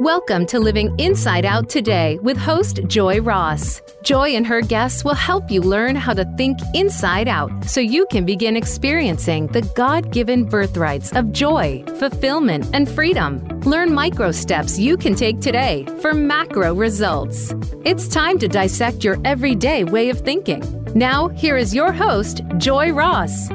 Welcome 0.00 0.46
to 0.46 0.58
Living 0.58 0.98
Inside 0.98 1.44
Out 1.44 1.68
today 1.68 2.18
with 2.22 2.38
host 2.38 2.80
Joy 2.86 3.20
Ross. 3.20 3.82
Joy 4.02 4.30
and 4.30 4.46
her 4.46 4.62
guests 4.62 5.04
will 5.04 5.12
help 5.14 5.50
you 5.50 5.60
learn 5.60 5.94
how 5.94 6.14
to 6.14 6.24
think 6.38 6.58
inside 6.72 7.28
out 7.28 7.66
so 7.66 7.82
you 7.82 8.06
can 8.06 8.24
begin 8.24 8.56
experiencing 8.56 9.48
the 9.48 9.60
God 9.74 10.10
given 10.10 10.46
birthrights 10.46 11.12
of 11.12 11.32
joy, 11.32 11.84
fulfillment, 11.98 12.70
and 12.72 12.88
freedom. 12.88 13.46
Learn 13.60 13.92
micro 13.92 14.32
steps 14.32 14.78
you 14.78 14.96
can 14.96 15.14
take 15.14 15.42
today 15.42 15.84
for 16.00 16.14
macro 16.14 16.74
results. 16.74 17.52
It's 17.84 18.08
time 18.08 18.38
to 18.38 18.48
dissect 18.48 19.04
your 19.04 19.18
everyday 19.26 19.84
way 19.84 20.08
of 20.08 20.20
thinking. 20.20 20.62
Now, 20.94 21.28
here 21.28 21.58
is 21.58 21.74
your 21.74 21.92
host, 21.92 22.40
Joy 22.56 22.90
Ross. 22.90 23.50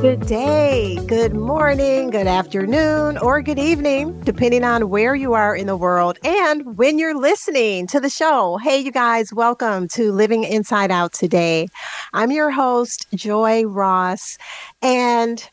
Good 0.00 0.26
day, 0.26 0.98
good 1.08 1.34
morning, 1.34 2.08
good 2.08 2.26
afternoon, 2.26 3.18
or 3.18 3.42
good 3.42 3.58
evening, 3.58 4.18
depending 4.22 4.64
on 4.64 4.88
where 4.88 5.14
you 5.14 5.34
are 5.34 5.54
in 5.54 5.66
the 5.66 5.76
world 5.76 6.18
and 6.24 6.78
when 6.78 6.98
you're 6.98 7.18
listening 7.18 7.86
to 7.88 8.00
the 8.00 8.08
show. 8.08 8.56
Hey, 8.62 8.78
you 8.78 8.92
guys, 8.92 9.30
welcome 9.32 9.88
to 9.88 10.10
Living 10.12 10.44
Inside 10.44 10.90
Out 10.90 11.12
today. 11.12 11.68
I'm 12.14 12.30
your 12.30 12.50
host, 12.50 13.06
Joy 13.14 13.64
Ross. 13.64 14.38
And 14.80 15.46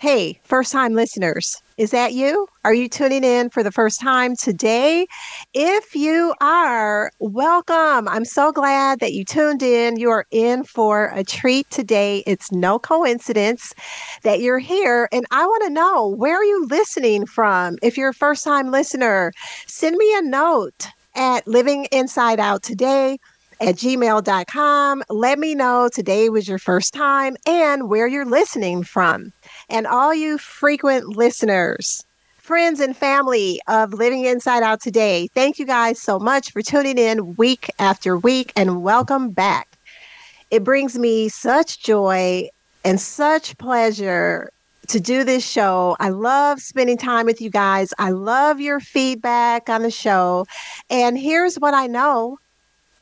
hey, 0.00 0.40
first 0.44 0.72
time 0.72 0.94
listeners, 0.94 1.61
is 1.76 1.90
that 1.90 2.12
you? 2.12 2.46
Are 2.64 2.74
you 2.74 2.88
tuning 2.88 3.24
in 3.24 3.50
for 3.50 3.62
the 3.62 3.72
first 3.72 4.00
time 4.00 4.36
today? 4.36 5.06
If 5.54 5.94
you 5.94 6.34
are, 6.40 7.10
welcome. 7.18 8.08
I'm 8.08 8.24
so 8.24 8.52
glad 8.52 9.00
that 9.00 9.12
you 9.12 9.24
tuned 9.24 9.62
in. 9.62 9.98
You 9.98 10.10
are 10.10 10.26
in 10.30 10.64
for 10.64 11.10
a 11.14 11.24
treat 11.24 11.68
today. 11.70 12.22
It's 12.26 12.52
no 12.52 12.78
coincidence 12.78 13.74
that 14.22 14.40
you're 14.40 14.58
here. 14.58 15.08
And 15.12 15.26
I 15.30 15.44
want 15.46 15.64
to 15.64 15.70
know 15.70 16.08
where 16.08 16.36
are 16.36 16.44
you 16.44 16.66
listening 16.66 17.26
from? 17.26 17.78
If 17.82 17.96
you're 17.96 18.10
a 18.10 18.14
first 18.14 18.44
time 18.44 18.70
listener, 18.70 19.32
send 19.66 19.96
me 19.96 20.16
a 20.16 20.22
note 20.22 20.86
at 21.14 21.46
Living 21.46 21.86
Inside 21.92 22.40
Out 22.40 22.62
Today 22.62 23.18
at 23.60 23.76
gmail.com. 23.76 25.02
Let 25.08 25.38
me 25.38 25.54
know 25.54 25.88
today 25.92 26.28
was 26.28 26.48
your 26.48 26.58
first 26.58 26.92
time 26.92 27.36
and 27.46 27.88
where 27.88 28.08
you're 28.08 28.26
listening 28.26 28.82
from. 28.82 29.32
And 29.72 29.86
all 29.86 30.12
you 30.12 30.36
frequent 30.36 31.16
listeners, 31.16 32.04
friends 32.36 32.78
and 32.78 32.94
family 32.94 33.58
of 33.68 33.94
Living 33.94 34.26
Inside 34.26 34.62
Out 34.62 34.82
today, 34.82 35.30
thank 35.34 35.58
you 35.58 35.64
guys 35.64 35.98
so 35.98 36.18
much 36.18 36.52
for 36.52 36.60
tuning 36.60 36.98
in 36.98 37.36
week 37.36 37.70
after 37.78 38.18
week 38.18 38.52
and 38.54 38.82
welcome 38.82 39.30
back. 39.30 39.78
It 40.50 40.62
brings 40.62 40.98
me 40.98 41.30
such 41.30 41.82
joy 41.82 42.50
and 42.84 43.00
such 43.00 43.56
pleasure 43.56 44.50
to 44.88 45.00
do 45.00 45.24
this 45.24 45.48
show. 45.48 45.96
I 45.98 46.10
love 46.10 46.60
spending 46.60 46.98
time 46.98 47.24
with 47.24 47.40
you 47.40 47.48
guys. 47.48 47.94
I 47.98 48.10
love 48.10 48.60
your 48.60 48.78
feedback 48.78 49.70
on 49.70 49.80
the 49.80 49.90
show. 49.90 50.44
And 50.90 51.18
here's 51.18 51.56
what 51.56 51.72
I 51.72 51.86
know, 51.86 52.36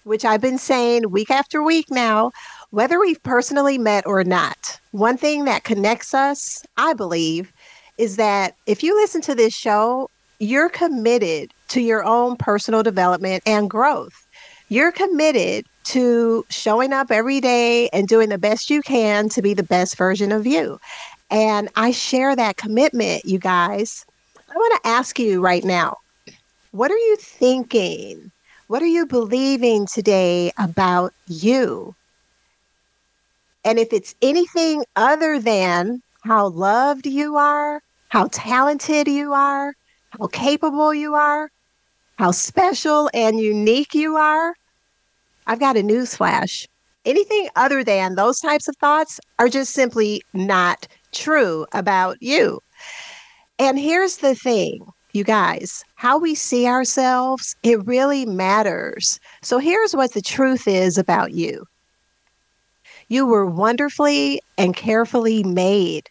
which 0.05 0.25
I've 0.25 0.41
been 0.41 0.59
saying 0.59 1.11
week 1.11 1.33
after 1.33 1.65
week 1.65 1.87
now 1.91 2.31
whether 2.71 3.01
we've 3.01 3.23
personally 3.23 3.79
met 3.79 4.07
or 4.07 4.23
not, 4.25 4.79
one 4.93 5.17
thing 5.17 5.45
that 5.45 5.65
connects 5.65 6.15
us, 6.15 6.63
I 6.77 6.95
believe, 6.95 7.53
is 7.99 8.17
that 8.17 8.55
if 8.67 8.83
you 8.83 8.95
listen 8.95 9.21
to 9.23 9.35
this 9.35 9.55
show, 9.55 10.09
you're 10.39 10.69
committed 10.69 11.53
to 11.69 11.81
your 11.81 12.05
own 12.05 12.37
personal 12.37 12.83
development 12.83 13.43
and 13.45 13.69
growth. 13.69 14.27
You're 14.69 14.93
committed 14.93 15.67
to 15.85 16.45
showing 16.51 16.93
up 16.93 17.11
every 17.11 17.41
day 17.41 17.89
and 17.89 18.07
doing 18.07 18.29
the 18.29 18.39
best 18.39 18.71
you 18.71 18.83
can 18.83 19.29
to 19.31 19.43
be 19.43 19.53
the 19.53 19.65
best 19.65 19.97
version 19.97 20.31
of 20.31 20.47
you. 20.47 20.79
And 21.31 21.69
I 21.77 21.91
share 21.91 22.37
that 22.37 22.57
commitment, 22.57 23.25
you 23.25 23.39
guys. 23.39 24.05
I 24.49 24.55
want 24.55 24.83
to 24.83 24.89
ask 24.89 25.19
you 25.19 25.41
right 25.41 25.65
now 25.65 25.97
what 26.71 26.93
are 26.93 26.97
you 26.97 27.17
thinking? 27.17 28.31
What 28.69 28.81
are 28.81 28.87
you 28.87 29.05
believing 29.05 29.87
today 29.93 30.53
about 30.57 31.13
you? 31.27 31.97
And 33.65 33.79
if 33.79 33.93
it's 33.93 34.15
anything 34.23 34.85
other 34.97 35.39
than 35.39 36.01
how 36.23 36.49
loved 36.49 37.07
you 37.07 37.37
are, 37.37 37.83
how 38.09 38.29
talented 38.33 39.07
you 39.07 39.33
are, 39.33 39.75
how 40.19 40.27
capable 40.29 40.95
you 40.95 41.15
are, 41.15 41.51
how 42.19 42.31
special 42.31 43.11
and 43.15 43.41
unique 43.41 43.95
you 43.95 44.17
are, 44.17 44.55
I've 45.47 45.61
got 45.61 45.77
a 45.77 45.81
newsflash. 45.81 46.67
Anything 47.05 47.49
other 47.57 47.83
than 47.83 48.15
those 48.15 48.41
types 48.41 48.69
of 48.69 48.77
thoughts 48.77 49.19
are 49.39 49.49
just 49.49 49.73
simply 49.73 50.23
not 50.35 50.87
true 51.13 51.67
about 51.73 52.19
you. 52.21 52.61
And 53.59 53.79
here's 53.79 54.19
the 54.19 54.35
thing, 54.35 54.87
you 55.13 55.25
guys 55.25 55.85
how 55.97 56.19
we 56.19 56.35
see 56.35 56.67
ourselves, 56.67 57.57
it 57.63 57.85
really 57.87 58.25
matters. 58.25 59.21
So 59.43 59.59
here's 59.59 59.95
what 59.95 60.15
the 60.15 60.23
truth 60.23 60.67
is 60.67 60.97
about 60.97 61.33
you 61.33 61.67
you 63.11 63.27
were 63.27 63.45
wonderfully 63.45 64.41
and 64.57 64.75
carefully 64.75 65.43
made. 65.43 66.09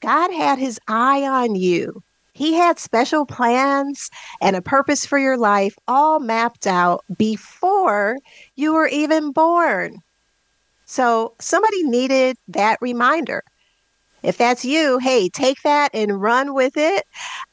God 0.00 0.32
had 0.32 0.58
his 0.58 0.78
eye 0.88 1.22
on 1.22 1.54
you. 1.54 2.02
He 2.34 2.54
had 2.54 2.78
special 2.78 3.24
plans 3.24 4.10
and 4.40 4.56
a 4.56 4.62
purpose 4.62 5.06
for 5.06 5.16
your 5.16 5.38
life 5.38 5.74
all 5.86 6.18
mapped 6.18 6.66
out 6.66 7.04
before 7.16 8.16
you 8.56 8.74
were 8.74 8.88
even 8.88 9.30
born. 9.30 9.98
So 10.86 11.34
somebody 11.40 11.84
needed 11.84 12.36
that 12.48 12.78
reminder. 12.80 13.42
If 14.22 14.38
that's 14.38 14.64
you, 14.64 14.98
hey, 14.98 15.28
take 15.28 15.62
that 15.62 15.90
and 15.92 16.20
run 16.20 16.54
with 16.54 16.76
it. 16.76 17.04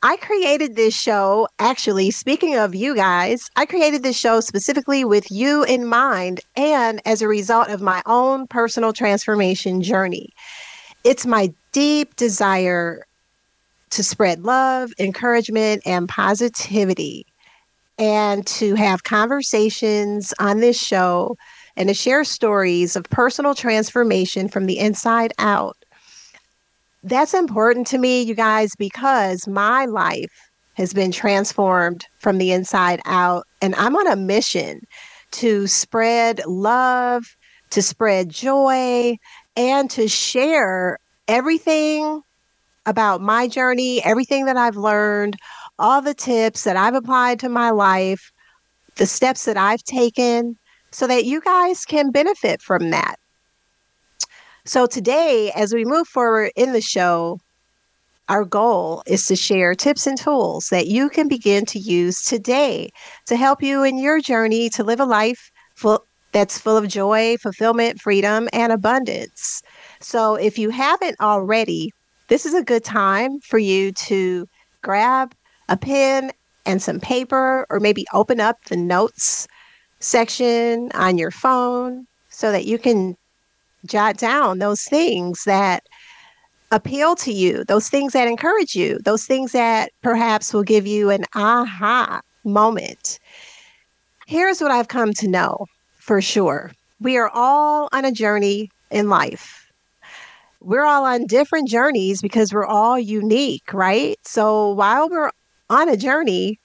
I 0.04 0.18
created 0.18 0.76
this 0.76 0.94
show, 0.96 1.48
actually, 1.58 2.12
speaking 2.12 2.56
of 2.56 2.76
you 2.76 2.96
guys, 2.96 3.50
I 3.56 3.66
created 3.66 4.04
this 4.04 4.18
show 4.18 4.40
specifically 4.40 5.04
with 5.04 5.32
you 5.32 5.64
in 5.64 5.86
mind 5.86 6.42
and 6.56 7.02
as 7.06 7.22
a 7.22 7.28
result 7.28 7.70
of 7.70 7.82
my 7.82 8.04
own 8.06 8.46
personal 8.48 8.94
transformation 8.94 9.82
journey. 9.82 10.30
It's 11.04 11.26
my 11.26 11.52
deep 11.72 12.16
desire 12.16 13.06
to 13.90 14.04
spread 14.04 14.44
love, 14.44 14.92
encouragement, 15.00 15.82
and 15.86 16.08
positivity, 16.08 17.26
and 17.98 18.46
to 18.46 18.76
have 18.76 19.04
conversations 19.04 20.34
on 20.40 20.60
this 20.60 20.80
show 20.80 21.36
and 21.76 21.90
to 21.90 21.96
share 21.96 22.24
stories 22.24 22.96
of 22.96 23.06
personal 23.06 23.56
transformation 23.56 24.48
from 24.48 24.68
the 24.68 24.78
inside 24.78 25.34
out 25.40 25.79
that's 27.04 27.34
important 27.34 27.88
to 27.88 27.98
me, 27.98 28.22
you 28.22 28.36
guys, 28.36 28.72
because 28.78 29.48
my 29.48 29.86
life 29.86 30.32
has 30.76 30.94
been 30.94 31.12
transformed 31.12 32.06
from 32.20 32.38
the 32.38 32.52
inside 32.52 33.02
out. 33.06 33.46
And 33.62 33.76
I'm 33.76 33.96
on 33.96 34.08
a 34.08 34.16
mission 34.16 34.82
to 35.32 35.68
spread 35.68 36.42
love, 36.46 37.24
to 37.72 37.82
spread 37.82 38.30
joy, 38.30 39.18
and 39.56 39.90
to 39.92 40.08
share 40.08 40.98
everything 41.28 42.22
about 42.86 43.22
my 43.22 43.48
journey, 43.48 44.04
everything 44.04 44.46
that 44.46 44.58
I've 44.58 44.78
learned, 44.78 45.36
all 45.78 46.02
the 46.02 46.14
tips 46.14 46.64
that 46.64 46.78
I've 46.78 46.96
applied 46.96 47.40
to 47.42 47.50
my 47.50 47.70
life, 47.70 48.32
the 48.96 49.06
steps 49.06 49.46
that 49.46 49.58
I've 49.58 49.84
taken, 49.84 50.58
so 50.92 51.06
that 51.08 51.26
you 51.26 51.42
guys 51.42 51.86
can 51.86 52.12
benefit 52.12 52.62
from 52.62 52.90
that. 52.90 53.19
So 54.70 54.86
today, 54.86 55.52
as 55.56 55.74
we 55.74 55.84
move 55.84 56.08
forward 56.08 56.52
in 56.56 56.74
the 56.74 56.80
show, 56.80 57.40
our 58.28 58.46
goal 58.46 59.02
is 59.08 59.26
to 59.26 59.36
share 59.36 59.74
tips 59.74 60.06
and 60.06 60.16
tools 60.16 60.68
that 60.70 60.86
you 60.86 61.10
can 61.10 61.28
begin 61.28 61.66
to 61.66 61.80
use 61.80 62.22
today 62.22 62.92
to 63.26 63.36
help 63.36 63.64
you 63.64 63.82
in 63.82 63.98
your 63.98 64.22
journey 64.22 64.70
to 64.70 64.84
live 64.84 65.00
a 65.00 65.06
life 65.06 65.50
full, 65.76 66.06
that's 66.34 66.60
full 66.60 66.78
of 66.78 66.88
joy, 66.88 67.36
fulfillment, 67.42 68.00
freedom, 68.00 68.48
and 68.54 68.72
abundance. 68.72 69.64
So 70.02 70.36
if 70.36 70.60
you 70.60 70.70
haven't 70.70 71.20
already, 71.20 71.90
this 72.28 72.46
is 72.46 72.54
a 72.54 72.64
good 72.64 72.84
time 72.84 73.40
for 73.40 73.58
you 73.58 73.92
to 73.94 74.46
grab 74.84 75.34
a 75.68 75.78
pen 75.78 76.30
and 76.68 76.80
some 76.80 77.00
paper, 77.00 77.66
or 77.72 77.80
maybe 77.80 78.06
open 78.14 78.40
up 78.40 78.58
the 78.66 78.78
notes 78.78 79.48
section 80.00 80.92
on 80.94 81.18
your 81.18 81.32
phone 81.32 82.06
so 82.30 82.52
that 82.52 82.66
you 82.66 82.78
can 82.78 83.16
jot 83.86 84.18
down 84.18 84.60
those 84.60 84.84
things 84.84 85.44
that 85.46 85.84
appeal 86.72 87.16
to 87.16 87.32
you, 87.32 87.64
those 87.66 87.90
things 87.90 88.14
that 88.14 88.28
encourage 88.28 88.76
you, 88.76 89.00
those 89.04 89.26
things 89.26 89.52
that 89.52 89.92
perhaps 90.02 90.54
will 90.54 90.64
give 90.64 90.86
you 90.86 91.10
an 91.10 91.26
aha 91.36 92.22
moment. 92.44 93.20
Here's 94.28 94.62
what 94.62 94.72
I've 94.72 94.88
come 94.88 95.14
to 95.14 95.28
know 95.28 95.66
for 95.98 96.22
sure 96.22 96.72
we 97.02 97.18
are 97.18 97.30
all 97.34 97.90
on 97.92 98.06
a 98.06 98.12
journey 98.12 98.70
in 98.92 99.10
life. 99.10 99.66
We're 100.62 100.84
all 100.84 101.06
on 101.06 101.28
different 101.28 101.70
journeys 101.70 102.22
because 102.22 102.54
we're 102.54 102.66
all 102.66 103.00
unique, 103.00 103.74
right? 103.74 104.18
So 104.24 104.72
while 104.72 105.10
we're 105.10 105.32
on 105.70 105.88
a 105.88 105.96
journey, 105.96 106.60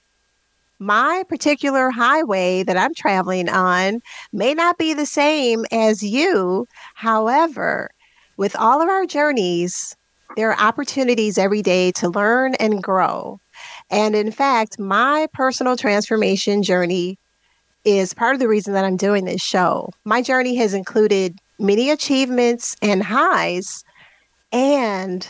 my 0.79 1.23
particular 1.29 1.89
highway 1.91 2.63
that 2.63 2.77
I'm 2.77 2.93
traveling 2.95 3.49
on 3.49 3.99
may 4.33 4.53
not 4.53 4.77
be 4.77 4.93
the 4.93 5.05
same 5.05 5.65
as 5.71 6.03
you. 6.03 6.67
However, 6.95 7.89
with 8.37 8.55
all 8.57 8.81
of 8.81 8.89
our 8.89 9.05
journeys, 9.05 9.95
There 10.35 10.51
are 10.51 10.59
opportunities 10.59 11.37
every 11.37 11.61
day 11.61 11.91
to 11.93 12.09
learn 12.09 12.55
and 12.55 12.83
grow. 12.83 13.39
And 13.89 14.15
in 14.15 14.31
fact, 14.31 14.79
my 14.79 15.27
personal 15.33 15.77
transformation 15.77 16.63
journey 16.63 17.17
is 17.85 18.13
part 18.13 18.35
of 18.35 18.39
the 18.39 18.47
reason 18.49 18.73
that 18.73 18.85
I'm 18.85 18.97
doing 18.97 19.25
this 19.25 19.41
show. 19.41 19.91
My 20.05 20.21
journey 20.21 20.55
has 20.57 20.73
included 20.73 21.37
many 21.59 21.89
achievements 21.91 22.75
and 22.81 23.03
highs 23.03 23.83
and 24.51 25.27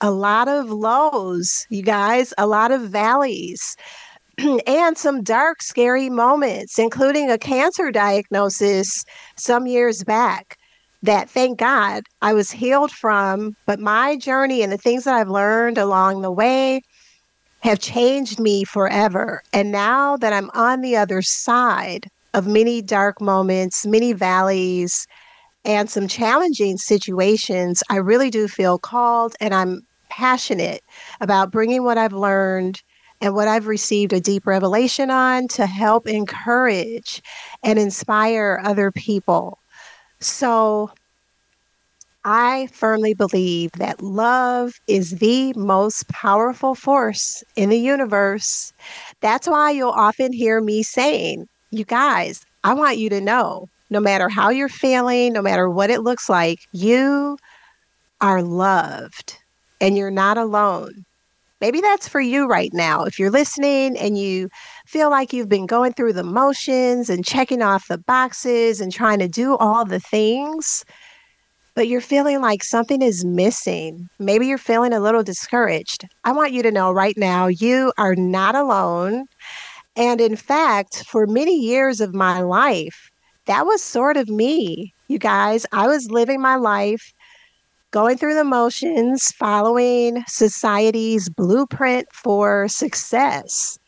a 0.00 0.10
lot 0.10 0.48
of 0.48 0.70
lows, 0.70 1.66
you 1.70 1.82
guys, 1.82 2.34
a 2.38 2.46
lot 2.46 2.72
of 2.72 2.82
valleys. 2.82 3.76
and 4.66 4.96
some 4.98 5.22
dark, 5.22 5.62
scary 5.62 6.10
moments, 6.10 6.78
including 6.78 7.30
a 7.30 7.38
cancer 7.38 7.90
diagnosis 7.90 9.04
some 9.36 9.66
years 9.66 10.04
back 10.04 10.56
that 11.02 11.28
thank 11.28 11.58
God 11.58 12.02
I 12.22 12.32
was 12.32 12.50
healed 12.50 12.90
from. 12.90 13.54
But 13.66 13.78
my 13.78 14.16
journey 14.16 14.62
and 14.62 14.72
the 14.72 14.78
things 14.78 15.04
that 15.04 15.14
I've 15.14 15.28
learned 15.28 15.78
along 15.78 16.22
the 16.22 16.32
way 16.32 16.80
have 17.60 17.78
changed 17.78 18.40
me 18.40 18.64
forever. 18.64 19.42
And 19.52 19.72
now 19.72 20.16
that 20.18 20.32
I'm 20.32 20.50
on 20.54 20.80
the 20.80 20.96
other 20.96 21.22
side 21.22 22.08
of 22.32 22.46
many 22.46 22.82
dark 22.82 23.20
moments, 23.20 23.86
many 23.86 24.12
valleys, 24.12 25.06
and 25.64 25.88
some 25.88 26.08
challenging 26.08 26.76
situations, 26.76 27.82
I 27.88 27.96
really 27.96 28.30
do 28.30 28.48
feel 28.48 28.78
called 28.78 29.34
and 29.40 29.54
I'm 29.54 29.80
passionate 30.10 30.82
about 31.20 31.50
bringing 31.50 31.84
what 31.84 31.98
I've 31.98 32.12
learned 32.12 32.82
and 33.24 33.34
what 33.34 33.48
I've 33.48 33.66
received 33.66 34.12
a 34.12 34.20
deep 34.20 34.46
revelation 34.46 35.10
on 35.10 35.48
to 35.48 35.64
help 35.64 36.06
encourage 36.06 37.22
and 37.62 37.78
inspire 37.78 38.60
other 38.62 38.92
people. 38.92 39.58
So 40.20 40.90
I 42.22 42.68
firmly 42.70 43.14
believe 43.14 43.70
that 43.78 44.02
love 44.02 44.74
is 44.86 45.12
the 45.12 45.54
most 45.56 46.06
powerful 46.10 46.74
force 46.74 47.42
in 47.56 47.70
the 47.70 47.78
universe. 47.78 48.74
That's 49.22 49.48
why 49.48 49.70
you'll 49.70 49.88
often 49.88 50.30
hear 50.34 50.60
me 50.60 50.82
saying, 50.82 51.46
You 51.70 51.86
guys, 51.86 52.42
I 52.62 52.74
want 52.74 52.98
you 52.98 53.08
to 53.08 53.22
know 53.22 53.68
no 53.88 54.00
matter 54.00 54.28
how 54.28 54.50
you're 54.50 54.68
feeling, 54.68 55.32
no 55.32 55.40
matter 55.40 55.70
what 55.70 55.88
it 55.88 56.02
looks 56.02 56.28
like, 56.28 56.58
you 56.72 57.38
are 58.20 58.42
loved 58.42 59.38
and 59.80 59.96
you're 59.96 60.10
not 60.10 60.36
alone. 60.36 61.06
Maybe 61.64 61.80
that's 61.80 62.06
for 62.06 62.20
you 62.20 62.46
right 62.46 62.74
now. 62.74 63.04
If 63.04 63.18
you're 63.18 63.30
listening 63.30 63.96
and 63.96 64.18
you 64.18 64.50
feel 64.86 65.08
like 65.08 65.32
you've 65.32 65.48
been 65.48 65.64
going 65.64 65.94
through 65.94 66.12
the 66.12 66.22
motions 66.22 67.08
and 67.08 67.24
checking 67.24 67.62
off 67.62 67.88
the 67.88 67.96
boxes 67.96 68.82
and 68.82 68.92
trying 68.92 69.18
to 69.20 69.28
do 69.28 69.56
all 69.56 69.86
the 69.86 69.98
things, 69.98 70.84
but 71.74 71.88
you're 71.88 72.02
feeling 72.02 72.42
like 72.42 72.62
something 72.62 73.00
is 73.00 73.24
missing. 73.24 74.06
Maybe 74.18 74.46
you're 74.46 74.58
feeling 74.58 74.92
a 74.92 75.00
little 75.00 75.22
discouraged. 75.22 76.04
I 76.24 76.32
want 76.32 76.52
you 76.52 76.62
to 76.62 76.70
know 76.70 76.92
right 76.92 77.16
now 77.16 77.46
you 77.46 77.94
are 77.96 78.14
not 78.14 78.54
alone. 78.54 79.24
And 79.96 80.20
in 80.20 80.36
fact, 80.36 81.06
for 81.06 81.26
many 81.26 81.58
years 81.58 81.98
of 82.02 82.14
my 82.14 82.42
life, 82.42 83.08
that 83.46 83.64
was 83.64 83.82
sort 83.82 84.18
of 84.18 84.28
me. 84.28 84.92
You 85.08 85.18
guys, 85.18 85.64
I 85.72 85.86
was 85.86 86.10
living 86.10 86.42
my 86.42 86.56
life 86.56 87.13
going 87.94 88.18
through 88.18 88.34
the 88.34 88.42
motions, 88.42 89.30
following 89.38 90.20
society's 90.26 91.28
blueprint 91.28 92.08
for 92.12 92.66
success. 92.66 93.78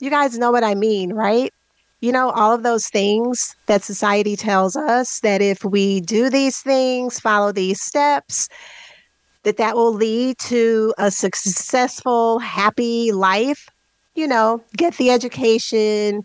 You 0.00 0.10
guys 0.10 0.36
know 0.36 0.50
what 0.50 0.64
I 0.64 0.74
mean, 0.74 1.12
right? 1.12 1.52
You 2.00 2.10
know, 2.10 2.30
all 2.30 2.52
of 2.52 2.64
those 2.64 2.88
things 2.88 3.54
that 3.66 3.84
society 3.84 4.34
tells 4.34 4.74
us 4.74 5.20
that 5.20 5.40
if 5.40 5.64
we 5.64 6.00
do 6.00 6.30
these 6.30 6.62
things, 6.62 7.20
follow 7.20 7.52
these 7.52 7.80
steps, 7.80 8.48
that 9.44 9.56
that 9.58 9.76
will 9.76 9.92
lead 9.92 10.36
to 10.46 10.92
a 10.98 11.12
successful, 11.12 12.40
happy 12.40 13.12
life. 13.12 13.68
You 14.16 14.26
know, 14.26 14.64
get 14.76 14.96
the 14.96 15.12
education, 15.12 16.22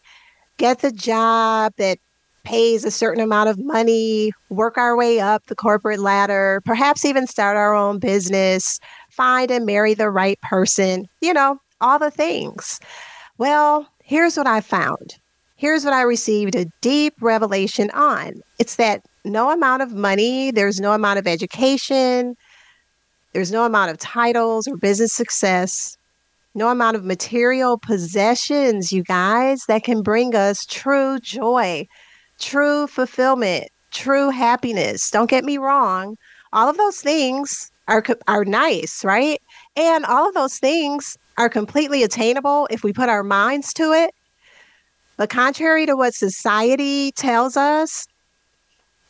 get 0.58 0.80
the 0.80 0.92
job 0.92 1.74
that 1.78 2.00
pays 2.44 2.86
a 2.86 2.92
certain 2.92 3.24
amount 3.24 3.50
of 3.50 3.58
money, 3.60 4.32
work 4.50 4.78
our 4.78 4.96
way 4.96 5.20
up 5.20 5.46
the 5.48 5.56
corporate 5.56 6.00
ladder, 6.00 6.62
perhaps 6.66 7.06
even 7.06 7.28
start 7.28 7.58
our 7.58 7.74
own 7.76 8.00
business, 8.00 8.80
find 9.12 9.52
and 9.52 9.66
marry 9.66 9.94
the 9.94 10.10
right 10.10 10.40
person, 10.42 11.08
you 11.22 11.34
know, 11.34 11.58
all 11.82 12.00
the 12.00 12.12
things. 12.12 12.80
Well, 13.38 13.88
here's 14.04 14.38
what 14.38 14.48
I 14.48 14.62
found. 14.62 15.16
Here's 15.56 15.84
what 15.84 15.94
I 15.94 16.02
received 16.04 16.56
a 16.56 16.66
deep 16.82 17.14
revelation 17.22 17.90
on. 17.92 18.42
It's 18.60 18.76
that 18.76 19.02
no 19.26 19.52
amount 19.52 19.82
of 19.82 19.94
money, 19.94 20.52
there's 20.52 20.80
no 20.80 20.94
amount 20.94 21.20
of 21.20 21.28
education, 21.28 22.36
there's 23.34 23.52
no 23.52 23.66
amount 23.66 23.92
of 23.92 23.98
titles 23.98 24.68
or 24.68 24.78
business 24.78 25.14
success, 25.14 25.98
no 26.56 26.70
amount 26.70 26.96
of 26.96 27.04
material 27.04 27.78
possessions, 27.78 28.92
you 28.92 29.04
guys, 29.04 29.64
that 29.68 29.84
can 29.84 30.02
bring 30.02 30.36
us 30.36 30.66
true 30.66 31.20
joy, 31.20 31.86
true 32.40 32.88
fulfillment, 32.88 33.70
true 33.92 34.30
happiness. 34.30 35.10
Don't 35.10 35.30
get 35.30 35.44
me 35.44 35.58
wrong. 35.58 36.16
All 36.54 36.70
of 36.70 36.78
those 36.78 37.02
things 37.02 37.72
are 37.88 38.04
are 38.28 38.46
nice, 38.46 39.04
right? 39.04 39.42
And 39.76 40.06
all 40.06 40.28
of 40.28 40.34
those 40.34 40.58
things 40.58 41.18
are 41.38 41.50
completely 41.50 42.04
attainable 42.04 42.68
if 42.70 42.84
we 42.84 42.94
put 42.94 43.10
our 43.10 43.24
minds 43.24 43.74
to 43.74 43.92
it. 43.94 44.14
But 45.18 45.30
contrary 45.30 45.86
to 45.86 45.96
what 45.96 46.14
society 46.14 47.12
tells 47.12 47.58
us, 47.58 48.08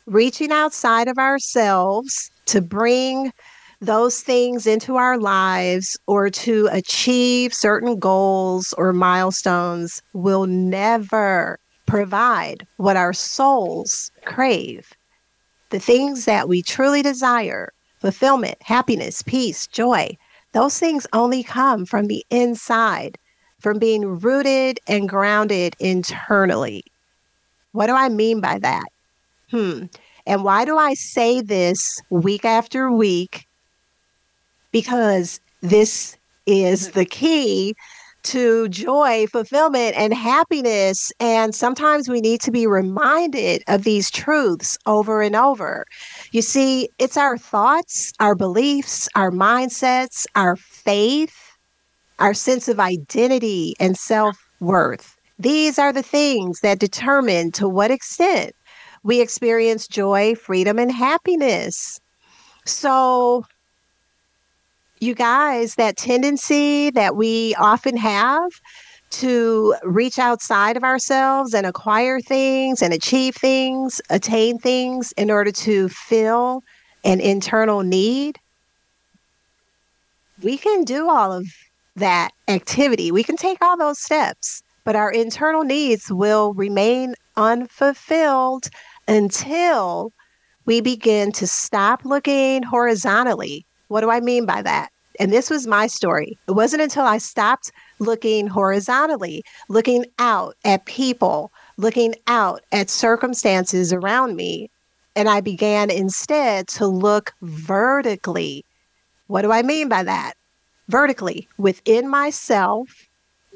reaching 0.06 0.50
outside 0.50 1.08
of 1.08 1.18
ourselves 1.18 2.30
to 2.46 2.60
bring 2.60 3.32
those 3.80 4.20
things 4.20 4.66
into 4.66 4.96
our 4.96 5.18
lives 5.18 5.96
or 6.06 6.28
to 6.28 6.68
achieve 6.72 7.54
certain 7.54 7.98
goals 7.98 8.74
or 8.76 8.92
milestones 8.92 10.02
will 10.12 10.46
never 10.46 11.58
provide 11.90 12.66
what 12.76 12.96
our 12.96 13.12
souls 13.12 14.10
crave. 14.24 14.92
The 15.70 15.80
things 15.80 16.24
that 16.24 16.48
we 16.48 16.62
truly 16.62 17.02
desire 17.02 17.72
fulfillment, 18.00 18.56
happiness, 18.62 19.22
peace, 19.22 19.66
joy 19.66 20.16
those 20.52 20.78
things 20.78 21.06
only 21.12 21.42
come 21.42 21.86
from 21.86 22.06
the 22.06 22.24
inside, 22.30 23.18
from 23.60 23.78
being 23.78 24.18
rooted 24.18 24.80
and 24.88 25.08
grounded 25.08 25.76
internally. 25.78 26.82
What 27.72 27.86
do 27.86 27.94
I 27.94 28.08
mean 28.08 28.40
by 28.40 28.58
that? 28.58 28.86
Hmm. 29.50 29.84
And 30.26 30.44
why 30.44 30.64
do 30.64 30.76
I 30.76 30.94
say 30.94 31.40
this 31.40 32.00
week 32.10 32.44
after 32.44 32.90
week? 32.90 33.46
Because 34.72 35.40
this 35.62 36.16
is 36.46 36.90
the 36.92 37.04
key 37.04 37.74
to 38.24 38.68
joy, 38.68 39.26
fulfillment, 39.26 39.94
and 39.96 40.14
happiness. 40.14 41.10
And 41.20 41.54
sometimes 41.54 42.08
we 42.08 42.20
need 42.20 42.40
to 42.42 42.50
be 42.50 42.66
reminded 42.66 43.62
of 43.68 43.84
these 43.84 44.10
truths 44.10 44.76
over 44.86 45.22
and 45.22 45.36
over. 45.36 45.84
You 46.32 46.42
see, 46.42 46.88
it's 46.98 47.16
our 47.16 47.38
thoughts, 47.38 48.12
our 48.20 48.34
beliefs, 48.34 49.08
our 49.14 49.30
mindsets, 49.30 50.26
our 50.34 50.56
faith, 50.56 51.34
our 52.18 52.34
sense 52.34 52.68
of 52.68 52.78
identity 52.78 53.74
and 53.80 53.96
self 53.96 54.36
worth. 54.60 55.16
These 55.38 55.78
are 55.78 55.92
the 55.92 56.02
things 56.02 56.60
that 56.60 56.78
determine 56.78 57.50
to 57.52 57.68
what 57.68 57.90
extent 57.90 58.52
we 59.02 59.20
experience 59.20 59.88
joy, 59.88 60.34
freedom, 60.34 60.78
and 60.78 60.92
happiness. 60.92 61.98
So, 62.66 63.44
you 65.00 65.14
guys, 65.14 65.74
that 65.76 65.96
tendency 65.96 66.90
that 66.90 67.16
we 67.16 67.54
often 67.56 67.96
have 67.96 68.50
to 69.10 69.74
reach 69.82 70.18
outside 70.18 70.76
of 70.76 70.84
ourselves 70.84 71.54
and 71.54 71.66
acquire 71.66 72.20
things 72.20 72.82
and 72.82 72.92
achieve 72.92 73.34
things, 73.34 74.00
attain 74.10 74.58
things 74.58 75.12
in 75.16 75.30
order 75.30 75.50
to 75.50 75.88
fill 75.88 76.62
an 77.02 77.20
internal 77.20 77.82
need, 77.82 78.38
we 80.42 80.56
can 80.56 80.84
do 80.84 81.08
all 81.08 81.32
of 81.32 81.46
that 81.96 82.30
activity. 82.46 83.10
We 83.10 83.24
can 83.24 83.36
take 83.36 83.60
all 83.62 83.76
those 83.76 83.98
steps, 83.98 84.62
but 84.84 84.96
our 84.96 85.10
internal 85.10 85.64
needs 85.64 86.10
will 86.10 86.54
remain 86.54 87.14
unfulfilled 87.36 88.68
until 89.08 90.12
we 90.66 90.80
begin 90.80 91.32
to 91.32 91.46
stop 91.46 92.04
looking 92.04 92.62
horizontally 92.62 93.66
what 93.90 94.02
do 94.02 94.10
I 94.10 94.20
mean 94.20 94.46
by 94.46 94.62
that? 94.62 94.90
And 95.18 95.32
this 95.32 95.50
was 95.50 95.66
my 95.66 95.88
story. 95.88 96.38
It 96.48 96.52
wasn't 96.52 96.82
until 96.82 97.04
I 97.04 97.18
stopped 97.18 97.72
looking 97.98 98.46
horizontally, 98.46 99.42
looking 99.68 100.06
out 100.20 100.54
at 100.64 100.86
people, 100.86 101.50
looking 101.76 102.14
out 102.28 102.62
at 102.70 102.88
circumstances 102.88 103.92
around 103.92 104.36
me, 104.36 104.70
and 105.16 105.28
I 105.28 105.40
began 105.40 105.90
instead 105.90 106.68
to 106.68 106.86
look 106.86 107.32
vertically. 107.42 108.64
What 109.26 109.42
do 109.42 109.50
I 109.50 109.62
mean 109.62 109.88
by 109.88 110.04
that? 110.04 110.34
Vertically, 110.88 111.48
within 111.58 112.08
myself, 112.08 113.08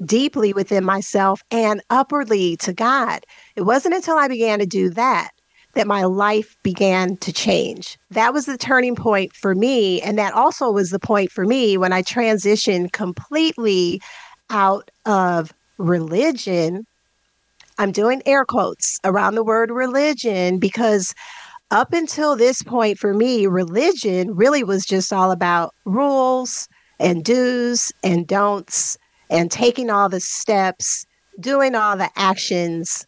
deeply 0.04 0.52
within 0.52 0.84
myself, 0.84 1.42
and 1.52 1.80
upwardly 1.90 2.56
to 2.56 2.72
God. 2.72 3.24
It 3.54 3.62
wasn't 3.62 3.94
until 3.94 4.16
I 4.16 4.26
began 4.26 4.58
to 4.58 4.66
do 4.66 4.90
that 4.90 5.30
that 5.74 5.86
my 5.86 6.04
life 6.04 6.56
began 6.62 7.16
to 7.18 7.32
change. 7.32 7.98
That 8.10 8.32
was 8.32 8.46
the 8.46 8.56
turning 8.56 8.94
point 8.94 9.32
for 9.34 9.54
me. 9.54 10.00
And 10.02 10.18
that 10.18 10.34
also 10.34 10.70
was 10.70 10.90
the 10.90 10.98
point 10.98 11.30
for 11.30 11.44
me 11.44 11.76
when 11.76 11.92
I 11.92 12.02
transitioned 12.02 12.92
completely 12.92 14.00
out 14.50 14.90
of 15.04 15.52
religion. 15.78 16.86
I'm 17.78 17.92
doing 17.92 18.22
air 18.24 18.44
quotes 18.44 19.00
around 19.04 19.34
the 19.34 19.44
word 19.44 19.70
religion 19.70 20.58
because 20.58 21.14
up 21.70 21.92
until 21.92 22.36
this 22.36 22.62
point 22.62 22.98
for 22.98 23.14
me, 23.14 23.46
religion 23.46 24.34
really 24.36 24.62
was 24.62 24.84
just 24.84 25.12
all 25.12 25.32
about 25.32 25.74
rules 25.84 26.68
and 27.00 27.24
do's 27.24 27.90
and 28.04 28.26
don'ts 28.26 28.96
and 29.28 29.50
taking 29.50 29.90
all 29.90 30.08
the 30.08 30.20
steps, 30.20 31.04
doing 31.40 31.74
all 31.74 31.96
the 31.96 32.10
actions. 32.14 33.06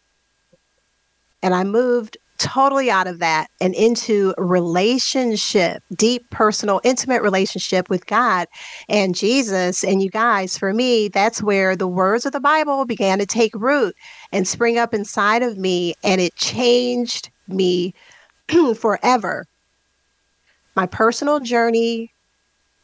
And 1.41 1.53
I 1.53 1.63
moved 1.63 2.17
totally 2.37 2.89
out 2.89 3.07
of 3.07 3.19
that 3.19 3.47
and 3.59 3.73
into 3.75 4.33
relationship, 4.37 5.83
deep, 5.95 6.29
personal, 6.29 6.81
intimate 6.83 7.21
relationship 7.21 7.89
with 7.89 8.05
God 8.05 8.47
and 8.89 9.15
Jesus. 9.15 9.83
And 9.83 10.01
you 10.01 10.09
guys, 10.09 10.57
for 10.57 10.73
me, 10.73 11.07
that's 11.07 11.41
where 11.41 11.75
the 11.75 11.87
words 11.87 12.25
of 12.25 12.31
the 12.31 12.39
Bible 12.39 12.85
began 12.85 13.19
to 13.19 13.25
take 13.25 13.55
root 13.55 13.95
and 14.31 14.47
spring 14.47 14.77
up 14.77 14.93
inside 14.93 15.43
of 15.43 15.57
me. 15.57 15.95
And 16.03 16.21
it 16.21 16.35
changed 16.35 17.29
me 17.47 17.93
forever. 18.75 19.45
My 20.75 20.85
personal 20.85 21.39
journey 21.39 22.11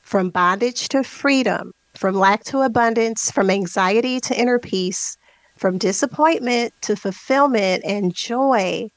from 0.01 0.29
bondage 0.29 0.89
to 0.89 1.03
freedom, 1.03 1.71
from 1.95 2.15
lack 2.15 2.43
to 2.45 2.61
abundance, 2.61 3.31
from 3.31 3.49
anxiety 3.49 4.19
to 4.19 4.37
inner 4.37 4.59
peace, 4.59 5.17
from 5.57 5.77
disappointment 5.77 6.73
to 6.81 6.95
fulfillment 6.95 7.83
and 7.85 8.13
joy 8.13 8.89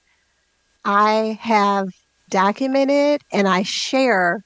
I 0.87 1.37
have 1.41 1.89
documented 2.31 3.21
and 3.33 3.49
I 3.49 3.65
share 3.65 4.45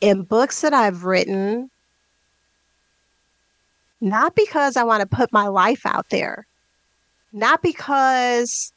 in 0.00 0.24
books 0.24 0.62
that 0.62 0.74
I've 0.74 1.04
written, 1.04 1.70
not 4.00 4.34
because 4.34 4.76
I 4.76 4.82
want 4.82 5.00
to 5.02 5.16
put 5.16 5.32
my 5.32 5.46
life 5.46 5.86
out 5.86 6.10
there, 6.10 6.44
not 7.32 7.62
because 7.62 8.72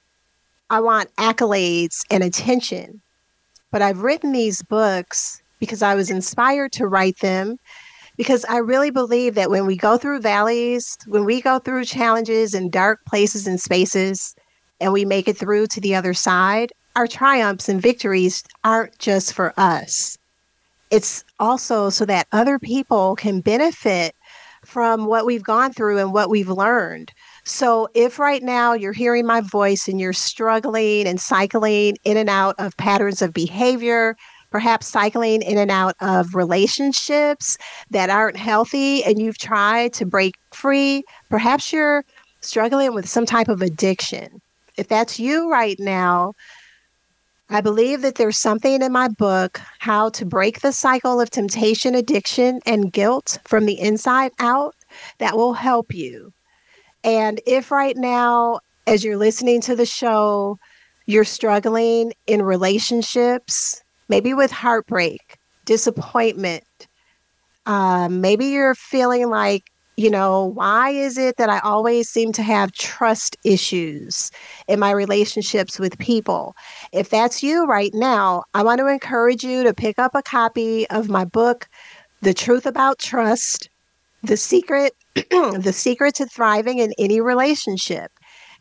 I 0.69 0.81
want 0.81 1.13
accolades 1.15 2.05
and 2.11 2.23
attention, 2.23 3.01
but 3.71 3.81
I've 3.81 4.03
written 4.03 4.31
these 4.31 4.61
books 4.61 5.41
because 5.59 5.81
I 5.81 5.95
was 5.95 6.11
inspired 6.11 6.71
to 6.73 6.87
write 6.87 7.17
them. 7.19 7.57
Because 8.17 8.45
I 8.45 8.57
really 8.57 8.91
believe 8.91 9.35
that 9.35 9.49
when 9.49 9.65
we 9.65 9.77
go 9.77 9.97
through 9.97 10.19
valleys, 10.19 10.97
when 11.07 11.23
we 11.23 11.41
go 11.41 11.57
through 11.57 11.85
challenges 11.85 12.53
and 12.53 12.69
dark 12.69 12.99
places 13.05 13.47
and 13.47 13.59
spaces, 13.61 14.35
and 14.81 14.91
we 14.91 15.05
make 15.05 15.29
it 15.29 15.37
through 15.37 15.67
to 15.67 15.79
the 15.81 15.95
other 15.95 16.13
side, 16.13 16.73
our 16.95 17.07
triumphs 17.07 17.69
and 17.69 17.81
victories 17.81 18.43
aren't 18.63 18.97
just 18.99 19.33
for 19.33 19.53
us. 19.57 20.17
It's 20.91 21.23
also 21.39 21.89
so 21.89 22.05
that 22.05 22.27
other 22.31 22.59
people 22.59 23.15
can 23.15 23.41
benefit 23.41 24.15
from 24.65 25.05
what 25.05 25.25
we've 25.25 25.43
gone 25.43 25.71
through 25.71 25.97
and 25.97 26.13
what 26.13 26.29
we've 26.29 26.49
learned. 26.49 27.11
So, 27.43 27.87
if 27.93 28.19
right 28.19 28.43
now 28.43 28.73
you're 28.73 28.93
hearing 28.93 29.25
my 29.25 29.41
voice 29.41 29.87
and 29.87 29.99
you're 29.99 30.13
struggling 30.13 31.07
and 31.07 31.19
cycling 31.19 31.95
in 32.03 32.17
and 32.17 32.29
out 32.29 32.55
of 32.59 32.75
patterns 32.77 33.21
of 33.21 33.33
behavior, 33.33 34.15
perhaps 34.51 34.87
cycling 34.87 35.41
in 35.41 35.57
and 35.57 35.71
out 35.71 35.95
of 36.01 36.35
relationships 36.35 37.57
that 37.91 38.09
aren't 38.09 38.37
healthy, 38.37 39.03
and 39.03 39.19
you've 39.21 39.37
tried 39.37 39.93
to 39.93 40.05
break 40.05 40.35
free, 40.51 41.03
perhaps 41.29 41.71
you're 41.71 42.03
struggling 42.41 42.93
with 42.93 43.07
some 43.07 43.25
type 43.25 43.47
of 43.47 43.61
addiction. 43.61 44.41
If 44.77 44.87
that's 44.87 45.19
you 45.19 45.49
right 45.51 45.77
now, 45.79 46.33
I 47.51 47.61
believe 47.61 48.01
that 48.03 48.15
there's 48.15 48.37
something 48.37 48.81
in 48.81 48.91
my 48.91 49.07
book, 49.07 49.59
How 49.79 50.09
to 50.09 50.25
Break 50.25 50.61
the 50.61 50.71
Cycle 50.71 51.19
of 51.19 51.31
Temptation, 51.31 51.95
Addiction, 51.95 52.59
and 52.65 52.93
Guilt 52.93 53.39
from 53.45 53.65
the 53.65 53.79
Inside 53.79 54.31
Out, 54.39 54.75
that 55.17 55.35
will 55.35 55.53
help 55.53 55.93
you. 55.93 56.31
And 57.03 57.41
if 57.47 57.71
right 57.71 57.97
now, 57.97 58.59
as 58.85 59.03
you're 59.03 59.17
listening 59.17 59.61
to 59.61 59.75
the 59.75 59.85
show, 59.85 60.59
you're 61.07 61.23
struggling 61.23 62.13
in 62.27 62.43
relationships, 62.43 63.81
maybe 64.09 64.35
with 64.35 64.51
heartbreak, 64.51 65.39
disappointment, 65.65 66.63
uh, 67.65 68.09
maybe 68.09 68.45
you're 68.45 68.75
feeling 68.75 69.27
like 69.29 69.63
you 69.99 70.09
know, 70.09 70.45
why 70.45 70.91
is 70.91 71.17
it 71.17 71.35
that 71.35 71.49
I 71.49 71.59
always 71.59 72.07
seem 72.07 72.31
to 72.31 72.41
have 72.41 72.71
trust 72.71 73.35
issues 73.43 74.31
in 74.69 74.79
my 74.79 74.91
relationships 74.91 75.77
with 75.77 75.99
people? 75.99 76.55
If 76.93 77.09
that's 77.09 77.43
you 77.43 77.65
right 77.65 77.91
now, 77.93 78.43
I 78.53 78.63
want 78.63 78.79
to 78.79 78.87
encourage 78.87 79.43
you 79.43 79.61
to 79.65 79.73
pick 79.73 79.99
up 79.99 80.15
a 80.15 80.23
copy 80.23 80.89
of 80.89 81.09
my 81.09 81.25
book, 81.25 81.67
The 82.21 82.33
Truth 82.33 82.65
About 82.65 82.97
Trust, 82.99 83.69
The 84.23 84.37
Secret, 84.37 84.93
The 85.15 85.73
Secret 85.75 86.15
to 86.15 86.25
Thriving 86.27 86.79
in 86.79 86.93
Any 86.97 87.19
Relationship, 87.19 88.09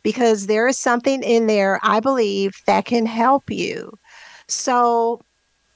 because 0.03 0.47
there 0.47 0.67
is 0.67 0.77
something 0.77 1.23
in 1.23 1.47
there 1.47 1.79
I 1.83 2.01
believe 2.01 2.51
that 2.65 2.83
can 2.83 3.05
help 3.05 3.49
you. 3.49 3.93
So 4.49 5.21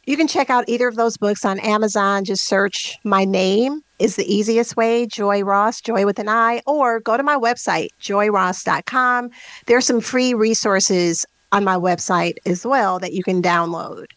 you 0.05 0.17
can 0.17 0.27
check 0.27 0.49
out 0.49 0.65
either 0.67 0.89
of 0.89 0.97
those 0.97 1.15
books 1.15 1.45
on 1.45 1.57
Amazon. 1.61 2.25
Just 2.25 2.47
search 2.47 2.97
my 3.05 3.23
name 3.23 3.79
is 4.03 4.17
the 4.17 4.31
easiest 4.31 4.75
way, 4.75 5.05
Joy 5.05 5.43
Ross, 5.43 5.79
Joy 5.79 6.05
with 6.05 6.19
an 6.19 6.27
I, 6.27 6.61
or 6.67 6.99
go 6.99 7.15
to 7.15 7.23
my 7.23 7.37
website, 7.37 7.87
joyross.com. 8.01 9.29
There's 9.65 9.85
some 9.85 10.01
free 10.01 10.33
resources 10.33 11.25
on 11.53 11.63
my 11.63 11.77
website 11.77 12.33
as 12.45 12.65
well 12.65 12.99
that 12.99 13.13
you 13.13 13.23
can 13.23 13.41
download. 13.41 14.07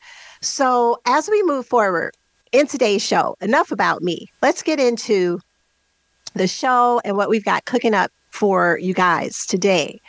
So, 0.42 0.98
as 1.06 1.30
we 1.30 1.40
move 1.44 1.66
forward 1.66 2.16
in 2.50 2.66
today's 2.66 3.02
show, 3.02 3.36
enough 3.40 3.70
about 3.70 4.02
me. 4.02 4.26
Let's 4.42 4.60
get 4.60 4.80
into 4.80 5.38
the 6.34 6.48
show 6.48 7.00
and 7.04 7.16
what 7.16 7.30
we've 7.30 7.44
got 7.44 7.64
cooking 7.64 7.94
up 7.94 8.10
for 8.30 8.78
you 8.78 8.92
guys 8.92 9.46
today. 9.46 10.00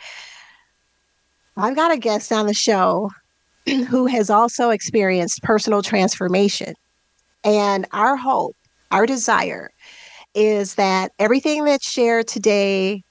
I've 1.56 1.76
got 1.76 1.92
a 1.92 1.98
guest 1.98 2.32
on 2.32 2.46
the 2.46 2.54
show 2.54 3.12
who 3.88 4.06
has 4.06 4.28
also 4.28 4.70
experienced 4.70 5.44
personal 5.44 5.82
transformation. 5.82 6.74
And 7.44 7.86
our 7.92 8.16
hope 8.16 8.56
our 8.90 9.06
desire 9.06 9.70
is 10.34 10.74
that 10.74 11.12
everything 11.18 11.64
that's 11.64 11.90
shared 11.90 12.28
today 12.28 13.02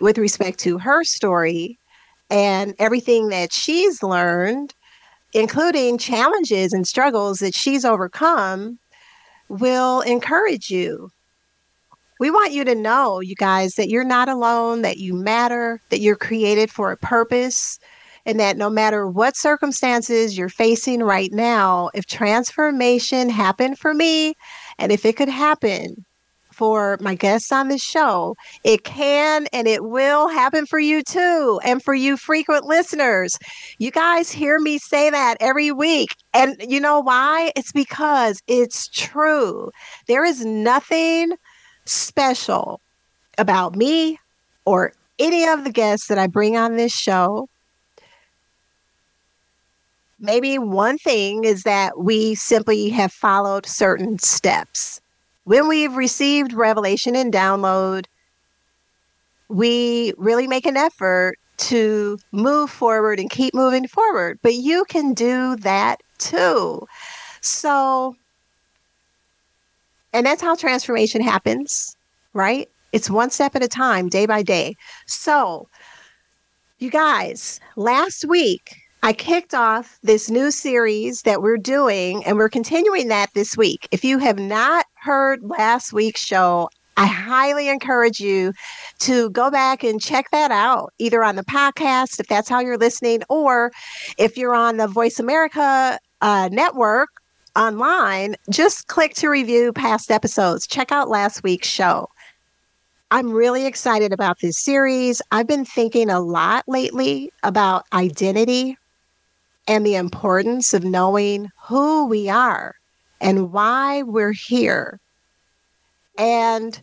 with 0.00 0.18
respect 0.18 0.58
to 0.60 0.78
her 0.78 1.04
story 1.04 1.78
and 2.30 2.74
everything 2.78 3.28
that 3.28 3.52
she's 3.52 4.02
learned, 4.02 4.74
including 5.32 5.98
challenges 5.98 6.72
and 6.72 6.86
struggles 6.86 7.38
that 7.38 7.54
she's 7.54 7.84
overcome, 7.84 8.78
will 9.48 10.00
encourage 10.02 10.70
you. 10.70 11.10
We 12.18 12.30
want 12.30 12.52
you 12.52 12.64
to 12.64 12.74
know, 12.74 13.20
you 13.20 13.34
guys, 13.34 13.74
that 13.74 13.88
you're 13.88 14.04
not 14.04 14.28
alone, 14.28 14.82
that 14.82 14.96
you 14.96 15.14
matter, 15.14 15.80
that 15.90 16.00
you're 16.00 16.16
created 16.16 16.70
for 16.70 16.90
a 16.90 16.96
purpose, 16.96 17.78
and 18.24 18.40
that 18.40 18.56
no 18.56 18.68
matter 18.70 19.06
what 19.06 19.36
circumstances 19.36 20.36
you're 20.36 20.48
facing 20.48 21.02
right 21.02 21.30
now, 21.32 21.90
if 21.94 22.06
transformation 22.06 23.28
happened 23.28 23.78
for 23.78 23.94
me, 23.94 24.34
and 24.78 24.92
if 24.92 25.04
it 25.04 25.16
could 25.16 25.28
happen 25.28 26.04
for 26.52 26.96
my 27.00 27.14
guests 27.14 27.52
on 27.52 27.68
the 27.68 27.78
show, 27.78 28.34
it 28.64 28.84
can 28.84 29.46
and 29.52 29.68
it 29.68 29.84
will 29.84 30.28
happen 30.28 30.64
for 30.64 30.78
you 30.78 31.02
too. 31.02 31.60
And 31.62 31.82
for 31.82 31.94
you 31.94 32.16
frequent 32.16 32.64
listeners, 32.64 33.36
you 33.78 33.90
guys 33.90 34.30
hear 34.30 34.58
me 34.58 34.78
say 34.78 35.10
that 35.10 35.36
every 35.40 35.70
week. 35.70 36.08
And 36.32 36.56
you 36.66 36.80
know 36.80 37.00
why? 37.00 37.52
It's 37.56 37.72
because 37.72 38.40
it's 38.46 38.88
true. 38.88 39.70
There 40.08 40.24
is 40.24 40.44
nothing 40.46 41.32
special 41.84 42.80
about 43.36 43.76
me 43.76 44.18
or 44.64 44.92
any 45.18 45.46
of 45.46 45.64
the 45.64 45.72
guests 45.72 46.08
that 46.08 46.18
I 46.18 46.26
bring 46.26 46.56
on 46.56 46.76
this 46.76 46.92
show 46.92 47.48
maybe 50.18 50.58
one 50.58 50.98
thing 50.98 51.44
is 51.44 51.62
that 51.64 51.98
we 51.98 52.34
simply 52.34 52.88
have 52.90 53.12
followed 53.12 53.66
certain 53.66 54.18
steps. 54.18 55.00
When 55.44 55.68
we've 55.68 55.94
received 55.94 56.52
revelation 56.52 57.14
and 57.14 57.32
download, 57.32 58.06
we 59.48 60.12
really 60.16 60.46
make 60.46 60.66
an 60.66 60.76
effort 60.76 61.36
to 61.58 62.18
move 62.32 62.70
forward 62.70 63.20
and 63.20 63.30
keep 63.30 63.54
moving 63.54 63.86
forward. 63.86 64.38
But 64.42 64.54
you 64.54 64.84
can 64.88 65.14
do 65.14 65.56
that 65.56 66.00
too. 66.18 66.86
So, 67.40 68.14
and 70.12 70.26
that's 70.26 70.42
how 70.42 70.56
transformation 70.56 71.22
happens, 71.22 71.96
right? 72.34 72.68
It's 72.92 73.10
one 73.10 73.30
step 73.30 73.54
at 73.54 73.62
a 73.62 73.68
time, 73.68 74.08
day 74.08 74.26
by 74.26 74.42
day. 74.42 74.74
So, 75.06 75.68
you 76.78 76.90
guys, 76.90 77.60
last 77.76 78.24
week 78.24 78.76
I 79.02 79.12
kicked 79.12 79.54
off 79.54 79.98
this 80.02 80.28
new 80.28 80.50
series 80.50 81.22
that 81.22 81.40
we're 81.40 81.58
doing, 81.58 82.24
and 82.24 82.36
we're 82.36 82.48
continuing 82.48 83.08
that 83.08 83.32
this 83.34 83.56
week. 83.56 83.88
If 83.92 84.04
you 84.04 84.18
have 84.18 84.38
not 84.38 84.86
heard 84.94 85.42
last 85.42 85.92
week's 85.92 86.20
show, 86.20 86.70
I 86.96 87.06
highly 87.06 87.68
encourage 87.68 88.20
you 88.20 88.52
to 89.00 89.30
go 89.30 89.50
back 89.50 89.84
and 89.84 90.00
check 90.00 90.30
that 90.32 90.50
out, 90.50 90.92
either 90.98 91.22
on 91.22 91.36
the 91.36 91.44
podcast, 91.44 92.18
if 92.18 92.26
that's 92.26 92.48
how 92.48 92.60
you're 92.60 92.78
listening, 92.78 93.22
or 93.28 93.70
if 94.18 94.36
you're 94.36 94.54
on 94.54 94.78
the 94.78 94.88
Voice 94.88 95.20
America 95.20 95.98
uh, 96.22 96.48
network 96.50 97.10
online, 97.54 98.34
just 98.50 98.88
click 98.88 99.14
to 99.14 99.28
review 99.28 99.72
past 99.72 100.10
episodes. 100.10 100.66
Check 100.66 100.90
out 100.90 101.08
last 101.08 101.42
week's 101.42 101.68
show. 101.68 102.08
I'm 103.10 103.30
really 103.30 103.66
excited 103.66 104.12
about 104.12 104.40
this 104.40 104.58
series. 104.58 105.22
I've 105.30 105.46
been 105.46 105.64
thinking 105.64 106.10
a 106.10 106.18
lot 106.18 106.64
lately 106.66 107.30
about 107.44 107.84
identity 107.92 108.76
and 109.66 109.84
the 109.84 109.96
importance 109.96 110.72
of 110.74 110.84
knowing 110.84 111.48
who 111.64 112.06
we 112.06 112.28
are 112.28 112.74
and 113.20 113.52
why 113.52 114.02
we're 114.02 114.32
here. 114.32 114.98
And 116.18 116.80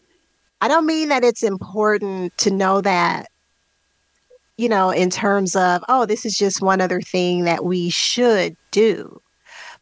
I 0.61 0.67
don't 0.67 0.85
mean 0.85 1.09
that 1.09 1.23
it's 1.23 1.43
important 1.43 2.37
to 2.39 2.51
know 2.51 2.81
that, 2.81 3.27
you 4.57 4.69
know, 4.69 4.91
in 4.91 5.09
terms 5.09 5.55
of, 5.55 5.83
oh, 5.89 6.05
this 6.05 6.25
is 6.25 6.37
just 6.37 6.61
one 6.61 6.81
other 6.81 7.01
thing 7.01 7.45
that 7.45 7.65
we 7.65 7.89
should 7.89 8.55
do. 8.71 9.19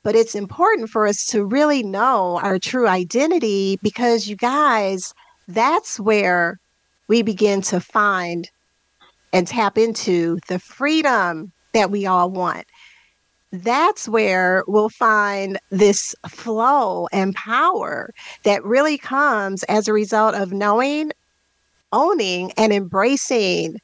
But 0.04 0.16
it's 0.16 0.34
important 0.34 0.90
for 0.90 1.06
us 1.06 1.26
to 1.28 1.46
really 1.46 1.84
know 1.84 2.40
our 2.42 2.58
true 2.58 2.88
identity 2.88 3.78
because 3.84 4.28
you 4.28 4.36
guys, 4.36 5.14
that's 5.48 6.00
where 6.00 6.60
we 7.08 7.22
begin 7.22 7.62
to 7.64 7.80
find 7.80 8.50
and 9.34 9.46
tap 9.48 9.78
into 9.78 10.40
the 10.48 10.60
freedom 10.60 11.52
that 11.74 11.92
we 11.92 12.06
all 12.06 12.30
want. 12.30 12.66
That's 13.52 14.08
where 14.08 14.64
we'll 14.68 14.90
find 14.90 15.60
this 15.72 16.16
flow 16.28 17.08
and 17.12 17.36
power 17.36 18.14
that 18.44 18.64
really 18.64 18.98
comes 18.98 19.64
as 19.64 19.88
a 19.88 19.94
result 19.94 20.36
of 20.36 20.54
knowing, 20.54 21.12
owning, 21.92 22.52
and 22.54 22.72
embracing 22.72 23.78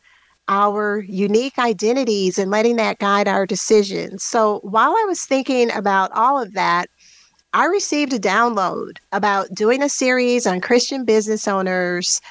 our 0.48 1.00
unique 1.00 1.60
identities 1.60 2.38
and 2.38 2.50
letting 2.50 2.78
that 2.78 3.00
guide 3.00 3.28
our 3.28 3.46
decisions. 3.46 4.24
So 4.24 4.60
while 4.64 4.92
I 4.92 5.06
was 5.06 5.26
thinking 5.26 5.72
about 5.74 6.12
all 6.14 6.42
of 6.42 6.54
that, 6.54 6.90
I 7.54 7.66
received 7.66 8.14
a 8.14 8.20
download 8.20 8.98
about 9.12 9.54
doing 9.54 9.82
a 9.82 9.90
series 9.90 10.48
on 10.48 10.62
Christian 10.62 11.04
business 11.04 11.48
owners 11.48 12.22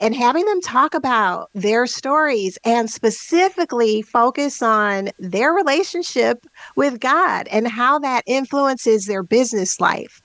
and 0.00 0.14
having 0.14 0.46
them 0.46 0.60
talk 0.62 0.94
about 0.94 1.50
their 1.54 1.86
stories 1.86 2.58
and 2.64 2.90
specifically 2.90 4.02
focus 4.02 4.62
on 4.62 5.10
their 5.18 5.52
relationship 5.52 6.46
with 6.74 7.00
God 7.00 7.46
and 7.48 7.68
how 7.68 7.98
that 7.98 8.24
influences 8.26 9.04
their 9.04 9.22
business 9.22 9.78
life. 9.78 10.20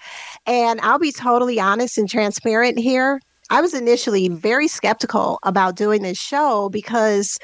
And 0.45 0.79
I'll 0.81 0.99
be 0.99 1.11
totally 1.11 1.59
honest 1.59 1.97
and 1.97 2.09
transparent 2.09 2.79
here. 2.79 3.19
I 3.49 3.61
was 3.61 3.73
initially 3.73 4.29
very 4.29 4.67
skeptical 4.67 5.39
about 5.43 5.75
doing 5.75 6.01
this 6.01 6.17
show 6.17 6.69
because 6.69 7.37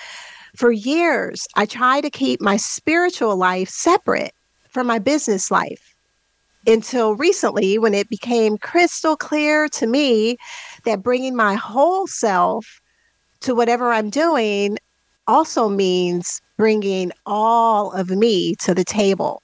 for 0.56 0.72
years 0.72 1.46
I 1.56 1.66
tried 1.66 2.02
to 2.02 2.10
keep 2.10 2.42
my 2.42 2.58
spiritual 2.58 3.36
life 3.36 3.70
separate 3.70 4.34
from 4.70 4.88
my 4.88 5.00
business 5.00 5.52
life 5.52 5.92
until 6.68 7.16
recently 7.16 7.78
when 7.78 7.94
it 7.94 8.10
became 8.10 8.58
crystal 8.58 9.16
clear 9.16 9.68
to 9.70 9.88
me 9.88 10.38
that 10.86 11.04
bringing 11.04 11.36
my 11.36 11.56
whole 11.56 12.08
self 12.08 12.82
to 13.42 13.56
whatever 13.56 13.92
I'm 13.92 14.10
doing 14.10 14.78
also 15.28 15.70
means 15.70 16.42
bringing 16.58 17.12
all 17.26 17.92
of 17.92 18.10
me 18.10 18.56
to 18.56 18.74
the 18.74 18.84
table. 18.84 19.42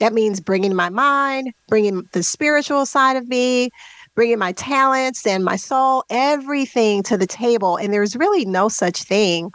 That 0.00 0.12
means 0.12 0.40
bringing 0.40 0.74
my 0.74 0.90
mind, 0.90 1.52
bringing 1.68 2.08
the 2.12 2.22
spiritual 2.22 2.86
side 2.86 3.16
of 3.16 3.28
me, 3.28 3.70
bringing 4.14 4.38
my 4.38 4.52
talents 4.52 5.26
and 5.26 5.44
my 5.44 5.56
soul, 5.56 6.04
everything 6.10 7.02
to 7.04 7.16
the 7.16 7.26
table. 7.26 7.76
And 7.76 7.92
there's 7.92 8.16
really 8.16 8.44
no 8.44 8.68
such 8.68 9.02
thing 9.02 9.50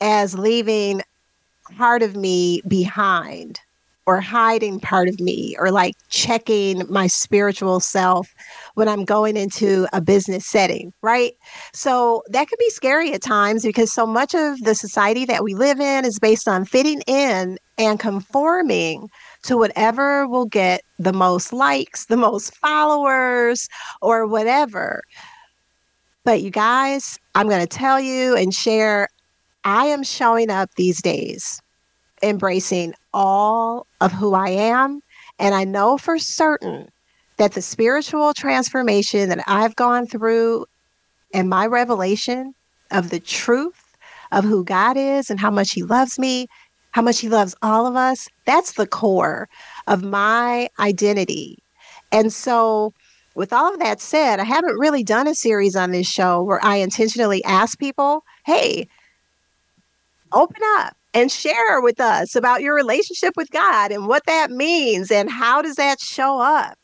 as 0.00 0.38
leaving 0.38 1.02
part 1.76 2.02
of 2.02 2.16
me 2.16 2.62
behind 2.66 3.60
or 4.08 4.22
hiding 4.22 4.80
part 4.80 5.06
of 5.06 5.20
me 5.20 5.54
or 5.58 5.70
like 5.70 5.94
checking 6.08 6.82
my 6.90 7.06
spiritual 7.06 7.78
self 7.78 8.26
when 8.72 8.88
I'm 8.88 9.04
going 9.04 9.36
into 9.36 9.86
a 9.92 10.00
business 10.00 10.46
setting, 10.46 10.94
right? 11.02 11.34
So 11.74 12.22
that 12.30 12.48
can 12.48 12.56
be 12.58 12.70
scary 12.70 13.12
at 13.12 13.20
times 13.20 13.64
because 13.64 13.92
so 13.92 14.06
much 14.06 14.34
of 14.34 14.64
the 14.64 14.74
society 14.74 15.26
that 15.26 15.44
we 15.44 15.54
live 15.54 15.78
in 15.78 16.06
is 16.06 16.18
based 16.18 16.48
on 16.48 16.64
fitting 16.64 17.02
in 17.06 17.58
and 17.76 18.00
conforming 18.00 19.10
to 19.42 19.58
whatever 19.58 20.26
will 20.26 20.46
get 20.46 20.80
the 20.98 21.12
most 21.12 21.52
likes, 21.52 22.06
the 22.06 22.16
most 22.16 22.56
followers, 22.56 23.68
or 24.00 24.26
whatever. 24.26 25.02
But 26.24 26.40
you 26.40 26.50
guys, 26.50 27.18
I'm 27.34 27.46
going 27.46 27.60
to 27.60 27.66
tell 27.66 28.00
you 28.00 28.34
and 28.38 28.54
share 28.54 29.08
I 29.64 29.84
am 29.84 30.02
showing 30.02 30.48
up 30.48 30.70
these 30.76 31.02
days 31.02 31.60
embracing 32.22 32.94
all 33.12 33.86
of 34.00 34.12
who 34.12 34.34
I 34.34 34.50
am. 34.50 35.00
And 35.38 35.54
I 35.54 35.64
know 35.64 35.98
for 35.98 36.18
certain 36.18 36.88
that 37.36 37.52
the 37.52 37.62
spiritual 37.62 38.34
transformation 38.34 39.28
that 39.28 39.44
I've 39.46 39.76
gone 39.76 40.06
through 40.06 40.66
and 41.32 41.48
my 41.48 41.66
revelation 41.66 42.52
of 42.90 43.10
the 43.10 43.20
truth 43.20 43.94
of 44.32 44.44
who 44.44 44.64
God 44.64 44.96
is 44.96 45.30
and 45.30 45.38
how 45.38 45.50
much 45.50 45.72
He 45.72 45.82
loves 45.82 46.18
me, 46.18 46.46
how 46.92 47.02
much 47.02 47.20
He 47.20 47.28
loves 47.28 47.54
all 47.62 47.86
of 47.86 47.96
us, 47.96 48.26
that's 48.44 48.72
the 48.72 48.86
core 48.86 49.48
of 49.86 50.02
my 50.02 50.68
identity. 50.78 51.58
And 52.10 52.32
so, 52.32 52.92
with 53.34 53.52
all 53.52 53.72
of 53.72 53.78
that 53.78 54.00
said, 54.00 54.40
I 54.40 54.44
haven't 54.44 54.78
really 54.78 55.04
done 55.04 55.28
a 55.28 55.34
series 55.34 55.76
on 55.76 55.92
this 55.92 56.08
show 56.08 56.42
where 56.42 56.64
I 56.64 56.76
intentionally 56.76 57.44
ask 57.44 57.78
people, 57.78 58.24
hey, 58.44 58.88
open 60.32 60.60
up 60.78 60.97
and 61.14 61.30
share 61.32 61.80
with 61.80 62.00
us 62.00 62.34
about 62.34 62.60
your 62.60 62.74
relationship 62.74 63.34
with 63.36 63.50
God 63.50 63.92
and 63.92 64.06
what 64.06 64.24
that 64.26 64.50
means 64.50 65.10
and 65.10 65.30
how 65.30 65.62
does 65.62 65.76
that 65.76 66.00
show 66.00 66.40
up 66.40 66.76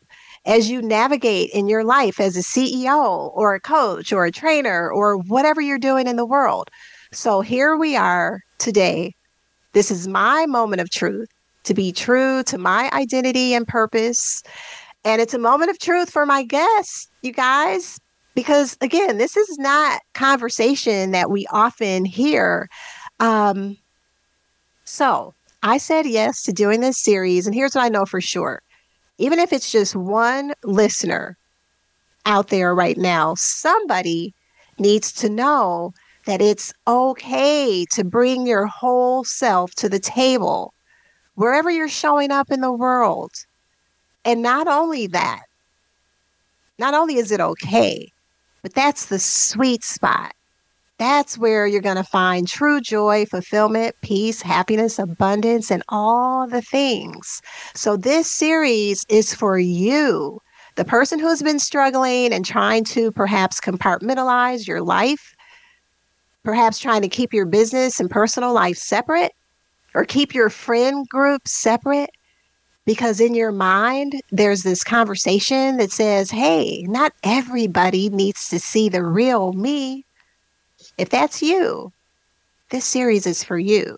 as 0.47 0.71
you 0.71 0.83
navigate 0.83 1.51
in 1.51 1.69
your 1.69 1.85
life 1.85 2.21
as 2.21 2.37
a 2.37 2.41
CEO 2.41 3.31
or 3.35 3.55
a 3.55 3.61
coach 3.61 4.13
or 4.13 4.25
a 4.25 4.31
trainer 4.31 4.91
or 4.91 5.17
whatever 5.17 5.61
you're 5.61 5.79
doing 5.79 6.07
in 6.07 6.17
the 6.17 6.27
world. 6.27 6.71
So 7.13 7.41
here 7.41 7.77
we 7.77 7.97
are 7.97 8.41
today. 8.59 9.13
This 9.73 9.91
is 9.91 10.07
my 10.07 10.47
moment 10.47 10.81
of 10.81 10.91
truth 10.91 11.29
to 11.65 11.75
be 11.75 11.93
true 11.93 12.43
to 12.45 12.59
my 12.59 12.91
identity 12.93 13.55
and 13.55 13.67
purpose. 13.67 14.43
And 15.05 15.21
it's 15.21 15.35
a 15.35 15.39
moment 15.39 15.71
of 15.71 15.79
truth 15.79 16.11
for 16.11 16.27
my 16.27 16.43
guests, 16.43 17.09
you 17.23 17.33
guys, 17.33 17.99
because 18.35 18.77
again, 18.81 19.19
this 19.19 19.37
is 19.37 19.59
not 19.59 20.01
conversation 20.13 21.13
that 21.13 21.31
we 21.31 21.47
often 21.51 22.05
hear. 22.05 22.69
Um, 23.21 23.77
so 24.95 25.35
I 25.63 25.79
said 25.79 26.07
yes 26.07 26.43
to 26.45 26.53
doing 26.53 26.81
this 26.81 27.03
series. 27.03 27.47
And 27.47 27.55
here's 27.55 27.75
what 27.75 27.85
I 27.85 27.89
know 27.89 28.07
for 28.07 28.21
sure 28.21 28.63
even 29.19 29.39
if 29.39 29.53
it's 29.53 29.71
just 29.71 29.95
one 29.95 30.53
listener 30.65 31.37
out 32.27 32.49
there 32.49 32.75
right 32.75 32.97
now, 32.97 33.35
somebody 33.37 34.35
needs 34.79 35.13
to 35.13 35.29
know 35.29 35.93
that 36.27 36.41
it's 36.41 36.73
okay 36.87 37.85
to 37.93 38.05
bring 38.05 38.47
your 38.47 38.67
whole 38.67 39.25
self 39.25 39.73
to 39.77 39.89
the 39.89 40.01
table 40.01 40.75
wherever 41.35 41.71
you're 41.71 41.89
showing 41.89 42.31
up 42.31 42.51
in 42.51 42.61
the 42.61 42.73
world. 42.73 43.31
And 44.25 44.43
not 44.43 44.67
only 44.67 45.07
that, 45.09 45.43
not 46.79 46.95
only 46.95 47.17
is 47.17 47.31
it 47.31 47.41
okay, 47.41 48.09
but 48.63 48.75
that's 48.75 49.07
the 49.07 49.19
sweet 49.19 49.85
spot. 49.85 50.33
That's 50.99 51.37
where 51.37 51.67
you're 51.67 51.81
going 51.81 51.97
to 51.97 52.05
find 52.05 52.47
true 52.47 52.81
joy, 52.81 53.27
fulfillment, 53.27 53.97
peace, 54.01 54.41
happiness, 54.41 54.99
abundance, 54.99 55.71
and 55.71 55.83
all 55.89 56.47
the 56.47 56.63
things. 56.63 57.41
So, 57.75 57.97
this 57.97 58.31
series 58.31 59.05
is 59.09 59.35
for 59.35 59.59
you, 59.59 60.39
the 60.77 60.85
person 60.85 61.19
who's 61.19 61.43
been 61.43 61.59
struggling 61.59 62.33
and 62.33 62.45
trying 62.45 62.85
to 62.85 63.11
perhaps 63.11 63.61
compartmentalize 63.61 64.69
your 64.69 64.83
life, 64.83 65.35
perhaps 66.45 66.79
trying 66.79 67.03
to 67.03 67.09
keep 67.09 67.33
your 67.33 67.47
business 67.47 67.99
and 67.99 68.09
personal 68.09 68.53
life 68.53 68.77
separate, 68.77 69.33
or 69.97 70.05
keep 70.05 70.33
your 70.33 70.49
friend 70.49 71.09
group 71.09 71.49
separate. 71.49 72.11
Because 72.87 73.19
in 73.19 73.35
your 73.35 73.51
mind, 73.51 74.21
there's 74.31 74.63
this 74.63 74.85
conversation 74.85 75.79
that 75.79 75.91
says, 75.91 76.31
hey, 76.31 76.83
not 76.87 77.13
everybody 77.25 78.11
needs 78.11 78.49
to 78.51 78.61
see 78.61 78.91
the 78.91 79.03
real 79.03 79.55
me. 79.55 80.04
If 80.99 81.11
that's 81.11 81.43
you, 81.43 81.93
this 82.71 82.85
series 82.85 83.27
is 83.27 83.43
for 83.43 83.59
you. 83.59 83.97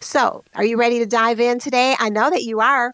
So, 0.00 0.44
are 0.54 0.64
you 0.64 0.76
ready 0.76 0.98
to 0.98 1.06
dive 1.06 1.40
in 1.40 1.58
today? 1.58 1.96
I 1.98 2.08
know 2.08 2.30
that 2.30 2.44
you 2.44 2.60
are. 2.60 2.92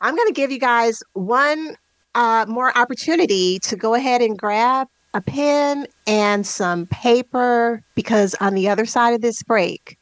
I'm 0.00 0.14
going 0.14 0.28
to 0.28 0.34
give 0.34 0.50
you 0.50 0.58
guys 0.58 1.02
one 1.14 1.76
uh, 2.14 2.46
more 2.48 2.76
opportunity 2.76 3.58
to 3.60 3.76
go 3.76 3.94
ahead 3.94 4.22
and 4.22 4.38
grab 4.38 4.88
a 5.14 5.20
pen 5.20 5.86
and 6.06 6.46
some 6.46 6.86
paper 6.86 7.82
because 7.94 8.34
on 8.40 8.54
the 8.54 8.68
other 8.68 8.86
side 8.86 9.14
of 9.14 9.20
this 9.20 9.42
break, 9.42 9.96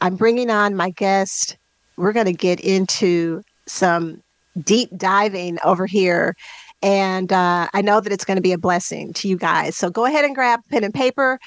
I'm 0.00 0.16
bringing 0.16 0.50
on 0.50 0.76
my 0.76 0.90
guest. 0.90 1.56
We're 1.96 2.12
going 2.12 2.26
to 2.26 2.32
get 2.32 2.60
into 2.60 3.42
some 3.66 4.22
deep 4.62 4.90
diving 4.96 5.58
over 5.64 5.86
here 5.86 6.34
And 6.82 7.32
uh, 7.32 7.68
I 7.72 7.82
know 7.82 8.00
that 8.00 8.12
it's 8.12 8.24
going 8.24 8.36
to 8.36 8.42
be 8.42 8.52
a 8.52 8.58
blessing 8.58 9.12
to 9.14 9.28
you 9.28 9.36
guys. 9.36 9.76
So 9.76 9.90
go 9.90 10.06
ahead 10.06 10.24
and 10.24 10.34
grab 10.34 10.60
pen 10.70 10.84
and 10.84 10.94
paper, 10.94 11.38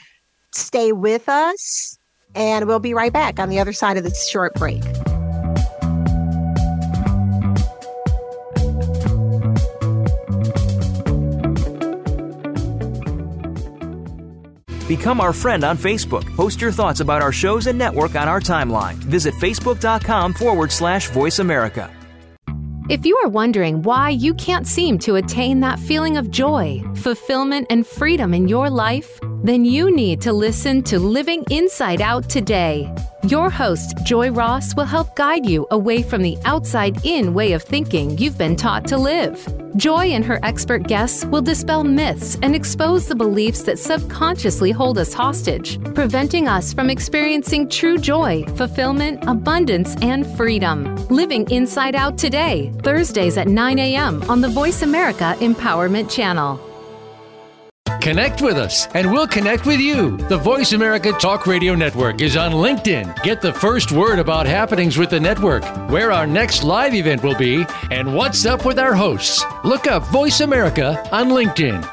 stay 0.52 0.92
with 0.92 1.28
us, 1.28 1.98
and 2.36 2.68
we'll 2.68 2.80
be 2.80 2.94
right 2.94 3.12
back 3.14 3.40
on 3.40 3.50
the 3.50 3.60
other 3.60 3.74
side 3.74 3.98
of 3.98 4.04
this 4.04 4.30
short 4.30 4.54
break. 4.56 4.84
Become 14.88 15.22
our 15.22 15.34
friend 15.34 15.64
on 15.64 15.78
Facebook. 15.78 16.24
Post 16.36 16.62
your 16.62 16.72
thoughts 16.72 17.00
about 17.00 17.22
our 17.22 17.32
shows 17.32 17.68
and 17.68 17.80
network 17.80 18.16
on 18.16 18.28
our 18.28 18.40
timeline. 18.40 18.96
Visit 18.96 19.34
facebook.com 19.36 20.34
forward 20.34 20.72
slash 20.72 21.10
voice 21.10 21.40
America. 21.40 21.90
If 22.90 23.06
you 23.06 23.16
are 23.24 23.30
wondering 23.30 23.82
why 23.84 24.10
you 24.10 24.34
can't 24.34 24.68
seem 24.68 25.00
to 25.00 25.16
attain 25.16 25.62
that 25.62 25.80
feeling 25.80 26.18
of 26.18 26.30
joy, 26.30 26.84
fulfillment, 26.96 27.68
and 27.70 27.88
freedom 27.88 28.34
in 28.34 28.50
your 28.50 28.70
life, 28.70 29.22
then 29.44 29.66
you 29.66 29.94
need 29.94 30.22
to 30.22 30.32
listen 30.32 30.82
to 30.84 30.98
Living 30.98 31.44
Inside 31.52 32.02
Out 32.02 32.30
today. 32.30 32.90
Your 33.28 33.50
host, 33.50 33.98
Joy 34.06 34.32
Ross, 34.32 34.76
will 34.76 34.86
help 34.86 35.16
guide 35.16 35.46
you 35.46 35.68
away 35.72 36.02
from 36.02 36.22
the 36.22 36.38
outside 36.46 37.06
in 37.06 37.34
way 37.34 37.52
of 37.52 37.62
thinking 37.62 38.18
you've 38.18 38.38
been 38.38 38.56
taught 38.56 38.88
to 38.88 38.98
live. 38.98 39.46
Joy 39.76 40.08
and 40.08 40.24
her 40.24 40.40
expert 40.44 40.88
guests 40.88 41.26
will 41.26 41.42
dispel 41.42 41.84
myths 41.84 42.38
and 42.42 42.56
expose 42.56 43.08
the 43.08 43.16
beliefs 43.16 43.64
that 43.64 43.80
subconsciously 43.80 44.72
hold 44.72 44.98
us 44.98 45.14
hostage, 45.14 45.82
preventing 45.94 46.48
us 46.48 46.74
from 46.74 46.90
experiencing 46.90 47.68
true 47.70 47.98
joy, 47.98 48.46
fulfillment, 48.56 49.24
abundance, 49.28 49.96
and 50.02 50.26
freedom. 50.38 50.96
Living 51.08 51.50
Inside 51.50 51.96
Out 51.96 52.18
today, 52.18 52.72
Thursdays 52.84 53.38
at 53.38 53.48
9 53.48 53.80
a.m. 53.80 54.22
on 54.30 54.42
the 54.42 54.50
Voice 54.50 54.84
America 54.84 55.36
Empowerment 55.40 56.10
Channel. 56.10 56.73
Connect 58.04 58.42
with 58.42 58.58
us, 58.58 58.88
and 58.88 59.10
we'll 59.10 59.30
connect 59.30 59.66
with 59.66 59.80
you. 59.80 60.18
The 60.18 60.36
Voice 60.36 60.74
America 60.74 61.14
Talk 61.14 61.48
Radio 61.48 61.74
Network 61.74 62.20
is 62.20 62.36
on 62.36 62.52
LinkedIn. 62.52 63.24
Get 63.24 63.40
the 63.40 63.54
first 63.54 63.94
word 63.94 64.20
about 64.20 64.46
happenings 64.46 64.98
with 64.98 65.10
the 65.10 65.22
network, 65.22 65.64
where 65.90 66.12
our 66.12 66.28
next 66.28 66.66
live 66.66 66.94
event 66.94 67.24
will 67.24 67.38
be, 67.38 67.66
and 67.92 68.14
what's 68.14 68.46
up 68.46 68.66
with 68.66 68.78
our 68.78 68.94
hosts. 68.94 69.46
Look 69.64 69.88
up 69.88 70.04
Voice 70.08 70.42
America 70.42 71.02
on 71.14 71.30
LinkedIn. 71.30 71.90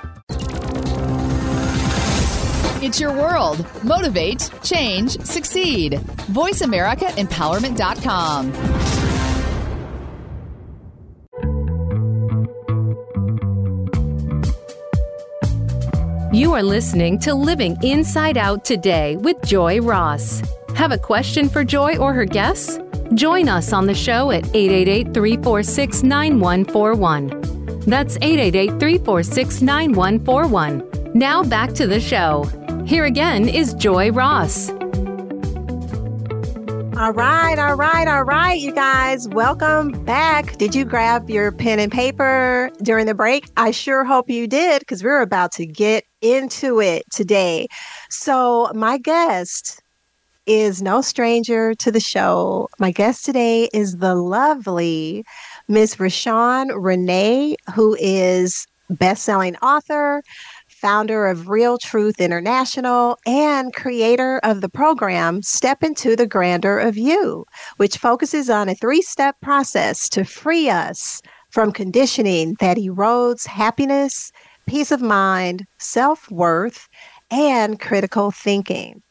It's 2.82 2.98
your 2.98 3.12
world. 3.12 3.64
Motivate, 3.84 4.50
change, 4.64 5.16
succeed. 5.20 5.92
VoiceAmericaEmpowerment.com. 6.32 8.89
You 16.32 16.54
are 16.54 16.62
listening 16.62 17.18
to 17.20 17.34
Living 17.34 17.76
Inside 17.82 18.38
Out 18.38 18.64
today 18.64 19.16
with 19.16 19.42
Joy 19.42 19.80
Ross. 19.80 20.40
Have 20.76 20.92
a 20.92 20.98
question 20.98 21.48
for 21.48 21.64
Joy 21.64 21.96
or 21.96 22.12
her 22.12 22.24
guests? 22.24 22.78
Join 23.14 23.48
us 23.48 23.72
on 23.72 23.88
the 23.88 23.94
show 23.94 24.30
at 24.30 24.46
888 24.54 25.12
346 25.12 26.04
9141. 26.04 27.80
That's 27.80 28.16
888 28.22 28.78
346 28.78 29.62
9141. 29.62 31.12
Now 31.14 31.42
back 31.42 31.72
to 31.72 31.88
the 31.88 31.98
show. 31.98 32.44
Here 32.86 33.06
again 33.06 33.48
is 33.48 33.74
Joy 33.74 34.12
Ross. 34.12 34.70
All 37.00 37.14
right, 37.14 37.58
all 37.58 37.76
right, 37.76 38.06
all 38.06 38.24
right, 38.24 38.60
you 38.60 38.74
guys, 38.74 39.26
welcome 39.30 40.04
back. 40.04 40.58
Did 40.58 40.74
you 40.74 40.84
grab 40.84 41.30
your 41.30 41.50
pen 41.50 41.80
and 41.80 41.90
paper 41.90 42.70
during 42.82 43.06
the 43.06 43.14
break? 43.14 43.48
I 43.56 43.70
sure 43.70 44.04
hope 44.04 44.28
you 44.28 44.46
did 44.46 44.80
because 44.80 45.02
we're 45.02 45.22
about 45.22 45.50
to 45.52 45.64
get 45.64 46.04
into 46.20 46.78
it 46.78 47.04
today. 47.10 47.68
So, 48.10 48.70
my 48.74 48.98
guest 48.98 49.80
is 50.44 50.82
no 50.82 51.00
stranger 51.00 51.74
to 51.76 51.90
the 51.90 52.00
show. 52.00 52.68
My 52.78 52.90
guest 52.90 53.24
today 53.24 53.70
is 53.72 53.96
the 53.96 54.14
lovely 54.14 55.24
Miss 55.68 55.96
RaShawn 55.96 56.68
Renee, 56.74 57.56
who 57.74 57.96
is 57.98 58.66
best-selling 58.90 59.56
author, 59.62 60.22
founder 60.80 61.26
of 61.26 61.50
Real 61.50 61.76
Truth 61.76 62.20
International, 62.20 63.18
and 63.26 63.74
creator 63.74 64.40
of 64.42 64.62
the 64.62 64.68
program 64.68 65.42
Step 65.42 65.82
Into 65.82 66.16
the 66.16 66.26
Grandeur 66.26 66.78
of 66.78 66.96
You, 66.96 67.44
which 67.76 67.98
focuses 67.98 68.48
on 68.48 68.70
a 68.70 68.74
three 68.74 69.02
step 69.02 69.36
process 69.42 70.08
to 70.08 70.24
free 70.24 70.70
us 70.70 71.20
from 71.50 71.70
conditioning 71.70 72.56
that 72.60 72.78
erodes 72.78 73.46
happiness, 73.46 74.32
peace 74.66 74.90
of 74.90 75.02
mind, 75.02 75.66
self 75.78 76.30
worth, 76.30 76.88
and 77.30 77.78
critical 77.78 78.30
thinking. 78.30 79.02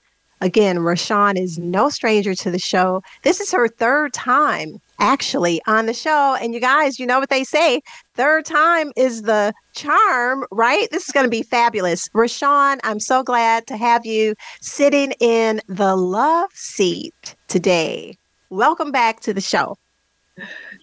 Again, 0.42 0.78
RaShawn 0.78 1.38
is 1.38 1.60
no 1.60 1.90
stranger 1.90 2.34
to 2.34 2.50
the 2.50 2.60
show. 2.60 3.04
This 3.24 3.42
is 3.42 3.52
her 3.52 3.68
third 3.68 4.14
time 4.14 4.80
actually 5.00 5.62
on 5.68 5.86
the 5.86 5.94
show. 5.94 6.36
And 6.42 6.54
you 6.54 6.62
guys, 6.62 6.98
you 6.98 7.06
know 7.06 7.20
what 7.20 7.30
they 7.30 7.44
say 7.44 7.82
third 8.20 8.44
time 8.44 8.92
is 8.98 9.22
the 9.22 9.54
charm, 9.74 10.46
right? 10.52 10.90
This 10.92 11.08
is 11.08 11.14
going 11.14 11.26
to 11.26 11.30
be 11.30 11.42
fabulous. 11.42 12.10
RaShawn, 12.10 12.80
I'm 12.84 13.00
so 13.00 13.24
glad 13.24 13.66
to 13.68 13.78
have 13.78 14.06
you 14.06 14.36
sitting 14.60 15.14
in 15.22 15.62
the 15.70 15.96
love 15.96 16.50
seat 16.54 17.38
today. 17.48 18.18
Welcome 18.50 18.92
back 18.92 19.22
to 19.22 19.34
the 19.34 19.40
show. 19.40 19.78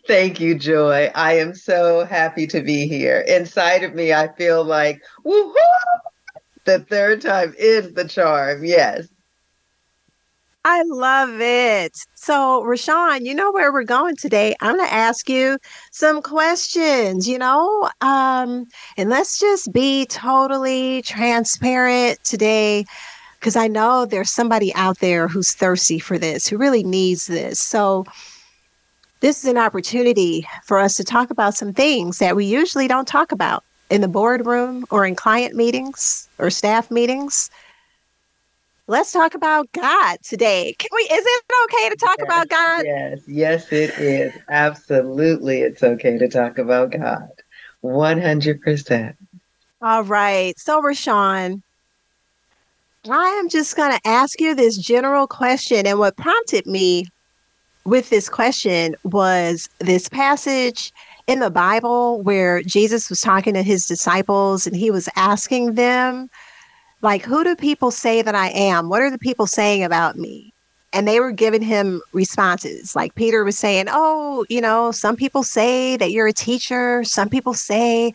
Thank 0.07 0.40
you, 0.40 0.55
Joy. 0.55 1.11
I 1.14 1.35
am 1.35 1.55
so 1.55 2.07
happy 2.07 2.46
to 2.46 2.62
be 2.62 2.87
here. 2.87 3.20
Inside 3.29 3.83
of 3.83 3.94
me, 3.94 4.14
I 4.14 4.33
feel 4.33 4.64
like, 4.64 5.03
woohoo! 5.27 5.55
The 6.64 6.79
third 6.88 7.20
time 7.20 7.55
is 7.59 7.92
the 7.92 8.09
charm. 8.09 8.64
Yes. 8.64 9.09
I 10.69 10.83
love 10.83 11.41
it. 11.41 11.97
So, 12.17 12.61
RaShawn, 12.65 13.25
you 13.25 13.37
know 13.37 13.53
where 13.53 13.73
we're 13.73 13.85
going 13.85 14.17
today. 14.17 14.57
I'm 14.61 14.75
going 14.77 14.89
to 14.89 14.93
ask 14.93 15.29
you 15.29 15.59
some 15.93 16.21
questions, 16.21 17.29
you 17.29 17.39
know, 17.39 17.89
um, 18.01 18.67
and 18.97 19.09
let's 19.09 19.39
just 19.39 19.73
be 19.73 20.07
totally 20.07 21.03
transparent 21.03 22.19
today 22.25 22.85
because 23.39 23.55
I 23.55 23.69
know 23.69 24.07
there's 24.07 24.33
somebody 24.33 24.75
out 24.75 24.99
there 24.99 25.29
who's 25.29 25.53
thirsty 25.53 26.01
for 26.01 26.19
this, 26.19 26.49
who 26.49 26.59
really 26.59 26.83
needs 26.83 27.29
this. 27.29 27.61
So, 27.61 28.05
this 29.21 29.45
is 29.45 29.49
an 29.49 29.59
opportunity 29.59 30.49
for 30.65 30.81
us 30.81 30.95
to 30.95 31.05
talk 31.05 31.31
about 31.31 31.55
some 31.55 31.75
things 31.75 32.19
that 32.19 32.35
we 32.35 32.45
usually 32.45 32.89
don't 32.89 33.07
talk 33.07 33.31
about 33.31 33.63
in 33.89 34.01
the 34.01 34.09
boardroom 34.09 34.85
or 34.91 35.07
in 35.07 35.15
client 35.15 35.55
meetings 35.55 36.29
or 36.39 36.51
staff 36.51 36.91
meetings 36.91 37.51
let's 38.87 39.12
talk 39.12 39.35
about 39.35 39.70
God 39.72 40.18
today. 40.22 40.75
Can 40.79 40.88
we 40.92 41.03
is 41.03 41.25
it 41.27 41.44
okay 41.64 41.88
to 41.90 41.96
talk 41.96 42.16
yes, 42.18 42.27
about 42.27 42.49
God? 42.49 42.85
Yes, 42.85 43.20
yes 43.27 43.72
it 43.72 43.90
is. 43.99 44.33
Absolutely 44.49 45.61
it's 45.61 45.83
okay 45.83 46.18
to 46.18 46.29
talk 46.29 46.59
about 46.59 46.92
God. 46.92 47.29
100%. 47.85 49.14
All 49.83 50.05
right. 50.05 50.59
So 50.59 50.83
RaShawn, 50.83 51.62
I 53.09 53.29
am 53.29 53.49
just 53.49 53.77
going 53.77 53.92
to 53.92 54.09
ask 54.09 54.40
you 54.40 54.55
this 54.55 54.77
general 54.77 55.27
question 55.27 55.87
and 55.87 55.99
what 55.99 56.16
prompted 56.16 56.66
me 56.66 57.07
with 57.85 58.11
this 58.11 58.29
question 58.29 58.96
was 59.05 59.68
this 59.79 60.09
passage 60.09 60.92
in 61.29 61.38
the 61.40 61.51
Bible 61.51 62.22
where 62.22 62.62
Jesus 62.62 63.09
was 63.09 63.20
talking 63.20 63.55
to 63.55 63.62
his 63.62 63.87
disciples 63.87 64.66
and 64.66 64.75
he 64.75 64.90
was 64.90 65.09
asking 65.16 65.75
them 65.75 66.29
like, 67.03 67.25
who 67.25 67.45
do 67.45 67.55
people 67.55 67.91
say 67.91 68.23
that 68.23 68.35
I 68.35 68.49
am? 68.49 68.89
What 68.89 69.03
are 69.03 69.11
the 69.11 69.19
people 69.19 69.47
saying 69.47 69.85
about 69.85 70.17
me? 70.17 70.53
And 70.93 71.07
they 71.07 71.21
were 71.21 71.33
giving 71.33 71.63
him 71.63 72.01
responses. 72.13 72.97
Like 72.97 73.15
Peter 73.15 73.45
was 73.45 73.59
saying, 73.59 73.87
Oh, 73.91 74.47
you 74.49 74.61
know, 74.61 74.93
some 74.93 75.17
people 75.17 75.43
say 75.43 75.97
that 75.99 76.11
you're 76.11 76.29
a 76.29 76.33
teacher. 76.33 77.05
Some 77.05 77.29
people 77.29 77.55
say 77.55 78.13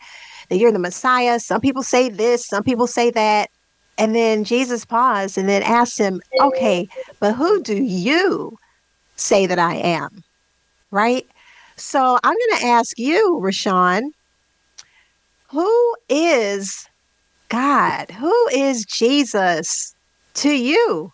that 0.50 0.58
you're 0.58 0.72
the 0.72 0.80
Messiah. 0.80 1.40
Some 1.40 1.62
people 1.62 1.84
say 1.84 2.10
this. 2.10 2.48
Some 2.48 2.64
people 2.64 2.88
say 2.88 3.12
that. 3.12 3.50
And 3.98 4.16
then 4.16 4.44
Jesus 4.44 4.84
paused 4.84 5.38
and 5.38 5.48
then 5.48 5.62
asked 5.62 5.98
him, 5.98 6.22
Okay, 6.42 6.88
but 7.20 7.36
who 7.36 7.62
do 7.62 7.84
you 7.84 8.58
say 9.16 9.46
that 9.46 9.60
I 9.60 9.76
am? 9.76 10.24
Right? 10.90 11.26
So 11.76 12.18
I'm 12.24 12.36
going 12.36 12.62
to 12.62 12.68
ask 12.68 12.98
you, 12.98 13.40
RaShawn, 13.44 14.02
who 15.50 15.96
is 16.10 16.88
God? 17.52 18.10
Who 18.12 18.48
is 18.54 18.86
Jesus 18.86 19.94
to 20.36 20.50
you? 20.50 21.12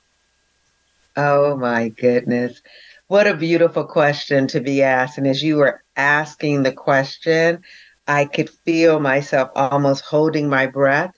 Oh 1.15 1.58
my 1.58 1.89
goodness. 1.89 2.62
What 3.08 3.26
a 3.26 3.36
beautiful 3.36 3.86
question 3.86 4.45
to 4.50 4.62
be 4.62 4.84
asked. 4.84 5.17
And 5.17 5.26
as 5.26 5.41
you 5.41 5.58
were 5.58 5.82
asking 5.95 6.62
the 6.62 6.71
question, 6.71 7.63
I 8.08 8.26
could 8.26 8.52
feel 8.52 9.00
myself 9.00 9.50
almost 9.56 10.04
holding 10.06 10.47
my 10.47 10.67
breath, 10.67 11.12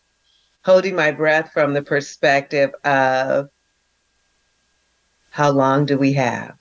holding 0.64 0.96
my 0.96 1.12
breath 1.12 1.52
from 1.52 1.74
the 1.74 1.84
perspective 1.84 2.72
of 2.86 3.50
how 5.32 5.52
long 5.52 5.86
do 5.86 5.98
we 5.98 6.14
have? 6.14 6.56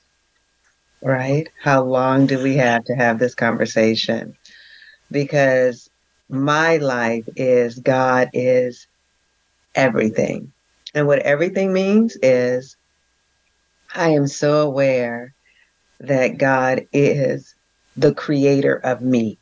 Right? 1.00 1.48
How 1.62 1.84
long 1.84 2.26
do 2.26 2.42
we 2.42 2.56
have 2.56 2.82
to 2.86 2.94
have 2.94 3.20
this 3.20 3.36
conversation? 3.36 4.36
Because 5.12 5.87
my 6.28 6.76
life 6.76 7.24
is 7.36 7.78
God 7.78 8.30
is 8.32 8.86
everything. 9.74 10.52
And 10.94 11.06
what 11.06 11.20
everything 11.20 11.72
means 11.72 12.16
is 12.22 12.76
I 13.94 14.10
am 14.10 14.26
so 14.26 14.60
aware 14.60 15.34
that 16.00 16.38
God 16.38 16.86
is 16.92 17.54
the 17.96 18.14
creator 18.14 18.74
of 18.74 19.00
me. 19.00 19.38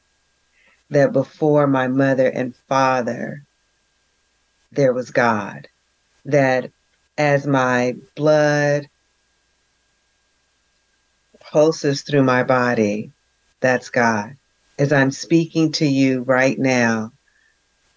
That 0.90 1.12
before 1.12 1.66
my 1.66 1.88
mother 1.88 2.29
and 2.29 2.55
father, 2.68 3.44
there 4.70 4.92
was 4.92 5.11
God. 5.11 5.68
That 6.27 6.70
as 7.18 7.46
my 7.46 7.96
blood 8.14 8.88
pulses 11.40 12.03
through 12.03 12.22
my 12.22 12.44
body, 12.44 13.11
that's 13.61 13.90
God. 13.90 14.37
As 14.79 14.93
I'm 14.93 15.11
speaking 15.11 15.73
to 15.73 15.87
you 15.87 16.23
right 16.23 16.59
now, 16.59 17.12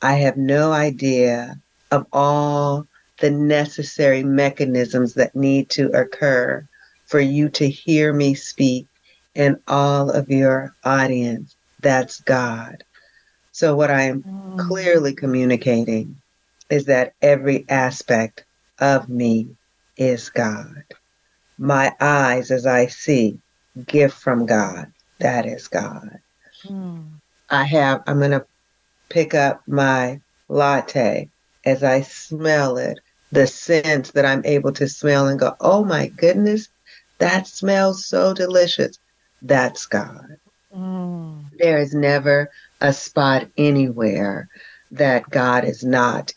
I 0.01 0.15
have 0.15 0.37
no 0.37 0.71
idea 0.71 1.59
of 1.91 2.05
all 2.13 2.87
the 3.19 3.29
necessary 3.29 4.23
mechanisms 4.23 5.15
that 5.15 5.35
need 5.35 5.69
to 5.71 5.89
occur 5.89 6.65
for 7.05 7.19
you 7.19 7.49
to 7.49 7.69
hear 7.69 8.13
me 8.13 8.33
speak 8.33 8.87
and 9.35 9.57
all 9.67 10.09
of 10.09 10.29
your 10.29 10.73
audience. 10.83 11.57
That's 11.81 12.21
God. 12.21 12.83
So, 13.51 13.75
what 13.75 13.91
I 13.91 14.03
am 14.03 14.23
mm. 14.23 14.67
clearly 14.67 15.13
communicating 15.13 16.21
is 16.69 16.85
that 16.85 17.13
every 17.21 17.65
aspect 17.67 18.45
of 18.79 19.09
me 19.09 19.55
is 19.97 20.29
God. 20.29 20.83
My 21.57 21.93
eyes, 21.99 22.51
as 22.51 22.65
I 22.65 22.87
see, 22.87 23.39
gift 23.85 24.17
from 24.17 24.45
God. 24.45 24.93
That 25.19 25.45
is 25.45 25.67
God. 25.67 26.19
I 27.49 27.63
have, 27.63 28.03
I'm 28.07 28.19
going 28.19 28.31
to 28.31 28.45
pick 29.09 29.33
up 29.33 29.61
my 29.67 30.21
latte 30.47 31.29
as 31.65 31.83
I 31.83 32.01
smell 32.01 32.77
it, 32.77 32.99
the 33.31 33.47
scent 33.47 34.13
that 34.13 34.25
I'm 34.25 34.45
able 34.45 34.71
to 34.73 34.87
smell 34.87 35.27
and 35.27 35.39
go, 35.39 35.55
oh 35.59 35.83
my 35.83 36.07
goodness, 36.07 36.69
that 37.19 37.47
smells 37.47 38.05
so 38.05 38.33
delicious. 38.33 38.97
That's 39.41 39.85
God. 39.85 40.25
Mm. 40.73 41.45
There 41.57 41.79
is 41.79 41.93
never 41.93 42.49
a 42.81 42.93
spot 42.93 43.47
anywhere 43.57 44.47
that 44.91 45.29
God 45.29 45.65
is 45.65 45.83
not 45.83 46.33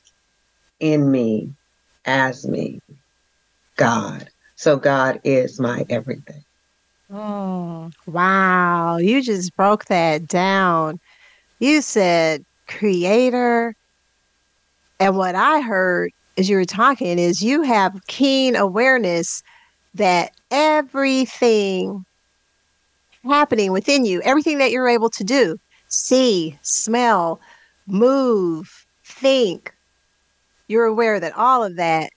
in 0.80 1.11
me, 1.11 1.54
as 2.04 2.46
me, 2.46 2.80
God. 3.76 4.28
So 4.56 4.76
God 4.76 5.20
is 5.24 5.61
my 5.61 5.87
everything. 5.88 6.44
Mm, 7.12 7.92
wow. 8.07 8.96
You 8.96 9.22
just 9.22 9.55
broke 9.57 9.85
that 9.87 10.27
down. 10.27 10.98
You 11.61 11.83
said 11.83 12.44
creator. 12.68 13.75
And 14.98 15.16
what 15.16 15.35
I 15.35 15.61
heard 15.61 16.11
as 16.38 16.48
you 16.48 16.57
were 16.57 16.64
talking 16.64 17.18
is 17.18 17.42
you 17.42 17.62
have 17.62 18.01
keen 18.07 18.57
awareness 18.57 19.42
that 19.94 20.31
everything 20.51 22.05
happening 23.25 23.72
within 23.72 24.05
you, 24.07 24.22
everything 24.22 24.59
that 24.59 24.70
you're 24.70 24.88
able 24.88 25.11
to 25.11 25.25
do, 25.25 25.57
see, 25.88 26.59
smell, 26.62 27.40
move, 27.87 28.70
think, 29.05 29.72
you're 30.68 30.87
aware 30.87 31.20
that 31.20 31.37
all 31.37 31.62
of 31.62 31.77
that 31.77 32.11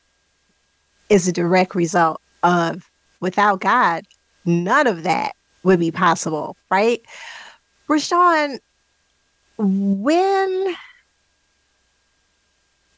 is 1.10 1.28
a 1.28 1.34
direct 1.34 1.76
result 1.76 2.22
of 2.44 2.84
without 3.20 3.60
God, 3.60 4.04
none 4.46 4.88
of 4.88 5.04
that 5.04 5.34
would 5.64 5.80
be 5.80 5.92
possible, 5.92 6.56
right? 6.70 7.02
RaShawn, 7.90 8.58
when 9.58 10.76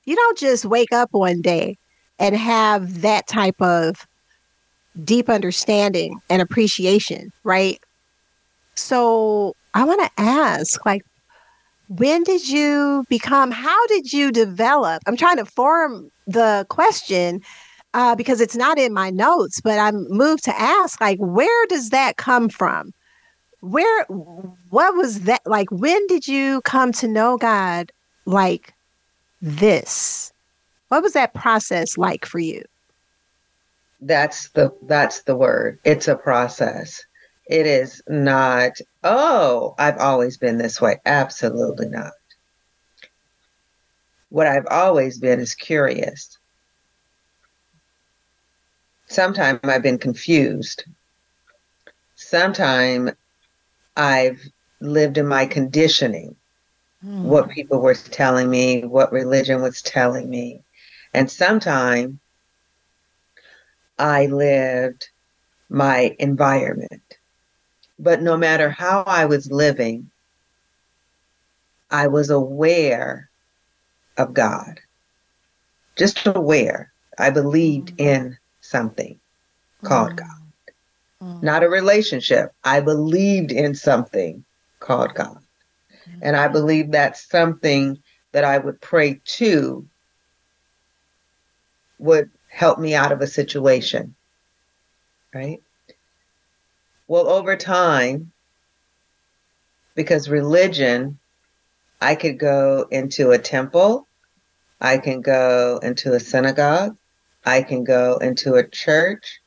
you 0.06 0.16
don't 0.16 0.38
just 0.38 0.66
wake 0.66 0.92
up 0.92 1.10
one 1.12 1.42
day 1.42 1.78
and 2.20 2.36
have 2.36 3.02
that 3.02 3.28
type 3.28 3.62
of 3.62 4.08
deep 5.04 5.30
understanding 5.30 6.20
and 6.30 6.42
appreciation, 6.42 7.32
right? 7.44 7.80
So 8.76 9.54
I 9.74 9.84
want 9.84 10.02
to 10.02 10.22
ask, 10.22 10.86
like, 10.86 11.02
when 11.90 12.24
did 12.24 12.48
you 12.48 13.06
become, 13.10 13.52
how 13.52 13.88
did 13.88 14.12
you 14.12 14.32
develop? 14.32 15.02
I'm 15.08 15.18
trying 15.18 15.38
to 15.38 15.46
form 15.46 16.10
the 16.26 16.66
question 16.70 17.42
uh, 17.94 18.16
because 18.16 18.42
it's 18.42 18.56
not 18.56 18.78
in 18.78 18.94
my 18.94 19.10
notes, 19.10 19.62
but 19.62 19.80
I'm 19.80 20.08
moved 20.10 20.44
to 20.46 20.60
ask, 20.60 21.00
like, 21.02 21.20
where 21.20 21.66
does 21.68 21.90
that 21.90 22.18
come 22.18 22.50
from? 22.50 22.94
Where, 23.62 24.06
what 24.06 24.96
was 24.96 25.22
that? 25.22 25.42
Like, 25.46 25.72
when 25.72 26.06
did 26.08 26.28
you 26.28 26.62
come 26.62 26.92
to 26.94 27.08
know 27.08 27.38
God 27.38 27.92
like 28.26 28.74
this? 29.42 30.32
What 30.90 31.04
was 31.04 31.14
that 31.14 31.34
process 31.34 31.98
like 31.98 32.26
for 32.26 32.40
you? 32.40 32.64
That's 34.00 34.50
the 34.50 34.72
that's 34.88 35.24
the 35.24 35.36
word. 35.36 35.80
It's 35.84 36.08
a 36.08 36.16
process. 36.16 37.04
It 37.50 37.66
is 37.66 38.02
not, 38.08 38.74
oh, 39.04 39.74
I've 39.80 39.98
always 39.98 40.38
been 40.38 40.58
this 40.58 40.82
way. 40.82 40.98
Absolutely 41.06 41.90
not. 41.90 42.12
What 44.30 44.48
I've 44.48 44.68
always 44.70 45.18
been 45.18 45.40
is 45.40 45.56
curious. 45.56 46.38
Sometimes 49.08 49.60
I've 49.64 49.84
been 49.84 49.98
confused. 49.98 50.84
Sometimes 52.16 53.12
I've 53.96 54.42
lived 54.80 55.18
in 55.18 55.28
my 55.28 55.46
conditioning, 55.46 56.36
mm. 57.04 57.22
what 57.24 57.50
people 57.50 57.80
were 57.80 57.96
telling 57.96 58.50
me, 58.50 58.84
what 58.84 59.12
religion 59.12 59.62
was 59.62 59.82
telling 59.82 60.30
me. 60.30 60.62
And 61.14 61.32
sometimes 61.32 62.20
I 63.98 64.28
lived 64.28 65.10
my 65.70 66.16
environment. 66.20 67.18
But 67.98 68.22
no 68.22 68.38
matter 68.38 68.70
how 68.70 69.04
I 69.08 69.26
was 69.26 69.52
living, 69.52 70.12
I 71.90 72.08
was 72.08 72.30
aware 72.30 73.30
of 74.18 74.34
God. 74.34 74.80
Just 75.96 76.28
aware. 76.28 76.92
I 77.18 77.30
believed 77.30 77.98
mm. 77.98 78.06
in 78.06 78.38
something 78.68 79.20
called 79.84 80.12
mm. 80.12 80.18
God. 80.18 80.42
Mm. 81.22 81.44
Not 81.44 81.64
a 81.64 81.70
relationship. 81.70 82.54
I 82.64 82.80
believed 82.82 83.52
in 83.52 83.76
something 83.76 84.44
called 84.80 85.14
God. 85.14 85.40
Mm. 86.10 86.20
And 86.22 86.36
I 86.36 86.48
believe 86.48 86.92
that's 86.92 87.30
something 87.30 88.02
that 88.32 88.44
I 88.44 88.58
would 88.58 88.82
pray 88.82 89.22
to 89.24 89.88
would 92.00 92.30
help 92.50 92.80
me 92.80 92.94
out 92.94 93.12
of 93.12 93.22
a 93.22 93.28
situation. 93.28 94.16
Right? 95.34 95.62
Well, 97.08 97.28
over 97.28 97.56
time, 97.56 98.32
because 99.96 100.30
religion, 100.30 101.18
I 102.02 102.16
could 102.16 102.38
go 102.38 102.88
into 102.92 103.32
a 103.32 103.38
temple, 103.38 104.08
I 104.80 104.98
can 105.00 105.22
go 105.22 105.80
into 105.82 106.14
a 106.14 106.20
synagogue, 106.20 106.98
I 107.48 107.64
can 107.64 107.84
go 107.84 108.18
into 108.18 108.56
a 108.56 108.68
church, 108.68 109.40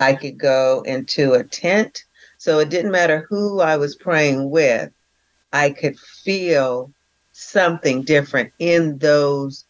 I 0.00 0.14
could 0.14 0.38
go 0.38 0.82
into 0.86 1.34
a 1.34 1.44
tent. 1.44 2.04
So 2.38 2.58
it 2.58 2.70
didn't 2.70 2.90
matter 2.90 3.26
who 3.28 3.60
I 3.60 3.76
was 3.76 3.94
praying 3.94 4.50
with, 4.50 4.90
I 5.52 5.70
could 5.70 5.98
feel 5.98 6.92
something 7.30 8.02
different 8.02 8.52
in 8.58 8.98
those 8.98 9.64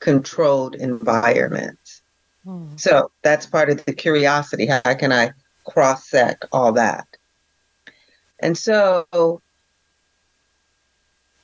controlled 0.00 0.74
environments. 0.74 2.02
Hmm. 2.44 2.76
So 2.76 3.10
that's 3.22 3.46
part 3.46 3.70
of 3.70 3.82
the 3.86 3.94
curiosity. 3.94 4.66
How 4.66 4.94
can 4.94 5.12
I 5.12 5.32
cross 5.68 6.08
sec 6.08 6.44
all 6.50 6.72
that. 6.72 7.06
And 8.40 8.56
so, 8.56 9.06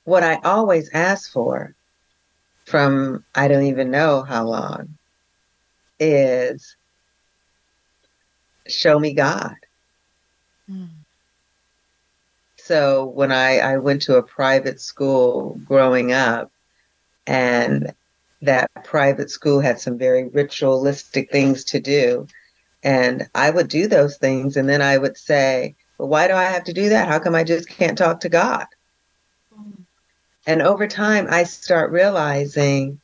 what 0.05 0.23
I 0.23 0.37
always 0.45 0.91
ask 0.93 1.31
for 1.31 1.75
from 2.67 3.25
I 3.35 3.49
don't 3.49 3.67
even 3.67 3.91
know 3.91 4.23
how 4.23 4.45
long 4.45 4.97
is 5.99 6.77
show 8.67 8.99
me 8.99 9.13
God. 9.13 9.57
Mm. 10.71 10.89
So 12.57 13.05
when 13.05 13.31
I, 13.31 13.59
I 13.59 13.77
went 13.77 14.03
to 14.03 14.17
a 14.17 14.23
private 14.23 14.81
school 14.81 15.61
growing 15.65 16.13
up, 16.13 16.51
and 17.27 17.93
that 18.41 18.71
private 18.85 19.31
school 19.31 19.61
had 19.61 19.81
some 19.81 19.99
very 19.99 20.29
ritualistic 20.29 21.31
things 21.31 21.65
to 21.65 21.81
do, 21.81 22.27
and 22.83 23.29
I 23.35 23.51
would 23.51 23.69
do 23.69 23.87
those 23.87 24.17
things. 24.17 24.57
And 24.57 24.69
then 24.69 24.81
I 24.81 24.97
would 24.97 25.19
say, 25.19 25.75
well, 25.99 26.09
why 26.09 26.27
do 26.27 26.35
I 26.35 26.45
have 26.45 26.65
to 26.65 26.73
do 26.73 26.89
that? 26.91 27.09
How 27.09 27.19
come 27.19 27.35
I 27.35 27.45
just 27.45 27.69
can't 27.69 27.99
talk 27.99 28.21
to 28.21 28.31
God? 28.31 28.67
Mm. 29.55 29.85
And 30.47 30.63
over 30.63 30.87
time, 30.87 31.27
I 31.31 31.45
start 31.45 31.91
realizing, 31.91 33.01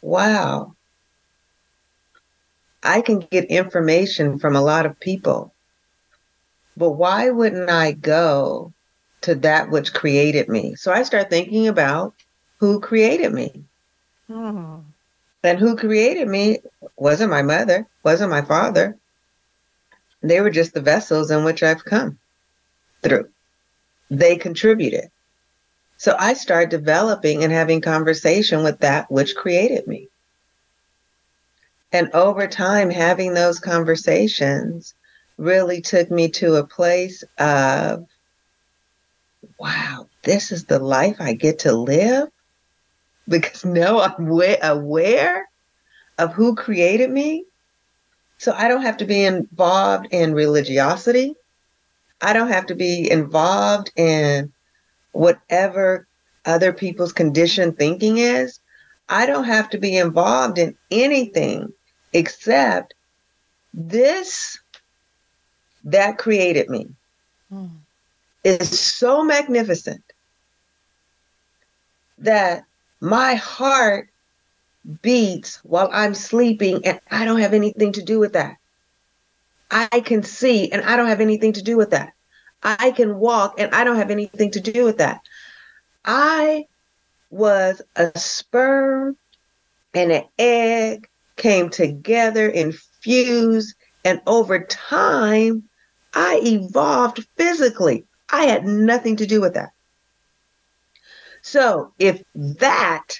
wow, 0.00 0.75
I 2.86 3.00
can 3.00 3.18
get 3.18 3.44
information 3.46 4.38
from 4.38 4.56
a 4.56 4.62
lot 4.62 4.86
of 4.86 5.00
people. 5.00 5.52
But 6.76 6.92
why 6.92 7.30
wouldn't 7.30 7.70
I 7.70 7.92
go 7.92 8.72
to 9.26 9.34
that 9.34 9.70
which 9.70 9.92
created 9.92 10.48
me. 10.48 10.76
So 10.76 10.92
I 10.92 11.02
start 11.02 11.30
thinking 11.30 11.66
about 11.66 12.14
who 12.60 12.80
created 12.80 13.32
me. 13.32 13.64
Hmm. 14.28 14.78
And 15.42 15.58
who 15.58 15.76
created 15.76 16.28
me 16.28 16.60
wasn't 16.96 17.30
my 17.30 17.42
mother, 17.42 17.86
wasn't 18.04 18.30
my 18.30 18.42
father. 18.42 18.96
They 20.22 20.40
were 20.40 20.50
just 20.50 20.74
the 20.74 20.80
vessels 20.80 21.30
in 21.30 21.44
which 21.44 21.62
I've 21.62 21.84
come 21.84 22.18
through. 23.02 23.28
They 24.10 24.36
contributed. 24.36 25.10
So 25.98 26.14
I 26.18 26.34
start 26.34 26.70
developing 26.70 27.42
and 27.42 27.52
having 27.52 27.80
conversation 27.80 28.62
with 28.62 28.80
that 28.80 29.10
which 29.10 29.34
created 29.34 29.86
me. 29.86 30.08
And 31.92 32.10
over 32.12 32.46
time, 32.46 32.90
having 32.90 33.34
those 33.34 33.58
conversations 33.60 34.94
really 35.38 35.80
took 35.80 36.10
me 36.10 36.28
to 36.30 36.54
a 36.54 36.66
place 36.66 37.22
of, 37.38 38.06
wow, 39.58 40.08
this 40.22 40.50
is 40.52 40.64
the 40.64 40.78
life 40.78 41.16
I 41.20 41.34
get 41.34 41.60
to 41.60 41.72
live 41.72 42.28
because 43.28 43.64
now 43.64 44.00
I'm 44.00 44.28
aware 44.62 45.48
of 46.18 46.32
who 46.32 46.54
created 46.54 47.10
me. 47.10 47.44
So 48.38 48.52
I 48.52 48.68
don't 48.68 48.82
have 48.82 48.98
to 48.98 49.06
be 49.06 49.24
involved 49.24 50.08
in 50.10 50.34
religiosity. 50.34 51.34
I 52.20 52.32
don't 52.32 52.48
have 52.48 52.66
to 52.66 52.74
be 52.74 53.10
involved 53.10 53.92
in 53.96 54.52
whatever 55.12 56.06
other 56.44 56.72
people's 56.72 57.12
conditioned 57.12 57.78
thinking 57.78 58.18
is. 58.18 58.60
I 59.08 59.26
don't 59.26 59.44
have 59.44 59.70
to 59.70 59.78
be 59.78 59.96
involved 59.96 60.58
in 60.58 60.76
anything 60.90 61.72
except 62.12 62.94
this 63.72 64.58
that 65.84 66.18
created 66.18 66.68
me 66.68 66.88
mm. 67.52 67.70
is 68.42 68.80
so 68.80 69.22
magnificent 69.22 70.02
that 72.18 72.64
my 73.00 73.34
heart 73.34 74.08
beats 75.02 75.56
while 75.64 75.90
I'm 75.92 76.14
sleeping 76.14 76.84
and 76.86 77.00
I 77.10 77.24
don't 77.24 77.40
have 77.40 77.54
anything 77.54 77.92
to 77.92 78.02
do 78.02 78.18
with 78.18 78.32
that. 78.32 78.56
I 79.70 80.00
can 80.00 80.22
see 80.22 80.70
and 80.70 80.82
I 80.82 80.96
don't 80.96 81.08
have 81.08 81.20
anything 81.20 81.52
to 81.54 81.62
do 81.62 81.76
with 81.76 81.90
that. 81.90 82.12
I 82.62 82.92
can 82.92 83.18
walk 83.18 83.54
and 83.58 83.74
I 83.74 83.84
don't 83.84 83.96
have 83.96 84.10
anything 84.10 84.50
to 84.52 84.60
do 84.60 84.84
with 84.84 84.98
that. 84.98 85.20
I 86.04 86.66
was 87.30 87.82
a 87.96 88.18
sperm 88.18 89.16
and 89.94 90.12
an 90.12 90.24
egg 90.38 91.08
came 91.36 91.70
together, 91.70 92.50
and 92.50 92.74
fused. 93.00 93.74
and 94.04 94.20
over 94.26 94.60
time, 94.60 95.64
I 96.14 96.40
evolved 96.42 97.26
physically. 97.36 98.06
I 98.30 98.46
had 98.46 98.64
nothing 98.64 99.16
to 99.16 99.26
do 99.26 99.40
with 99.40 99.54
that. 99.54 99.70
So 101.42 101.92
if 101.98 102.22
that 102.34 103.18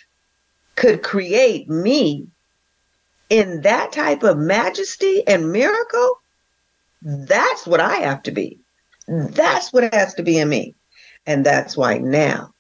could 0.77 1.03
create 1.03 1.69
me 1.69 2.29
in 3.29 3.63
that 3.63 3.93
type 3.93 4.23
of 4.23 4.39
majesty 4.39 5.27
and 5.27 5.53
miracle, 5.53 6.21
that's 7.03 7.67
what 7.67 7.81
I 7.81 7.97
have 7.97 8.23
to 8.25 8.31
be. 8.31 8.61
That's 9.09 9.73
what 9.73 9.93
has 9.93 10.15
to 10.15 10.23
be 10.23 10.39
in 10.39 10.49
me. 10.49 10.75
And 11.27 11.45
that's 11.45 11.77
why 11.77 11.99
now 11.99 12.53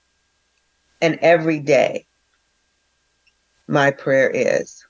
and 1.00 1.18
every 1.20 1.61
day, 1.61 2.06
my 3.68 3.90
prayer 3.90 4.30
is, 4.30 4.87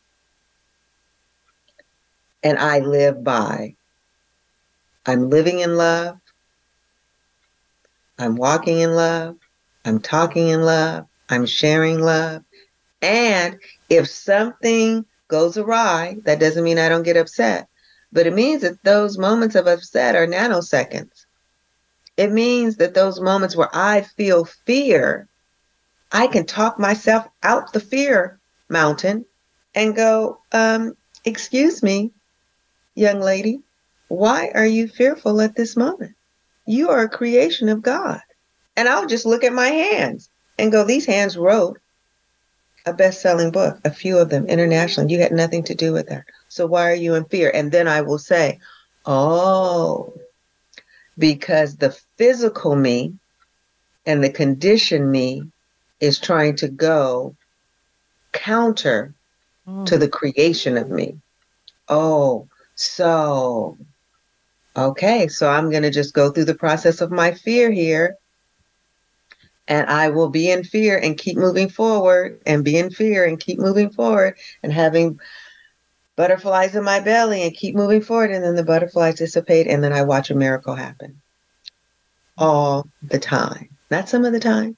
and 2.42 2.58
I 2.58 2.80
live 2.80 3.24
by, 3.24 3.76
I'm 5.04 5.30
living 5.30 5.60
in 5.60 5.76
love, 5.76 6.18
I'm 8.18 8.36
walking 8.36 8.80
in 8.80 8.94
love, 8.94 9.36
I'm 9.84 10.00
talking 10.00 10.48
in 10.48 10.62
love. 10.62 11.06
I'm 11.28 11.46
sharing 11.46 12.00
love. 12.00 12.42
And 13.02 13.58
if 13.88 14.08
something 14.08 15.04
goes 15.28 15.56
awry, 15.56 16.18
that 16.24 16.40
doesn't 16.40 16.64
mean 16.64 16.78
I 16.78 16.88
don't 16.88 17.02
get 17.02 17.16
upset, 17.16 17.68
but 18.12 18.26
it 18.26 18.34
means 18.34 18.62
that 18.62 18.82
those 18.82 19.18
moments 19.18 19.54
of 19.54 19.66
upset 19.66 20.16
are 20.16 20.26
nanoseconds. 20.26 21.26
It 22.16 22.32
means 22.32 22.76
that 22.76 22.94
those 22.94 23.20
moments 23.20 23.56
where 23.56 23.70
I 23.72 24.02
feel 24.02 24.44
fear, 24.44 25.28
I 26.16 26.28
can 26.28 26.46
talk 26.46 26.78
myself 26.78 27.26
out 27.42 27.74
the 27.74 27.80
fear 27.80 28.40
mountain 28.70 29.26
and 29.74 29.94
go, 29.94 30.40
um, 30.50 30.94
excuse 31.26 31.82
me, 31.82 32.12
young 32.94 33.20
lady, 33.20 33.60
why 34.08 34.50
are 34.54 34.64
you 34.64 34.88
fearful 34.88 35.42
at 35.42 35.54
this 35.54 35.76
moment? 35.76 36.16
You 36.66 36.88
are 36.88 37.02
a 37.02 37.10
creation 37.10 37.68
of 37.68 37.82
God. 37.82 38.22
And 38.76 38.88
I'll 38.88 39.06
just 39.06 39.26
look 39.26 39.44
at 39.44 39.52
my 39.52 39.66
hands 39.68 40.30
and 40.56 40.72
go, 40.72 40.84
these 40.84 41.04
hands 41.04 41.36
wrote 41.36 41.78
a 42.86 42.94
best 42.94 43.20
selling 43.20 43.50
book, 43.50 43.78
a 43.84 43.90
few 43.90 44.16
of 44.16 44.30
them 44.30 44.46
internationally. 44.46 45.12
You 45.12 45.20
had 45.20 45.32
nothing 45.32 45.64
to 45.64 45.74
do 45.74 45.92
with 45.92 46.08
that. 46.08 46.24
So 46.48 46.64
why 46.64 46.90
are 46.90 46.94
you 46.94 47.14
in 47.14 47.26
fear? 47.26 47.50
And 47.52 47.70
then 47.70 47.88
I 47.88 48.00
will 48.00 48.18
say, 48.18 48.58
oh, 49.04 50.14
because 51.18 51.76
the 51.76 51.94
physical 52.16 52.74
me 52.74 53.16
and 54.06 54.24
the 54.24 54.30
conditioned 54.30 55.12
me 55.12 55.42
is 56.00 56.18
trying 56.18 56.56
to 56.56 56.68
go 56.68 57.34
counter 58.32 59.14
mm. 59.66 59.86
to 59.86 59.98
the 59.98 60.08
creation 60.08 60.76
of 60.76 60.90
me. 60.90 61.18
Oh, 61.88 62.48
so, 62.74 63.78
okay, 64.76 65.28
so 65.28 65.48
I'm 65.48 65.70
going 65.70 65.82
to 65.82 65.90
just 65.90 66.14
go 66.14 66.30
through 66.30 66.44
the 66.44 66.54
process 66.54 67.00
of 67.00 67.10
my 67.10 67.32
fear 67.32 67.70
here 67.70 68.16
and 69.68 69.88
I 69.88 70.10
will 70.10 70.28
be 70.28 70.50
in 70.50 70.64
fear 70.64 70.98
and 70.98 71.18
keep 71.18 71.36
moving 71.36 71.68
forward 71.68 72.40
and 72.46 72.64
be 72.64 72.78
in 72.78 72.90
fear 72.90 73.24
and 73.24 73.40
keep 73.40 73.58
moving 73.58 73.90
forward 73.90 74.38
and 74.62 74.72
having 74.72 75.18
butterflies 76.14 76.74
in 76.74 76.84
my 76.84 77.00
belly 77.00 77.42
and 77.42 77.54
keep 77.54 77.74
moving 77.74 78.00
forward. 78.00 78.30
And 78.30 78.44
then 78.44 78.54
the 78.54 78.62
butterflies 78.62 79.16
dissipate 79.16 79.66
and 79.66 79.82
then 79.82 79.92
I 79.92 80.02
watch 80.02 80.30
a 80.30 80.34
miracle 80.34 80.74
happen 80.74 81.20
all 82.38 82.86
the 83.02 83.18
time. 83.18 83.70
Not 83.90 84.08
some 84.08 84.24
of 84.24 84.32
the 84.32 84.40
time, 84.40 84.76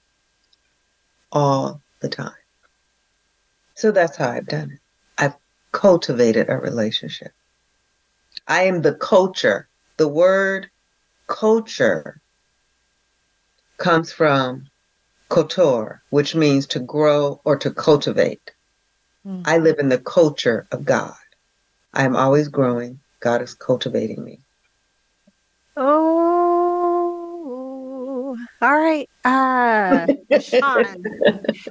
all 1.33 1.81
the 2.01 2.09
time. 2.09 2.33
So 3.75 3.93
that's 3.93 4.17
how 4.17 4.31
I've 4.31 4.47
done 4.47 4.73
it. 4.73 4.81
I've 5.17 5.37
cultivated 5.73 6.49
a 6.49 6.57
relationship. 6.57 7.33
I 8.47 8.65
am 8.65 8.83
the 8.83 8.95
culture. 8.95 9.69
The 9.99 10.09
word 10.09 10.71
culture 11.27 12.21
comes 13.77 14.13
from 14.13 14.67
kotor, 15.31 16.01
which 16.11 16.35
means 16.35 16.67
to 16.69 16.81
grow 16.81 17.41
or 17.45 17.57
to 17.59 17.71
cultivate. 17.71 18.53
Mm-hmm. 19.27 19.43
I 19.45 19.59
live 19.59 19.79
in 19.79 19.89
the 19.89 19.99
culture 19.99 20.67
of 20.73 20.85
God. 20.85 21.15
I 21.93 22.05
am 22.05 22.17
always 22.17 22.49
growing. 22.49 23.01
God 23.21 23.43
is 23.43 23.55
cultivating 23.55 24.25
me. 24.25 24.41
Oh, 25.77 26.38
all 28.61 28.77
right. 28.77 29.09
Uh, 29.25 30.09
Sean, 30.39 31.05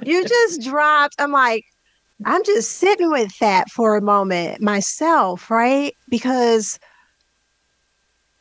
you 0.04 0.24
just 0.28 0.62
dropped. 0.62 1.14
I'm 1.18 1.32
like, 1.32 1.64
I'm 2.24 2.42
just 2.44 2.72
sitting 2.72 3.10
with 3.10 3.30
that 3.40 3.68
for 3.70 3.96
a 3.96 4.02
moment 4.02 4.60
myself, 4.60 5.50
right? 5.50 5.92
Because 6.08 6.78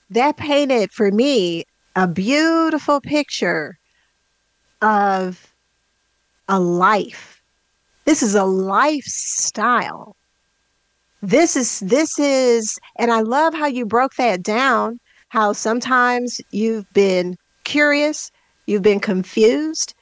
that 0.09 0.37
painted 0.37 0.91
for 0.91 1.11
me 1.11 1.63
a 1.95 2.07
beautiful 2.07 3.01
picture 3.01 3.75
of 4.81 5.53
a 6.47 6.59
life. 6.59 7.41
This 8.05 8.23
is 8.23 8.35
a 8.35 8.45
lifestyle. 8.45 10.15
This 11.21 11.55
is, 11.55 11.79
this 11.79 12.17
is, 12.19 12.77
and 12.97 13.11
I 13.11 13.21
love 13.21 13.53
how 13.53 13.65
you 13.65 13.85
broke 13.85 14.13
that 14.17 14.43
down. 14.43 14.99
How 15.29 15.51
sometimes 15.51 16.39
you've 16.51 16.85
been 16.93 17.35
curious, 17.65 18.31
you've 18.67 18.83
been 18.83 18.99
confused, 18.99 19.95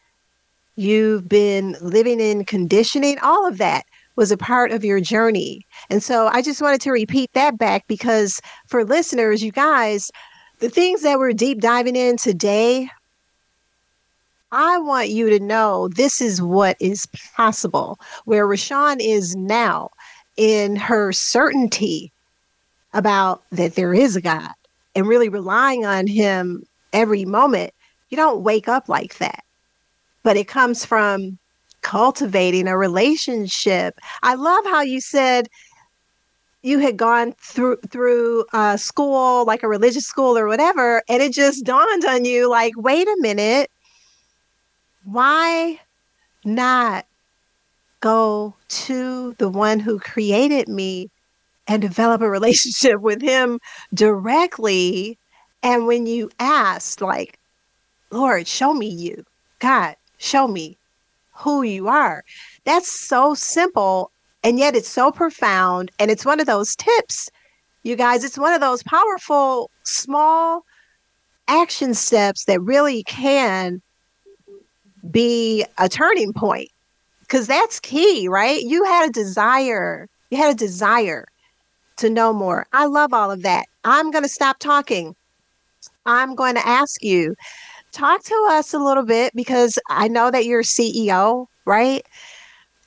you've 0.75 1.29
been 1.29 1.75
living 1.81 2.19
in 2.19 2.43
conditioning, 2.43 3.17
all 3.19 3.47
of 3.47 3.57
that 3.57 3.85
was 4.17 4.31
a 4.31 4.37
part 4.37 4.71
of 4.71 4.83
your 4.83 4.99
journey. 4.99 5.65
And 5.89 6.03
so 6.03 6.27
I 6.27 6.41
just 6.41 6.61
wanted 6.61 6.81
to 6.81 6.91
repeat 6.91 7.31
that 7.33 7.57
back 7.57 7.87
because 7.87 8.41
for 8.67 8.83
listeners, 8.83 9.43
you 9.43 9.51
guys, 9.51 10.11
the 10.59 10.69
things 10.69 11.01
that 11.01 11.19
we're 11.19 11.33
deep 11.33 11.59
diving 11.61 11.95
in 11.95 12.17
today 12.17 12.89
I 14.51 14.77
want 14.77 15.09
you 15.09 15.29
to 15.31 15.39
know 15.43 15.89
this 15.89 16.21
is 16.21 16.41
what 16.41 16.77
is 16.79 17.07
possible, 17.35 17.99
where 18.23 18.47
RaShawn 18.47 18.97
is 19.01 19.35
now 19.35 19.89
in 20.37 20.77
her 20.77 21.11
certainty 21.11 22.13
about 22.93 23.43
that 23.51 23.75
there 23.75 23.93
is 23.93 24.15
a 24.15 24.21
God 24.21 24.51
and 24.95 25.07
really 25.07 25.27
relying 25.27 25.85
on 25.85 26.07
Him 26.07 26.63
every 26.93 27.25
moment. 27.25 27.73
You 28.09 28.17
don't 28.17 28.43
wake 28.43 28.67
up 28.67 28.87
like 28.87 29.17
that, 29.17 29.43
but 30.23 30.37
it 30.37 30.47
comes 30.47 30.85
from 30.85 31.37
cultivating 31.81 32.67
a 32.67 32.77
relationship. 32.77 33.99
I 34.23 34.35
love 34.35 34.65
how 34.65 34.81
you 34.81 34.99
said 34.99 35.47
you 36.63 36.79
had 36.79 36.97
gone 36.97 37.33
through 37.39 37.77
through 37.91 38.43
a 38.51 38.75
school 38.75 39.45
like 39.45 39.61
a 39.61 39.67
religious 39.67 40.05
school 40.05 40.35
or 40.35 40.47
whatever 40.47 41.03
and 41.07 41.21
it 41.21 41.31
just 41.31 41.63
dawned 41.63 42.05
on 42.05 42.25
you 42.25 42.49
like 42.49 42.73
wait 42.75 43.07
a 43.07 43.17
minute. 43.19 43.69
Why 45.03 45.79
not 46.43 47.05
go 47.99 48.55
to 48.67 49.35
the 49.37 49.49
one 49.49 49.79
who 49.79 49.99
created 49.99 50.67
me 50.67 51.11
and 51.67 51.83
develop 51.83 52.21
a 52.21 52.29
relationship 52.37 52.99
with 52.99 53.21
him 53.21 53.59
directly? 53.93 55.19
And 55.61 55.85
when 55.85 56.07
you 56.07 56.31
asked 56.39 56.99
like 56.99 57.37
lord 58.11 58.47
show 58.47 58.73
me 58.73 58.87
you 58.87 59.23
god 59.59 59.95
show 60.17 60.47
me 60.47 60.77
who 61.33 61.63
you 61.63 61.87
are 61.87 62.23
that's 62.63 62.89
so 62.89 63.33
simple 63.33 64.11
and 64.45 64.59
yet 64.59 64.75
it's 64.75 64.87
so 64.87 65.11
profound. 65.11 65.91
And 65.97 66.11
it's 66.11 66.23
one 66.23 66.39
of 66.39 66.45
those 66.45 66.75
tips, 66.75 67.31
you 67.81 67.95
guys, 67.95 68.23
it's 68.23 68.37
one 68.37 68.53
of 68.53 68.61
those 68.61 68.83
powerful, 68.83 69.71
small 69.83 70.63
action 71.47 71.95
steps 71.95 72.45
that 72.45 72.61
really 72.61 73.03
can 73.05 73.81
be 75.09 75.65
a 75.79 75.89
turning 75.89 76.31
point. 76.31 76.69
Because 77.21 77.47
that's 77.47 77.79
key, 77.79 78.27
right? 78.27 78.61
You 78.61 78.83
had 78.83 79.09
a 79.09 79.11
desire, 79.11 80.07
you 80.29 80.37
had 80.37 80.53
a 80.53 80.57
desire 80.57 81.25
to 81.97 82.07
know 82.11 82.31
more. 82.31 82.67
I 82.71 82.85
love 82.85 83.13
all 83.13 83.31
of 83.31 83.41
that. 83.41 83.65
I'm 83.83 84.11
going 84.11 84.23
to 84.23 84.29
stop 84.29 84.59
talking. 84.59 85.15
I'm 86.05 86.35
going 86.35 86.53
to 86.53 86.67
ask 86.67 87.03
you, 87.03 87.33
talk 87.95 88.23
to 88.23 88.47
us 88.51 88.73
a 88.73 88.79
little 88.79 89.05
bit 89.05 89.33
because 89.35 89.79
I 89.89 90.07
know 90.07 90.29
that 90.31 90.45
you're 90.45 90.63
CEO, 90.63 91.47
right? 91.65 92.05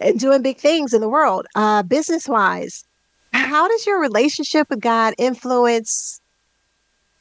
and 0.00 0.18
doing 0.18 0.42
big 0.42 0.58
things 0.58 0.94
in 0.94 1.00
the 1.00 1.08
world, 1.08 1.46
uh, 1.54 1.82
business 1.82 2.28
wise. 2.28 2.84
How 3.32 3.68
does 3.68 3.86
your 3.86 4.00
relationship 4.00 4.68
with 4.70 4.80
God 4.80 5.14
influence 5.18 6.20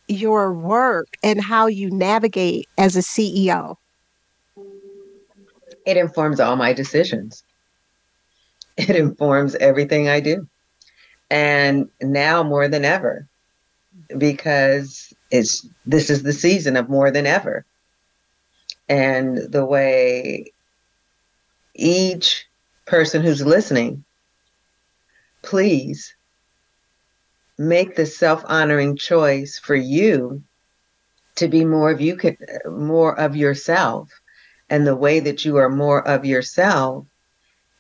your 0.07 0.53
work 0.53 1.07
and 1.23 1.41
how 1.41 1.67
you 1.67 1.89
navigate 1.89 2.67
as 2.77 2.95
a 2.95 2.99
CEO? 2.99 3.75
It 5.85 5.97
informs 5.97 6.39
all 6.39 6.55
my 6.55 6.73
decisions. 6.73 7.43
It 8.77 8.95
informs 8.95 9.55
everything 9.55 10.07
I 10.07 10.19
do. 10.19 10.47
And 11.29 11.89
now 12.01 12.43
more 12.43 12.67
than 12.67 12.85
ever, 12.85 13.27
because 14.17 15.11
it's 15.31 15.67
this 15.85 16.09
is 16.09 16.23
the 16.23 16.31
season 16.31 16.77
of 16.77 16.89
more 16.89 17.11
than 17.11 17.25
ever. 17.25 17.65
And 18.89 19.38
the 19.38 19.65
way 19.65 20.53
each 21.73 22.47
person 22.85 23.21
who's 23.21 23.45
listening, 23.45 24.05
please 25.41 26.15
make 27.57 27.95
the 27.95 28.05
self-honoring 28.05 28.95
choice 28.97 29.59
for 29.59 29.75
you 29.75 30.43
to 31.35 31.47
be 31.47 31.65
more 31.65 31.91
of 31.91 32.01
you 32.01 32.17
more 32.65 33.17
of 33.19 33.35
yourself. 33.35 34.09
And 34.69 34.85
the 34.85 34.95
way 34.95 35.19
that 35.21 35.45
you 35.45 35.57
are 35.57 35.69
more 35.69 36.05
of 36.05 36.25
yourself 36.25 37.05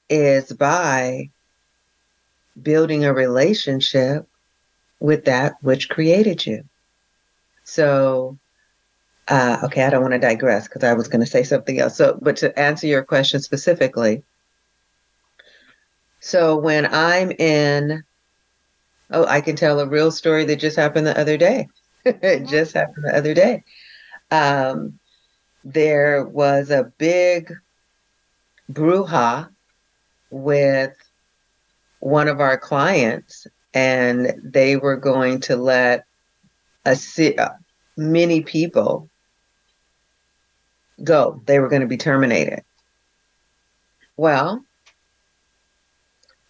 is 0.09 0.51
by 0.51 1.29
building 2.61 3.05
a 3.05 3.13
relationship 3.13 4.25
with 4.99 5.25
that 5.25 5.55
which 5.61 5.89
created 5.89 6.45
you. 6.45 6.63
So 7.63 8.37
uh, 9.29 9.57
okay 9.63 9.83
i 9.83 9.89
don't 9.89 10.01
want 10.01 10.13
to 10.13 10.19
digress 10.19 10.67
because 10.67 10.83
i 10.83 10.93
was 10.93 11.07
going 11.07 11.21
to 11.21 11.29
say 11.29 11.43
something 11.43 11.79
else 11.79 11.97
so 11.97 12.17
but 12.21 12.37
to 12.37 12.57
answer 12.59 12.87
your 12.87 13.03
question 13.03 13.39
specifically 13.39 14.23
so 16.19 16.57
when 16.57 16.85
I'm 16.85 17.31
in, 17.31 18.03
oh, 19.11 19.25
I 19.25 19.41
can 19.41 19.55
tell 19.55 19.79
a 19.79 19.87
real 19.87 20.11
story 20.11 20.45
that 20.45 20.59
just 20.59 20.75
happened 20.75 21.07
the 21.07 21.19
other 21.19 21.37
day. 21.37 21.67
it 22.05 22.47
just 22.47 22.73
happened 22.73 23.05
the 23.05 23.15
other 23.15 23.33
day. 23.33 23.63
Um, 24.31 24.99
there 25.63 26.25
was 26.25 26.69
a 26.69 26.91
big 26.97 27.53
brouhaha 28.71 29.49
with 30.29 30.93
one 31.99 32.27
of 32.27 32.39
our 32.39 32.57
clients, 32.57 33.47
and 33.73 34.33
they 34.43 34.75
were 34.75 34.97
going 34.97 35.41
to 35.41 35.55
let 35.55 36.05
a 36.85 36.97
uh, 37.37 37.49
many 37.95 38.41
people 38.41 39.09
go. 41.03 41.41
They 41.45 41.59
were 41.59 41.69
going 41.69 41.81
to 41.81 41.87
be 41.87 41.97
terminated. 41.97 42.63
Well, 44.15 44.63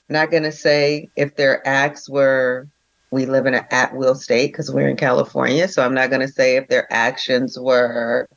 not 0.10 0.32
going 0.32 0.44
to 0.44 0.52
say 0.52 1.10
if 1.16 1.36
their 1.36 1.68
acts 1.68 2.10
were, 2.10 2.68
we 3.12 3.26
live 3.26 3.46
in 3.46 3.54
an 3.54 3.66
at 3.72 3.96
will 3.96 4.16
state 4.16 4.52
because 4.52 4.72
we're 4.72 4.88
in 4.88 4.98
California. 4.98 5.68
So 5.68 5.84
I'm 5.84 5.94
not 5.94 6.10
going 6.10 6.22
to 6.26 6.32
say 6.32 6.56
if 6.56 6.68
their 6.68 6.92
actions 6.92 7.58
were, 7.60 8.28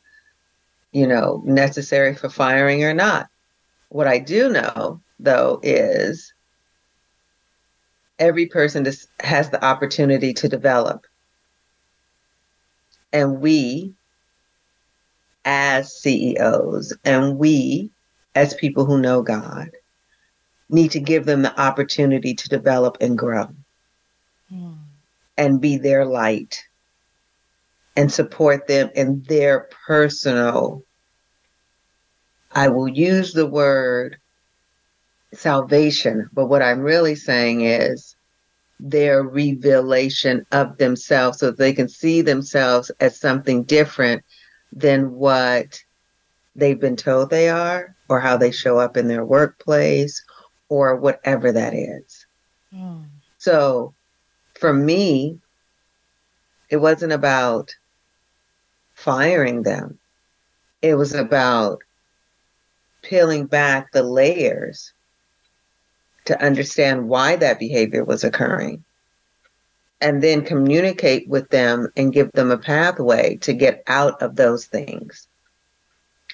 you 0.93 1.07
know, 1.07 1.43
necessary 1.45 2.15
for 2.15 2.29
firing 2.29 2.85
or 2.85 2.95
not. 2.95 3.29
What 3.89 4.07
I 4.07 4.19
do 4.19 4.51
know, 4.51 5.01
though, 5.19 5.61
is 5.63 6.33
every 8.19 8.47
person 8.47 8.87
has 9.21 9.51
the 9.51 9.65
opportunity 9.65 10.35
to 10.35 10.49
develop. 10.49 11.07
And 13.13 13.41
we, 13.41 13.95
as 15.45 15.95
CEOs, 16.01 16.97
and 17.05 17.39
we, 17.39 17.91
as 18.35 18.55
people 18.55 18.85
who 18.85 19.01
know 19.01 19.23
God, 19.23 19.71
need 20.69 20.93
to 20.93 21.01
give 21.01 21.27
them 21.27 21.43
the 21.43 21.61
opportunity 21.61 22.35
to 22.35 22.49
develop 22.49 22.99
and 23.01 23.19
grow 23.19 23.49
mm. 24.53 24.79
and 25.37 25.61
be 25.61 25.79
their 25.79 26.05
light 26.05 26.63
and 27.97 28.13
support 28.13 28.69
them 28.69 28.91
in 28.95 29.23
their 29.25 29.69
personal 29.87 30.85
I 32.53 32.69
will 32.69 32.89
use 32.89 33.33
the 33.33 33.47
word 33.47 34.19
salvation, 35.33 36.29
but 36.33 36.47
what 36.47 36.63
I'm 36.63 36.81
really 36.81 37.15
saying 37.15 37.61
is 37.61 38.17
their 38.81 39.23
revelation 39.23 40.45
of 40.51 40.79
themselves 40.79 41.39
so 41.39 41.51
they 41.51 41.73
can 41.73 41.89
see 41.89 42.23
themselves 42.23 42.91
as 42.99 43.21
something 43.21 43.63
different 43.65 44.25
than 44.73 45.13
what 45.13 45.83
they've 46.55 46.81
been 46.81 46.97
told 46.97 47.31
they 47.31 47.49
are 47.49 47.95
or 48.09 48.21
how 48.21 48.37
they 48.37 48.51
show 48.51 48.79
up 48.79 48.97
in 48.97 49.09
their 49.09 49.25
workplace 49.25 50.23
or 50.69 50.97
whatever 50.97 51.53
that 51.53 51.75
is. 51.75 52.27
Mm. 52.75 53.07
So 53.39 53.95
for 54.59 54.73
me, 54.73 55.39
it 56.69 56.77
wasn't 56.77 57.13
about 57.13 57.75
firing 58.95 59.63
them, 59.63 59.99
it 60.83 60.95
was 60.95 61.15
about 61.15 61.81
peeling 63.03 63.47
back 63.47 63.93
the 63.93 64.03
layers 64.03 64.93
to 66.27 66.41
understand 66.43 67.09
why 67.09 67.37
that 67.37 67.59
behavior 67.59 68.05
was 68.05 68.25
occurring 68.25 68.85
and 70.01 70.23
then 70.23 70.45
communicate 70.45 71.29
with 71.29 71.49
them 71.51 71.89
and 71.97 72.13
give 72.13 72.31
them 72.33 72.51
a 72.51 72.59
pathway 72.59 73.37
to 73.37 73.53
get 73.53 73.83
out 73.87 74.23
of 74.23 74.35
those 74.35 74.67
things. 74.67 75.29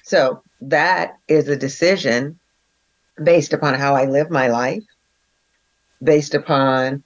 So 0.03 0.41
that 0.61 1.17
is 1.27 1.49
a 1.49 1.57
decision 1.57 2.39
based 3.21 3.53
upon 3.53 3.73
how 3.73 3.95
I 3.95 4.05
live 4.05 4.29
my 4.29 4.47
life, 4.47 4.83
based 6.01 6.33
upon 6.33 7.03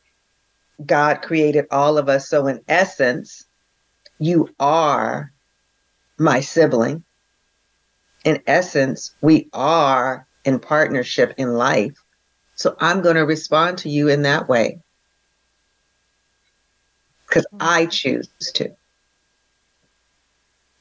God 0.86 1.22
created 1.22 1.66
all 1.72 1.98
of 1.98 2.10
us. 2.10 2.30
So, 2.30 2.48
in 2.48 2.62
essence, 2.68 3.46
you 4.20 4.50
are 4.60 5.32
my 6.18 6.42
sibling. 6.42 7.04
In 8.24 8.42
essence, 8.46 9.16
we 9.22 9.50
are 9.54 10.28
in 10.44 10.60
partnership 10.60 11.34
in 11.38 11.54
life. 11.54 11.96
So, 12.56 12.76
I'm 12.80 13.02
going 13.02 13.16
to 13.16 13.26
respond 13.26 13.80
to 13.80 13.90
you 13.90 14.10
in 14.10 14.24
that 14.24 14.48
way 14.48 14.80
because 17.32 17.48
I 17.60 17.86
choose 17.86 18.28
to. 18.54 18.70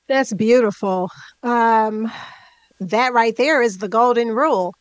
That's 0.09 0.33
beautiful. 0.35 1.09
Um, 1.45 2.11
that 2.81 3.13
right 3.13 3.37
there 3.37 3.63
is 3.63 3.79
the 3.79 3.89
golden 3.89 4.33
rule 4.33 4.75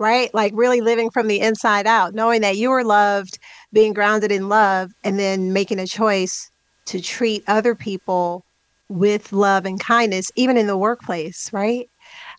right? 0.00 0.32
Like 0.32 0.52
really 0.56 0.80
living 0.80 1.10
from 1.10 1.28
the 1.28 1.40
inside 1.40 1.86
out, 1.86 2.14
knowing 2.14 2.40
that 2.40 2.56
you 2.56 2.70
are 2.72 2.82
loved, 2.82 3.38
being 3.70 3.92
grounded 3.92 4.32
in 4.32 4.48
love, 4.48 4.90
and 5.04 5.18
then 5.18 5.52
making 5.52 5.78
a 5.78 5.86
choice 5.86 6.50
to 6.86 7.02
treat 7.02 7.44
other 7.46 7.74
people 7.74 8.42
with 8.88 9.30
love 9.30 9.66
and 9.66 9.78
kindness, 9.78 10.30
even 10.36 10.56
in 10.56 10.66
the 10.66 10.78
workplace, 10.78 11.52
right? 11.52 11.88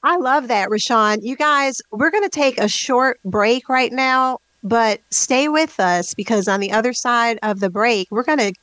I 0.04 0.18
love 0.18 0.48
that, 0.48 0.70
RaShawn. 0.70 1.20
You 1.22 1.36
guys, 1.36 1.80
we're 1.92 2.10
going 2.10 2.24
to 2.24 2.30
take 2.30 2.60
a 2.60 2.68
short 2.68 3.20
break 3.24 3.70
right 3.70 3.92
now, 3.94 4.40
but 4.64 5.02
stay 5.12 5.48
with 5.48 5.80
us 5.80 6.14
because 6.14 6.48
on 6.48 6.60
the 6.60 6.72
other 6.72 6.94
side 6.94 7.40
of 7.44 7.60
the 7.60 7.70
break, 7.70 8.08
we're 8.12 8.24
going 8.24 8.38
to 8.38 8.54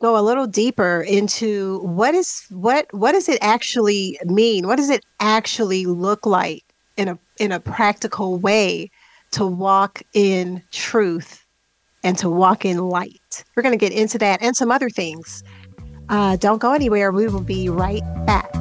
go 0.00 0.18
a 0.18 0.22
little 0.22 0.46
deeper 0.46 1.02
into 1.02 1.78
what 1.80 2.14
is 2.14 2.44
what 2.50 2.86
what 2.92 3.12
does 3.12 3.28
it 3.28 3.38
actually 3.40 4.18
mean? 4.24 4.66
What 4.66 4.76
does 4.76 4.90
it 4.90 5.04
actually 5.20 5.86
look 5.86 6.26
like 6.26 6.64
in 6.96 7.08
a 7.08 7.18
in 7.38 7.52
a 7.52 7.60
practical 7.60 8.38
way 8.38 8.90
to 9.32 9.46
walk 9.46 10.02
in 10.12 10.62
truth 10.70 11.44
and 12.04 12.18
to 12.18 12.28
walk 12.28 12.64
in 12.64 12.78
light. 12.78 13.44
We're 13.56 13.62
going 13.62 13.78
to 13.78 13.78
get 13.78 13.92
into 13.92 14.18
that 14.18 14.42
and 14.42 14.56
some 14.56 14.70
other 14.70 14.90
things. 14.90 15.42
Uh, 16.08 16.36
don't 16.36 16.58
go 16.58 16.72
anywhere. 16.72 17.12
We 17.12 17.26
will 17.28 17.40
be 17.40 17.68
right 17.68 18.02
back. 18.26 18.52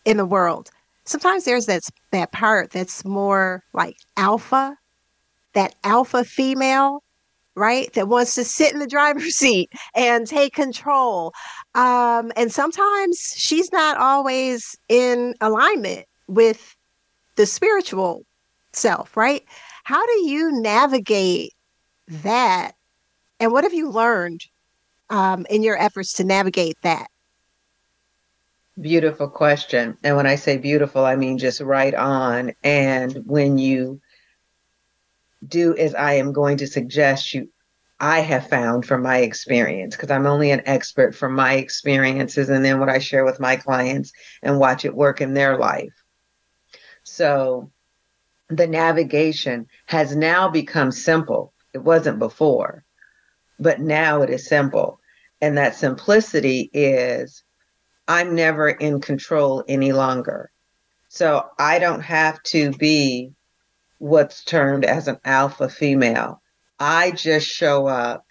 in 0.05 0.17
the 0.17 0.25
world, 0.25 0.69
sometimes 1.05 1.45
there's 1.45 1.65
that, 1.65 1.83
that 2.11 2.31
part 2.31 2.71
that's 2.71 3.03
more 3.05 3.63
like 3.73 3.95
alpha, 4.17 4.75
that 5.53 5.75
alpha 5.83 6.23
female 6.23 7.03
right? 7.55 7.91
That 7.93 8.07
wants 8.07 8.35
to 8.35 8.43
sit 8.43 8.73
in 8.73 8.79
the 8.79 8.87
driver's 8.87 9.35
seat 9.37 9.71
and 9.95 10.27
take 10.27 10.53
control. 10.53 11.33
Um, 11.75 12.31
and 12.35 12.51
sometimes 12.51 13.33
she's 13.35 13.71
not 13.71 13.97
always 13.97 14.75
in 14.89 15.35
alignment 15.41 16.05
with 16.27 16.75
the 17.35 17.45
spiritual 17.45 18.25
self, 18.73 19.15
right? 19.17 19.43
How 19.83 20.05
do 20.05 20.25
you 20.25 20.51
navigate 20.51 21.53
that? 22.07 22.73
And 23.39 23.51
what 23.51 23.63
have 23.63 23.73
you 23.73 23.89
learned 23.89 24.41
um, 25.09 25.45
in 25.49 25.63
your 25.63 25.77
efforts 25.77 26.13
to 26.13 26.23
navigate 26.23 26.77
that? 26.83 27.07
Beautiful 28.79 29.29
question. 29.29 29.97
And 30.03 30.15
when 30.15 30.25
I 30.25 30.35
say 30.35 30.57
beautiful, 30.57 31.05
I 31.05 31.15
mean 31.15 31.37
just 31.37 31.61
right 31.61 31.93
on. 31.93 32.53
And 32.63 33.23
when 33.27 33.59
you 33.59 34.01
do 35.47 35.75
as 35.77 35.95
I 35.95 36.13
am 36.13 36.33
going 36.33 36.57
to 36.57 36.67
suggest 36.67 37.33
you 37.33 37.49
I 37.99 38.19
have 38.19 38.49
found 38.49 38.85
from 38.85 39.01
my 39.01 39.19
experience, 39.19 39.95
because 39.95 40.11
I'm 40.11 40.25
only 40.25 40.51
an 40.51 40.63
expert 40.65 41.15
from 41.15 41.33
my 41.35 41.53
experiences 41.53 42.49
and 42.49 42.65
then 42.65 42.79
what 42.79 42.89
I 42.89 42.99
share 42.99 43.23
with 43.23 43.39
my 43.39 43.55
clients 43.55 44.11
and 44.41 44.59
watch 44.59 44.83
it 44.83 44.93
work 44.93 45.21
in 45.21 45.33
their 45.33 45.57
life. 45.57 45.93
So 47.03 47.71
the 48.49 48.67
navigation 48.67 49.67
has 49.85 50.15
now 50.15 50.49
become 50.49 50.91
simple. 50.91 51.53
It 51.73 51.77
wasn't 51.77 52.19
before, 52.19 52.83
but 53.57 53.79
now 53.79 54.21
it 54.21 54.29
is 54.29 54.47
simple. 54.47 54.99
And 55.39 55.57
that 55.57 55.75
simplicity 55.75 56.69
is 56.73 57.43
I'm 58.07 58.35
never 58.35 58.67
in 58.67 58.99
control 58.99 59.63
any 59.67 59.93
longer. 59.93 60.51
So 61.07 61.45
I 61.57 61.79
don't 61.79 62.01
have 62.01 62.43
to 62.43 62.71
be 62.71 63.31
what's 64.03 64.43
termed 64.43 64.83
as 64.83 65.07
an 65.07 65.17
alpha 65.23 65.69
female. 65.69 66.41
I 66.77 67.11
just 67.11 67.47
show 67.47 67.87
up 67.87 68.25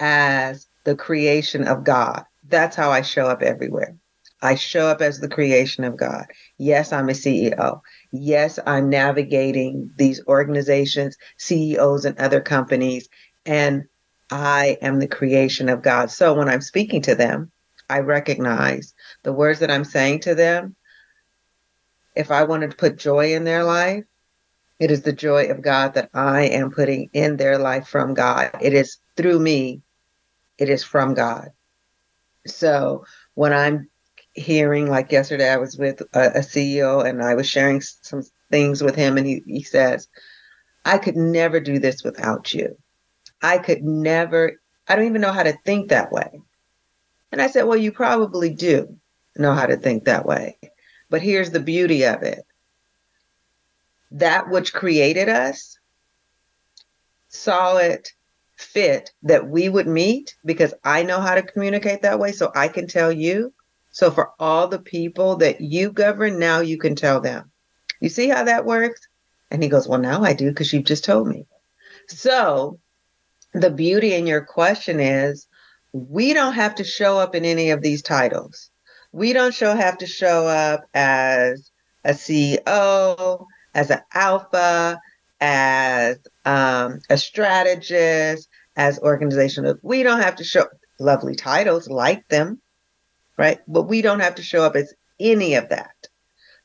as 0.00 0.68
the 0.84 0.96
creation 0.96 1.68
of 1.68 1.84
God. 1.84 2.24
That's 2.48 2.74
how 2.74 2.90
I 2.90 3.02
show 3.02 3.26
up 3.26 3.42
everywhere. 3.42 3.94
I 4.40 4.54
show 4.54 4.86
up 4.86 5.02
as 5.02 5.20
the 5.20 5.28
creation 5.28 5.84
of 5.84 5.98
God. 5.98 6.24
Yes, 6.56 6.94
I'm 6.94 7.10
a 7.10 7.12
CEO. 7.12 7.82
Yes, 8.10 8.58
I'm 8.66 8.88
navigating 8.88 9.90
these 9.98 10.24
organizations, 10.26 11.18
CEOs, 11.36 12.06
and 12.06 12.18
other 12.18 12.40
companies, 12.40 13.06
and 13.44 13.84
I 14.30 14.78
am 14.80 14.98
the 14.98 15.08
creation 15.08 15.68
of 15.68 15.82
God. 15.82 16.10
So 16.10 16.32
when 16.32 16.48
I'm 16.48 16.62
speaking 16.62 17.02
to 17.02 17.14
them, 17.14 17.52
I 17.90 17.98
recognize 17.98 18.94
the 19.24 19.34
words 19.34 19.60
that 19.60 19.70
I'm 19.70 19.84
saying 19.84 20.20
to 20.20 20.34
them. 20.34 20.74
If 22.14 22.30
I 22.30 22.44
wanted 22.44 22.70
to 22.70 22.76
put 22.78 22.96
joy 22.96 23.34
in 23.34 23.44
their 23.44 23.62
life, 23.62 24.04
it 24.78 24.90
is 24.90 25.02
the 25.02 25.12
joy 25.12 25.46
of 25.46 25.62
God 25.62 25.94
that 25.94 26.10
I 26.12 26.42
am 26.42 26.70
putting 26.70 27.08
in 27.12 27.36
their 27.36 27.58
life 27.58 27.88
from 27.88 28.14
God. 28.14 28.50
It 28.60 28.74
is 28.74 28.98
through 29.16 29.38
me, 29.38 29.82
it 30.58 30.68
is 30.68 30.84
from 30.84 31.14
God. 31.14 31.50
So 32.46 33.04
when 33.34 33.52
I'm 33.52 33.88
hearing, 34.34 34.88
like 34.88 35.10
yesterday, 35.12 35.50
I 35.50 35.56
was 35.56 35.76
with 35.76 36.02
a, 36.12 36.38
a 36.38 36.40
CEO 36.40 37.04
and 37.04 37.22
I 37.22 37.34
was 37.34 37.48
sharing 37.48 37.80
some 37.80 38.22
things 38.50 38.82
with 38.82 38.94
him, 38.94 39.16
and 39.16 39.26
he, 39.26 39.42
he 39.46 39.62
says, 39.62 40.08
I 40.84 40.98
could 40.98 41.16
never 41.16 41.58
do 41.58 41.78
this 41.78 42.04
without 42.04 42.52
you. 42.54 42.76
I 43.42 43.58
could 43.58 43.82
never, 43.82 44.60
I 44.86 44.94
don't 44.94 45.06
even 45.06 45.20
know 45.20 45.32
how 45.32 45.42
to 45.42 45.58
think 45.64 45.88
that 45.88 46.12
way. 46.12 46.40
And 47.32 47.42
I 47.42 47.48
said, 47.48 47.64
Well, 47.64 47.76
you 47.76 47.92
probably 47.92 48.50
do 48.50 48.96
know 49.36 49.52
how 49.52 49.66
to 49.66 49.76
think 49.76 50.04
that 50.04 50.26
way. 50.26 50.58
But 51.10 51.22
here's 51.22 51.50
the 51.50 51.60
beauty 51.60 52.04
of 52.04 52.22
it 52.22 52.44
that 54.18 54.48
which 54.48 54.72
created 54.72 55.28
us 55.28 55.78
saw 57.28 57.76
it 57.76 58.12
fit 58.56 59.12
that 59.22 59.46
we 59.46 59.68
would 59.68 59.86
meet 59.86 60.34
because 60.44 60.72
I 60.82 61.02
know 61.02 61.20
how 61.20 61.34
to 61.34 61.42
communicate 61.42 62.02
that 62.02 62.18
way. 62.18 62.32
So 62.32 62.50
I 62.54 62.68
can 62.68 62.86
tell 62.86 63.12
you. 63.12 63.52
So 63.90 64.10
for 64.10 64.32
all 64.38 64.68
the 64.68 64.78
people 64.78 65.36
that 65.36 65.60
you 65.60 65.90
govern, 65.90 66.38
now 66.38 66.60
you 66.60 66.78
can 66.78 66.94
tell 66.96 67.20
them. 67.20 67.50
You 68.00 68.08
see 68.08 68.28
how 68.28 68.44
that 68.44 68.66
works? 68.66 69.00
And 69.50 69.62
he 69.62 69.68
goes, 69.68 69.88
Well, 69.88 70.00
now 70.00 70.22
I 70.22 70.32
do 70.32 70.48
because 70.48 70.72
you've 70.72 70.84
just 70.84 71.04
told 71.04 71.28
me. 71.28 71.46
So 72.08 72.78
the 73.52 73.70
beauty 73.70 74.14
in 74.14 74.26
your 74.26 74.42
question 74.42 75.00
is 75.00 75.46
we 75.92 76.34
don't 76.34 76.54
have 76.54 76.74
to 76.76 76.84
show 76.84 77.18
up 77.18 77.34
in 77.34 77.44
any 77.44 77.70
of 77.70 77.80
these 77.80 78.02
titles. 78.02 78.70
We 79.12 79.32
don't 79.32 79.54
show 79.54 79.74
have 79.74 79.98
to 79.98 80.06
show 80.06 80.46
up 80.46 80.84
as 80.92 81.70
a 82.04 82.10
CEO, 82.10 83.46
as 83.76 83.90
an 83.90 84.00
alpha, 84.14 84.98
as 85.38 86.18
um, 86.46 86.98
a 87.10 87.18
strategist, 87.18 88.48
as 88.74 88.98
organizational. 88.98 89.76
We 89.82 90.02
don't 90.02 90.22
have 90.22 90.36
to 90.36 90.44
show 90.44 90.66
lovely 90.98 91.36
titles, 91.36 91.86
like 91.86 92.26
them, 92.28 92.60
right? 93.36 93.60
But 93.68 93.82
we 93.82 94.00
don't 94.00 94.20
have 94.20 94.36
to 94.36 94.42
show 94.42 94.62
up 94.62 94.76
as 94.76 94.94
any 95.20 95.54
of 95.54 95.68
that. 95.68 96.08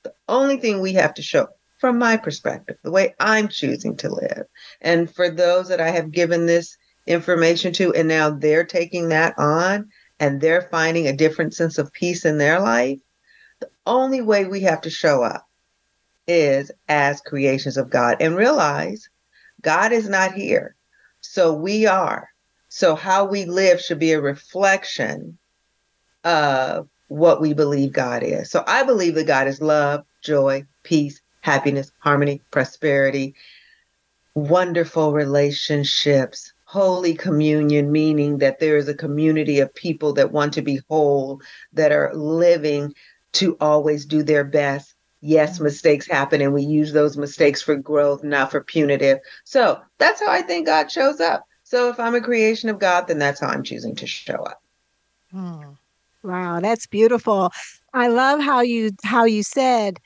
The 0.03 0.14
only 0.30 0.57
thing 0.57 0.80
we 0.80 0.93
have 0.93 1.14
to 1.16 1.22
show, 1.22 1.49
from 1.80 1.99
my 1.99 2.16
perspective, 2.16 2.78
the 2.82 2.91
way 2.91 3.14
I'm 3.20 3.49
choosing 3.49 3.97
to 3.97 4.09
live, 4.09 4.45
and 4.80 5.14
for 5.14 5.30
those 5.30 5.68
that 5.68 5.82
I 5.82 5.89
have 5.89 6.12
given 6.12 6.45
this 6.45 6.78
information 7.07 7.74
to, 7.74 7.93
and 7.93 8.07
now 8.07 8.30
they're 8.30 8.64
taking 8.64 9.09
that 9.09 9.38
on 9.38 9.89
and 10.22 10.39
they're 10.39 10.70
finding 10.72 11.07
a 11.07 11.16
different 11.16 11.55
sense 11.55 11.78
of 11.78 11.91
peace 11.91 12.24
in 12.24 12.38
their 12.38 12.62
life, 12.62 12.99
the 13.59 13.70
only 13.86 14.22
way 14.22 14.45
we 14.45 14.62
have 14.62 14.82
to 14.82 14.89
show 14.89 15.24
up 15.24 15.45
is 16.28 16.72
as 16.88 17.22
creations 17.22 17.78
of 17.78 17.89
God 17.89 18.17
and 18.19 18.36
realize 18.36 19.09
God 19.61 19.91
is 19.91 20.09
not 20.09 20.34
here. 20.34 20.76
So 21.22 21.53
we 21.53 21.86
are. 21.86 22.30
So 22.69 22.95
how 22.95 23.26
we 23.26 23.45
live 23.45 23.82
should 23.82 23.99
be 23.99 24.13
a 24.13 24.22
reflection 24.22 25.38
of 26.24 26.88
what 27.07 27.41
we 27.41 27.53
believe 27.53 27.91
God 27.91 28.24
is. 28.24 28.49
So 28.49 28.63
I 28.65 28.84
believe 28.84 29.15
that 29.15 29.28
God 29.28 29.47
is 29.47 29.61
love, 29.61 30.05
joy, 30.22 30.65
peace, 30.84 31.22
happiness, 31.41 31.91
harmony, 31.99 32.41
prosperity, 32.51 33.36
wonderful 34.34 35.11
relationships, 35.11 36.53
holy 36.63 37.13
communion, 37.13 37.91
meaning 37.91 38.38
that 38.38 38.59
there 38.59 38.78
is 38.78 38.88
a 38.88 38.93
community 38.93 39.59
of 39.59 39.74
people 39.74 40.13
that 40.13 40.32
want 40.32 40.53
to 40.53 40.61
be 40.61 40.80
whole, 40.89 41.41
that 41.74 41.91
are 41.91 42.13
living 42.13 42.93
to 43.34 43.57
always 43.59 44.05
do 44.05 44.24
their 44.24 44.45
best. 44.45 44.93
Yes, 45.22 45.59
mistakes 45.59 46.07
happen, 46.07 46.41
and 46.41 46.53
we 46.53 46.63
use 46.63 46.93
those 46.93 47.15
mistakes 47.15 47.61
for 47.61 47.76
growth, 47.76 48.24
not 48.24 48.49
for 48.49 48.63
punitive. 48.63 49.19
So 49.43 49.80
that's 49.99 50.19
how 50.19 50.32
I 50.32 50.41
think 50.41 50.65
God 50.65 50.91
shows 50.91 51.19
up. 51.19 51.45
So 51.63 51.89
if 51.89 51.99
I'm 51.99 52.15
a 52.15 52.22
creation 52.22 52.69
of 52.69 52.80
God, 52.80 53.07
then 53.07 53.19
that's 53.19 53.39
how 53.39 53.47
I'm 53.47 53.63
choosing 53.63 53.95
to 53.95 54.07
show 54.07 54.43
up. 54.43 54.61
Hmm. 55.32 55.74
Wow, 56.24 56.59
that's 56.59 56.88
beautiful. 56.88 57.51
I 57.93 58.07
love 58.07 58.41
how 58.41 58.61
you 58.61 58.91
how 59.03 59.26
you 59.26 59.43
said 59.43 59.99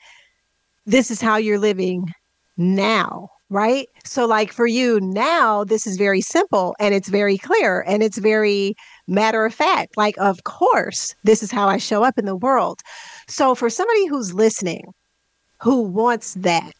this 0.84 1.10
is 1.10 1.20
how 1.20 1.36
you're 1.36 1.58
living 1.58 2.12
now 2.56 3.28
right? 3.50 3.88
So, 4.04 4.26
like 4.26 4.52
for 4.52 4.66
you 4.66 5.00
now, 5.00 5.64
this 5.64 5.86
is 5.86 5.96
very 5.96 6.20
simple 6.20 6.74
and 6.78 6.94
it's 6.94 7.08
very 7.08 7.38
clear 7.38 7.84
and 7.86 8.02
it's 8.02 8.18
very 8.18 8.74
matter 9.06 9.44
of 9.44 9.54
fact. 9.54 9.96
Like, 9.96 10.16
of 10.18 10.44
course, 10.44 11.14
this 11.24 11.42
is 11.42 11.52
how 11.52 11.68
I 11.68 11.76
show 11.76 12.02
up 12.02 12.18
in 12.18 12.24
the 12.24 12.36
world. 12.36 12.80
So, 13.28 13.54
for 13.54 13.70
somebody 13.70 14.06
who's 14.06 14.34
listening, 14.34 14.92
who 15.60 15.82
wants 15.82 16.34
that, 16.34 16.74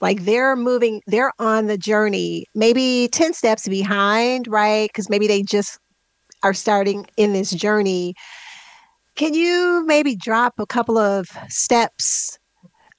like 0.00 0.24
they're 0.24 0.56
moving, 0.56 1.02
they're 1.06 1.32
on 1.38 1.66
the 1.66 1.78
journey, 1.78 2.46
maybe 2.54 3.08
10 3.12 3.34
steps 3.34 3.68
behind, 3.68 4.46
right? 4.48 4.88
Because 4.88 5.10
maybe 5.10 5.26
they 5.26 5.42
just 5.42 5.78
are 6.42 6.54
starting 6.54 7.06
in 7.16 7.32
this 7.32 7.50
journey. 7.50 8.14
Can 9.14 9.34
you 9.34 9.84
maybe 9.86 10.16
drop 10.16 10.54
a 10.58 10.66
couple 10.66 10.96
of 10.96 11.26
steps 11.48 12.38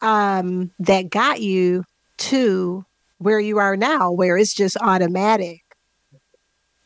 um, 0.01 0.71
that 0.79 1.09
got 1.09 1.41
you 1.41 1.84
to 2.17 2.86
where 3.17 3.39
you 3.39 3.59
are 3.59 3.77
now, 3.77 4.11
where 4.11 4.38
it's 4.38 4.53
just 4.53 4.77
automatic. 4.82 5.61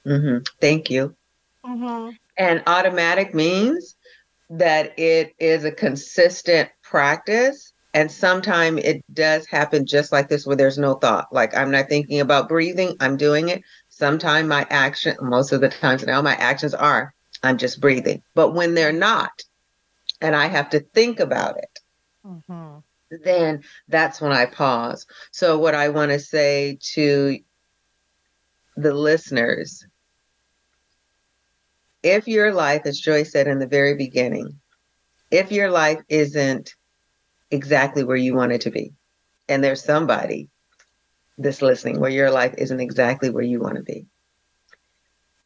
Mm-hmm. 0.06 0.44
Thank 0.62 0.90
you. 0.90 1.16
Mm-hmm. 1.66 2.12
And 2.38 2.64
automatic 2.68 3.34
means 3.34 3.96
that 4.50 4.98
it 5.00 5.34
is 5.40 5.64
a 5.64 5.72
consistent 5.72 6.70
practice. 6.84 7.74
And 7.96 8.12
sometimes 8.12 8.84
it 8.84 9.04
does 9.12 9.48
happen 9.48 9.88
just 9.88 10.12
like 10.14 10.30
this, 10.30 10.46
where 10.46 10.56
there's 10.56 10.78
no 10.78 10.96
thought. 10.96 11.34
Like 11.34 11.58
I'm 11.58 11.72
not 11.72 11.90
thinking 11.90 12.22
about 12.22 12.50
breathing, 12.50 12.96
I'm 13.02 13.18
doing 13.18 13.50
it. 13.50 13.64
Sometimes 13.90 14.48
my 14.48 14.68
action, 14.70 15.18
most 15.22 15.52
of 15.54 15.62
the 15.62 15.70
times 15.70 16.06
now, 16.06 16.22
my 16.22 16.36
actions 16.36 16.76
are 16.76 17.14
I'm 17.44 17.58
just 17.58 17.82
breathing. 17.82 18.22
But 18.36 18.54
when 18.54 18.76
they're 18.76 18.94
not, 18.94 19.32
and 20.22 20.36
I 20.36 20.48
have 20.48 20.70
to 20.72 20.82
think 20.82 21.20
about 21.20 21.58
it, 21.58 21.80
mm-hmm 22.26 22.80
then 23.24 23.64
that's 23.88 24.22
when 24.22 24.32
I 24.32 24.46
pause. 24.46 25.06
So, 25.32 25.60
what 25.60 25.76
I 25.76 25.90
want 25.90 26.12
to 26.12 26.20
say 26.20 26.80
to 26.94 27.40
the 28.78 28.94
listeners 28.94 29.86
if 32.04 32.28
your 32.28 32.54
life, 32.54 32.84
as 32.86 33.00
Joy 33.00 33.24
said 33.24 33.48
in 33.48 33.60
the 33.60 33.68
very 33.68 33.96
beginning, 33.96 34.60
if 35.32 35.52
your 35.52 35.72
life 35.72 36.02
isn't 36.10 36.76
exactly 37.52 38.04
where 38.04 38.16
you 38.16 38.36
want 38.36 38.52
it 38.52 38.62
to 38.62 38.72
be, 38.72 38.94
and 39.48 39.64
there's 39.64 39.84
somebody 39.84 40.50
that's 41.38 41.62
listening 41.62 42.00
where 42.00 42.10
your 42.10 42.32
life 42.32 42.54
isn't 42.58 42.80
exactly 42.80 43.30
where 43.30 43.44
you 43.44 43.60
want 43.60 43.76
to 43.76 43.84
be, 43.84 44.06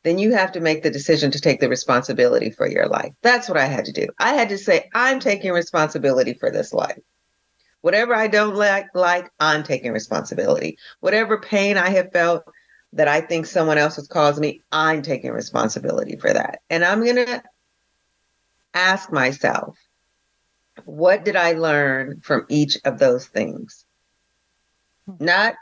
then 0.04 0.18
you 0.18 0.34
have 0.34 0.52
to 0.54 0.60
make 0.60 0.84
the 0.84 0.90
decision 0.90 1.32
to 1.32 1.42
take 1.42 1.60
the 1.60 1.70
responsibility 1.70 2.52
for 2.52 2.68
your 2.68 2.88
life. 2.88 3.14
That's 3.22 3.50
what 3.50 3.58
I 3.58 3.66
had 3.66 3.86
to 3.86 3.92
do. 3.92 4.08
I 4.18 4.34
had 4.34 4.50
to 4.50 4.58
say, 4.58 4.90
I'm 4.94 5.20
taking 5.20 5.52
responsibility 5.52 6.36
for 6.36 6.52
this 6.52 6.74
life. 6.74 7.00
Whatever 7.82 8.14
I 8.14 8.28
don't 8.28 8.56
like, 8.56 8.88
like 8.94 9.30
I'm 9.40 9.64
taking 9.64 9.92
responsibility. 9.92 10.78
Whatever 11.00 11.40
pain 11.40 11.78
I 11.78 11.90
have 11.90 12.12
felt 12.12 12.44
that 12.94 13.08
I 13.08 13.22
think 13.22 13.46
someone 13.46 13.78
else 13.78 13.96
has 13.98 14.08
caused 14.08 14.40
me, 14.40 14.62
I'm 14.72 15.02
taking 15.02 15.32
responsibility 15.32 16.18
for 16.18 16.32
that. 16.32 16.62
And 16.70 16.84
I'm 16.84 17.04
going 17.04 17.26
to 17.26 17.44
ask 18.74 19.12
myself, 19.12 19.78
what 20.86 21.26
did 21.26 21.36
I 21.36 21.54
learn 21.54 22.22
from 22.22 22.46
each 22.50 22.78
of 22.86 23.00
those 23.00 23.28
things? 23.28 23.86
Hmm. 25.06 25.26
Not 25.26 25.56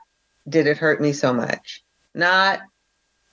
did 0.47 0.68
it 0.68 0.78
hurt 0.78 1.01
me 1.01 1.13
so 1.13 1.34
much? 1.34 1.84
Not, 2.13 2.61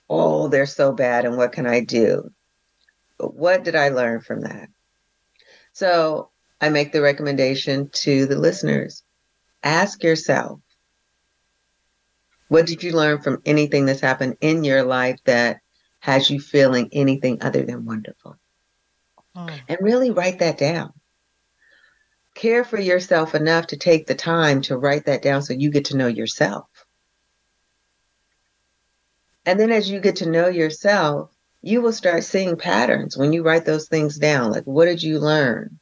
oh, 0.09 0.47
they're 0.49 0.65
so 0.65 0.91
bad 0.91 1.25
and 1.25 1.37
what 1.37 1.53
can 1.53 1.65
I 1.65 1.79
do? 1.79 2.31
But 3.17 3.33
what 3.33 3.63
did 3.63 3.75
I 3.75 3.89
learn 3.89 4.21
from 4.21 4.41
that? 4.41 4.67
So 5.71 6.29
I 6.59 6.69
make 6.69 6.91
the 6.91 7.01
recommendation 7.01 7.89
to 7.89 8.25
the 8.25 8.37
listeners 8.37 9.03
ask 9.63 10.03
yourself, 10.03 10.59
what 12.47 12.67
did 12.67 12.83
you 12.83 12.91
learn 12.91 13.21
from 13.21 13.41
anything 13.45 13.85
that's 13.85 14.01
happened 14.01 14.37
in 14.41 14.63
your 14.63 14.83
life 14.83 15.19
that 15.25 15.61
has 15.99 16.29
you 16.29 16.39
feeling 16.39 16.89
anything 16.91 17.41
other 17.41 17.63
than 17.63 17.85
wonderful? 17.85 18.37
Oh. 19.35 19.49
And 19.67 19.77
really 19.81 20.11
write 20.11 20.39
that 20.39 20.57
down. 20.57 20.93
Care 22.35 22.63
for 22.63 22.79
yourself 22.79 23.33
enough 23.33 23.67
to 23.67 23.77
take 23.77 24.05
the 24.05 24.13
time 24.13 24.61
to 24.63 24.77
write 24.77 25.05
that 25.05 25.21
down 25.21 25.41
so 25.41 25.53
you 25.53 25.71
get 25.71 25.85
to 25.85 25.97
know 25.97 26.07
yourself. 26.07 26.67
And 29.45 29.59
then 29.59 29.71
as 29.71 29.89
you 29.89 29.99
get 29.99 30.17
to 30.17 30.29
know 30.29 30.47
yourself, 30.47 31.31
you 31.61 31.81
will 31.81 31.93
start 31.93 32.23
seeing 32.23 32.57
patterns 32.57 33.17
when 33.17 33.33
you 33.33 33.41
write 33.41 33.65
those 33.65 33.87
things 33.87 34.17
down. 34.17 34.51
Like, 34.51 34.65
what 34.65 34.85
did 34.85 35.01
you 35.01 35.19
learn? 35.19 35.79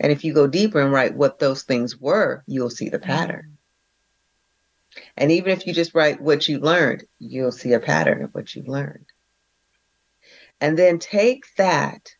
And 0.00 0.12
if 0.12 0.24
you 0.24 0.34
go 0.34 0.46
deeper 0.46 0.80
and 0.80 0.92
write 0.92 1.16
what 1.16 1.38
those 1.38 1.62
things 1.62 1.96
were, 1.96 2.42
you'll 2.46 2.70
see 2.70 2.88
the 2.88 2.98
mm-hmm. 2.98 3.06
pattern. 3.06 3.58
And 5.16 5.30
even 5.30 5.52
if 5.52 5.66
you 5.66 5.72
just 5.72 5.94
write 5.94 6.20
what 6.20 6.48
you 6.48 6.58
learned, 6.58 7.04
you'll 7.18 7.52
see 7.52 7.72
a 7.72 7.80
pattern 7.80 8.22
of 8.22 8.34
what 8.34 8.54
you 8.54 8.64
learned. 8.66 9.06
And 10.60 10.76
then 10.76 10.98
take 10.98 11.44
that 11.56 12.14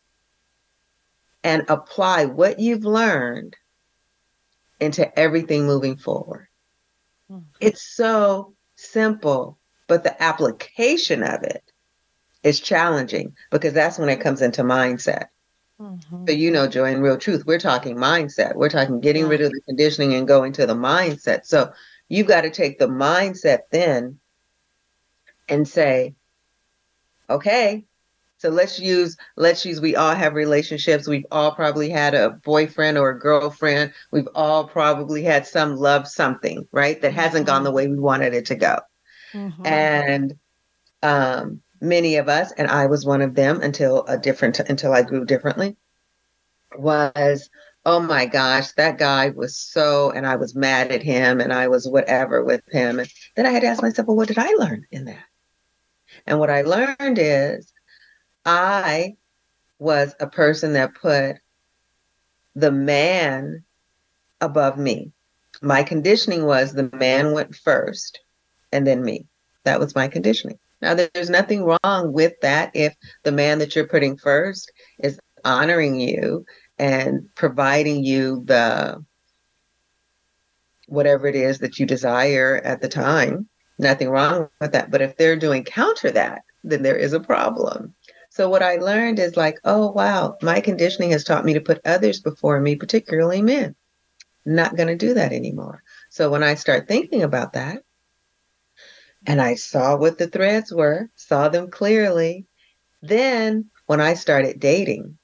and 1.43 1.65
apply 1.69 2.25
what 2.25 2.59
you've 2.59 2.85
learned 2.85 3.55
into 4.79 5.17
everything 5.17 5.65
moving 5.65 5.97
forward. 5.97 6.47
Mm-hmm. 7.31 7.43
It's 7.59 7.81
so 7.81 8.53
simple, 8.75 9.57
but 9.87 10.03
the 10.03 10.21
application 10.21 11.23
of 11.23 11.43
it 11.43 11.63
is 12.43 12.59
challenging 12.59 13.35
because 13.51 13.73
that's 13.73 13.99
when 13.99 14.09
it 14.09 14.21
comes 14.21 14.41
into 14.41 14.63
mindset. 14.63 15.25
Mm-hmm. 15.79 16.25
So 16.27 16.33
you 16.33 16.51
know, 16.51 16.67
Joy, 16.67 16.91
in 16.91 17.01
real 17.01 17.17
truth, 17.17 17.45
we're 17.45 17.59
talking 17.59 17.95
mindset. 17.95 18.55
We're 18.55 18.69
talking 18.69 18.99
getting 18.99 19.27
rid 19.27 19.41
of 19.41 19.51
the 19.51 19.61
conditioning 19.65 20.13
and 20.13 20.27
going 20.27 20.53
to 20.53 20.65
the 20.65 20.75
mindset. 20.75 21.45
So 21.45 21.71
you've 22.09 22.27
got 22.27 22.41
to 22.41 22.49
take 22.49 22.79
the 22.79 22.87
mindset 22.87 23.59
then 23.71 24.19
and 25.47 25.67
say, 25.67 26.15
okay, 27.29 27.85
so 28.39 28.47
let's 28.47 28.79
use 28.79 29.17
let's 29.35 29.65
use 29.65 29.81
we 29.81 29.97
all 29.97 30.15
have 30.15 30.33
relationships. 30.33 31.07
We've 31.07 31.25
all 31.29 31.51
probably 31.51 31.89
had 31.89 32.15
a 32.15 32.29
boyfriend 32.29 32.97
or 32.97 33.09
a 33.09 33.19
girlfriend. 33.19 33.93
We've 34.11 34.29
all 34.33 34.65
probably 34.65 35.23
had 35.23 35.45
some 35.45 35.75
love 35.75 36.07
something, 36.07 36.65
right? 36.71 37.01
That 37.01 37.13
hasn't 37.13 37.47
gone 37.47 37.63
the 37.63 37.69
mm-hmm. 37.69 37.75
way 37.75 37.87
we 37.89 37.99
wanted 37.99 38.33
it 38.33 38.45
to 38.45 38.55
go. 38.55 38.79
Mm-hmm. 39.33 39.65
And 39.65 40.39
um, 41.03 41.61
many 41.81 42.15
of 42.15 42.29
us, 42.29 42.53
and 42.53 42.69
I 42.69 42.85
was 42.85 43.05
one 43.05 43.21
of 43.21 43.35
them 43.35 43.61
until 43.61 44.05
a 44.05 44.17
different 44.17 44.57
until 44.61 44.93
I 44.93 45.01
grew 45.01 45.25
differently, 45.25 45.75
was 46.77 47.49
oh 47.85 47.99
my 47.99 48.25
gosh, 48.25 48.71
that 48.73 48.97
guy 48.97 49.29
was 49.31 49.57
so, 49.57 50.11
and 50.11 50.25
I 50.25 50.37
was 50.37 50.55
mad 50.55 50.91
at 50.91 51.03
him 51.03 51.41
and 51.41 51.51
I 51.51 51.67
was 51.67 51.87
whatever 51.87 52.43
with 52.43 52.61
him. 52.71 52.99
And 52.99 53.09
then 53.35 53.45
I 53.45 53.51
had 53.51 53.61
to 53.61 53.67
ask 53.67 53.81
myself, 53.81 54.07
well, 54.07 54.17
what 54.17 54.27
did 54.27 54.37
I 54.37 54.53
learn 54.57 54.85
in 54.91 55.05
that? 55.05 55.23
And 56.25 56.39
what 56.39 56.49
I 56.49 56.61
learned 56.61 57.17
is 57.19 57.73
I 58.45 59.15
was 59.79 60.13
a 60.19 60.27
person 60.27 60.73
that 60.73 60.95
put 60.95 61.37
the 62.55 62.71
man 62.71 63.63
above 64.41 64.77
me. 64.77 65.11
My 65.61 65.83
conditioning 65.83 66.45
was 66.45 66.73
the 66.73 66.89
man 66.93 67.33
went 67.33 67.55
first 67.55 68.19
and 68.71 68.85
then 68.85 69.03
me. 69.03 69.27
That 69.63 69.79
was 69.79 69.95
my 69.95 70.07
conditioning. 70.07 70.59
Now, 70.81 70.93
there's 70.93 71.29
nothing 71.29 71.63
wrong 71.63 72.13
with 72.13 72.33
that 72.41 72.71
if 72.73 72.95
the 73.23 73.31
man 73.31 73.59
that 73.59 73.75
you're 73.75 73.87
putting 73.87 74.17
first 74.17 74.71
is 74.99 75.19
honoring 75.43 75.99
you 75.99 76.45
and 76.77 77.27
providing 77.35 78.03
you 78.03 78.43
the 78.45 79.03
whatever 80.87 81.27
it 81.27 81.35
is 81.35 81.59
that 81.59 81.77
you 81.77 81.85
desire 81.85 82.61
at 82.63 82.81
the 82.81 82.87
time. 82.87 83.47
Nothing 83.77 84.09
wrong 84.09 84.49
with 84.59 84.71
that. 84.71 84.89
But 84.91 85.01
if 85.01 85.17
they're 85.17 85.35
doing 85.35 85.63
counter 85.63 86.11
that, 86.11 86.41
then 86.63 86.81
there 86.83 86.97
is 86.97 87.13
a 87.13 87.19
problem. 87.19 87.93
So 88.39 88.47
what 88.47 88.63
I 88.63 88.77
learned 88.77 89.19
is 89.19 89.35
like, 89.35 89.59
oh 89.65 89.91
wow, 89.91 90.37
my 90.41 90.61
conditioning 90.61 91.11
has 91.11 91.25
taught 91.25 91.43
me 91.43 91.55
to 91.55 91.59
put 91.59 91.81
others 91.83 92.21
before 92.21 92.57
me, 92.61 92.77
particularly 92.77 93.41
men. 93.41 93.75
not 94.45 94.77
going 94.77 94.87
to 94.87 94.95
do 94.95 95.15
that 95.15 95.33
anymore. 95.33 95.83
So 96.09 96.31
when 96.31 96.41
I 96.41 96.53
start 96.53 96.87
thinking 96.87 97.21
about 97.21 97.51
that, 97.51 97.83
and 99.27 99.41
I 99.41 99.55
saw 99.55 99.97
what 99.97 100.17
the 100.17 100.27
threads 100.27 100.71
were, 100.71 101.09
saw 101.15 101.49
them 101.49 101.69
clearly, 101.69 102.47
then 103.01 103.71
when 103.87 103.99
I 103.99 104.13
started 104.13 104.61
dating, 104.61 105.17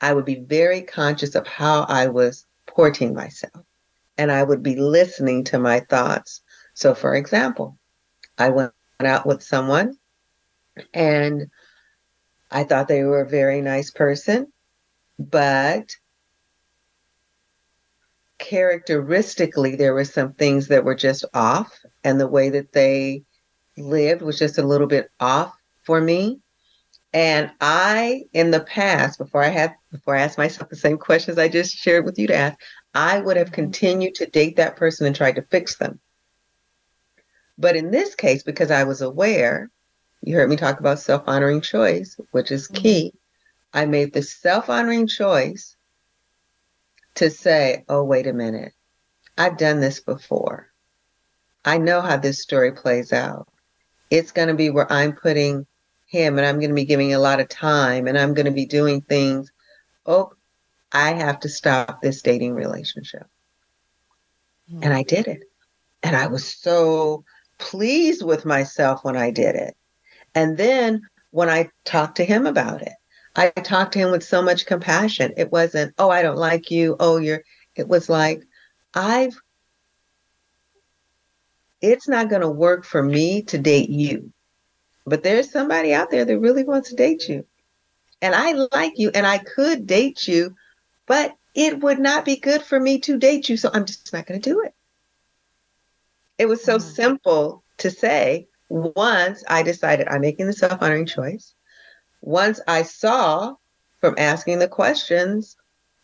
I 0.00 0.12
would 0.12 0.24
be 0.24 0.40
very 0.44 0.82
conscious 0.82 1.36
of 1.36 1.46
how 1.46 1.82
I 1.82 2.08
was 2.08 2.44
porting 2.66 3.14
myself. 3.14 3.64
And 4.18 4.32
I 4.32 4.42
would 4.42 4.64
be 4.64 4.74
listening 4.74 5.44
to 5.44 5.60
my 5.60 5.78
thoughts. 5.78 6.42
So, 6.74 6.92
for 6.92 7.14
example, 7.14 7.78
I 8.36 8.48
went 8.48 8.72
out 8.98 9.28
with 9.28 9.44
someone 9.44 9.96
and 10.92 11.48
I 12.52 12.64
thought 12.64 12.86
they 12.86 13.02
were 13.02 13.22
a 13.22 13.28
very 13.28 13.62
nice 13.62 13.90
person, 13.90 14.52
but 15.18 15.96
characteristically, 18.38 19.76
there 19.76 19.94
were 19.94 20.04
some 20.04 20.34
things 20.34 20.68
that 20.68 20.84
were 20.84 20.94
just 20.94 21.24
off, 21.32 21.78
and 22.04 22.20
the 22.20 22.28
way 22.28 22.50
that 22.50 22.72
they 22.72 23.22
lived 23.76 24.22
was 24.22 24.38
just 24.38 24.58
a 24.58 24.66
little 24.66 24.86
bit 24.86 25.10
off 25.18 25.54
for 25.82 26.00
me. 26.00 26.40
And 27.14 27.50
I, 27.60 28.24
in 28.32 28.50
the 28.50 28.60
past, 28.60 29.18
before 29.18 29.42
I 29.42 29.48
had, 29.48 29.74
before 29.90 30.16
I 30.16 30.22
asked 30.22 30.38
myself 30.38 30.68
the 30.68 30.76
same 30.76 30.98
questions 30.98 31.38
I 31.38 31.48
just 31.48 31.74
shared 31.74 32.04
with 32.04 32.18
you 32.18 32.26
to 32.28 32.36
ask, 32.36 32.58
I 32.94 33.20
would 33.20 33.36
have 33.36 33.48
mm-hmm. 33.48 33.54
continued 33.54 34.14
to 34.16 34.26
date 34.26 34.56
that 34.56 34.76
person 34.76 35.06
and 35.06 35.14
tried 35.14 35.36
to 35.36 35.42
fix 35.42 35.76
them. 35.76 36.00
But 37.58 37.76
in 37.76 37.90
this 37.90 38.14
case, 38.14 38.42
because 38.42 38.70
I 38.70 38.84
was 38.84 39.02
aware, 39.02 39.70
you 40.22 40.36
heard 40.36 40.48
me 40.48 40.56
talk 40.56 40.80
about 40.80 41.00
self 41.00 41.24
honoring 41.26 41.60
choice, 41.60 42.18
which 42.30 42.50
is 42.50 42.68
mm-hmm. 42.68 42.82
key. 42.82 43.14
I 43.74 43.86
made 43.86 44.12
the 44.12 44.22
self 44.22 44.70
honoring 44.70 45.06
choice 45.06 45.76
to 47.16 47.30
say, 47.30 47.84
oh, 47.88 48.04
wait 48.04 48.26
a 48.26 48.32
minute. 48.32 48.72
I've 49.36 49.58
done 49.58 49.80
this 49.80 50.00
before. 50.00 50.68
I 51.64 51.78
know 51.78 52.00
how 52.00 52.16
this 52.16 52.42
story 52.42 52.72
plays 52.72 53.12
out. 53.12 53.48
It's 54.10 54.32
going 54.32 54.48
to 54.48 54.54
be 54.54 54.70
where 54.70 54.90
I'm 54.92 55.12
putting 55.12 55.66
him 56.06 56.38
and 56.38 56.46
I'm 56.46 56.58
going 56.58 56.70
to 56.70 56.74
be 56.74 56.84
giving 56.84 57.14
a 57.14 57.18
lot 57.18 57.40
of 57.40 57.48
time 57.48 58.06
and 58.06 58.18
I'm 58.18 58.34
going 58.34 58.46
to 58.46 58.52
be 58.52 58.66
doing 58.66 59.00
things. 59.00 59.50
Oh, 60.04 60.32
I 60.92 61.12
have 61.12 61.40
to 61.40 61.48
stop 61.48 62.02
this 62.02 62.20
dating 62.20 62.54
relationship. 62.54 63.26
Mm-hmm. 64.70 64.82
And 64.82 64.92
I 64.92 65.02
did 65.02 65.26
it. 65.26 65.44
And 66.02 66.14
I 66.14 66.26
was 66.26 66.44
so 66.44 67.24
pleased 67.58 68.24
with 68.24 68.44
myself 68.44 69.04
when 69.04 69.16
I 69.16 69.30
did 69.30 69.54
it. 69.54 69.76
And 70.34 70.56
then 70.56 71.02
when 71.30 71.48
I 71.48 71.70
talked 71.84 72.16
to 72.16 72.24
him 72.24 72.46
about 72.46 72.82
it, 72.82 72.92
I 73.34 73.50
talked 73.50 73.92
to 73.94 73.98
him 73.98 74.10
with 74.10 74.24
so 74.24 74.42
much 74.42 74.66
compassion. 74.66 75.32
It 75.36 75.50
wasn't, 75.50 75.94
oh, 75.98 76.10
I 76.10 76.22
don't 76.22 76.36
like 76.36 76.70
you. 76.70 76.96
Oh, 77.00 77.16
you're, 77.16 77.42
it 77.74 77.88
was 77.88 78.08
like, 78.08 78.42
I've, 78.94 79.40
it's 81.80 82.08
not 82.08 82.28
going 82.28 82.42
to 82.42 82.50
work 82.50 82.84
for 82.84 83.02
me 83.02 83.42
to 83.42 83.58
date 83.58 83.88
you 83.88 84.32
but 85.06 85.22
there's 85.22 85.50
somebody 85.50 85.92
out 85.92 86.10
there 86.10 86.24
that 86.24 86.38
really 86.38 86.64
wants 86.64 86.90
to 86.90 86.96
date 86.96 87.28
you. 87.28 87.44
And 88.20 88.34
I 88.34 88.52
like 88.72 88.98
you 88.98 89.10
and 89.12 89.26
I 89.26 89.38
could 89.38 89.86
date 89.86 90.28
you, 90.28 90.54
but 91.06 91.34
it 91.54 91.80
would 91.80 91.98
not 91.98 92.24
be 92.24 92.36
good 92.36 92.62
for 92.62 92.78
me 92.78 93.00
to 93.00 93.18
date 93.18 93.48
you. 93.48 93.56
So 93.56 93.70
I'm 93.72 93.84
just 93.84 94.12
not 94.12 94.26
going 94.26 94.40
to 94.40 94.50
do 94.50 94.62
it. 94.62 94.74
It 96.38 96.46
was 96.46 96.62
so 96.62 96.78
mm-hmm. 96.78 96.88
simple 96.88 97.64
to 97.78 97.90
say 97.90 98.46
once 98.72 99.44
I 99.48 99.62
decided 99.62 100.08
I'm 100.08 100.22
making 100.22 100.46
the 100.46 100.52
self 100.52 100.80
honoring 100.80 101.06
choice. 101.06 101.54
Once 102.22 102.60
I 102.66 102.82
saw 102.82 103.56
from 104.00 104.14
asking 104.16 104.60
the 104.60 104.68
questions, 104.68 105.56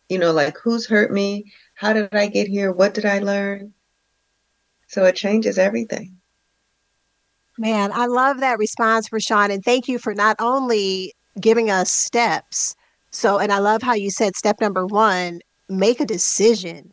you 0.09 0.19
know, 0.19 0.33
like 0.33 0.59
who's 0.59 0.87
hurt 0.87 1.11
me? 1.11 1.53
How 1.75 1.93
did 1.95 2.15
I 2.15 2.27
get 2.27 2.47
here? 2.47 2.71
What 2.71 2.93
did 2.93 3.07
I 3.07 3.21
learn? 3.21 3.73
So 4.89 5.05
it 5.05 5.17
changes 5.17 5.59
everything. 5.59 6.17
Man, 7.57 7.91
I 7.93 8.07
love 8.07 8.41
that 8.41 8.59
response, 8.59 9.09
RaShawn. 9.09 9.51
And 9.51 9.65
thank 9.65 9.89
you 9.89 9.99
for 9.99 10.15
not 10.15 10.37
only 10.39 11.15
giving 11.41 11.71
us 11.71 11.91
steps. 11.91 12.75
So, 13.11 13.39
and 13.39 13.51
I 13.51 13.59
love 13.59 13.83
how 13.83 13.95
you 13.95 14.11
said 14.11 14.37
step 14.37 14.61
number 14.61 14.87
one 14.87 15.41
make 15.71 16.01
a 16.01 16.07
decision 16.07 16.93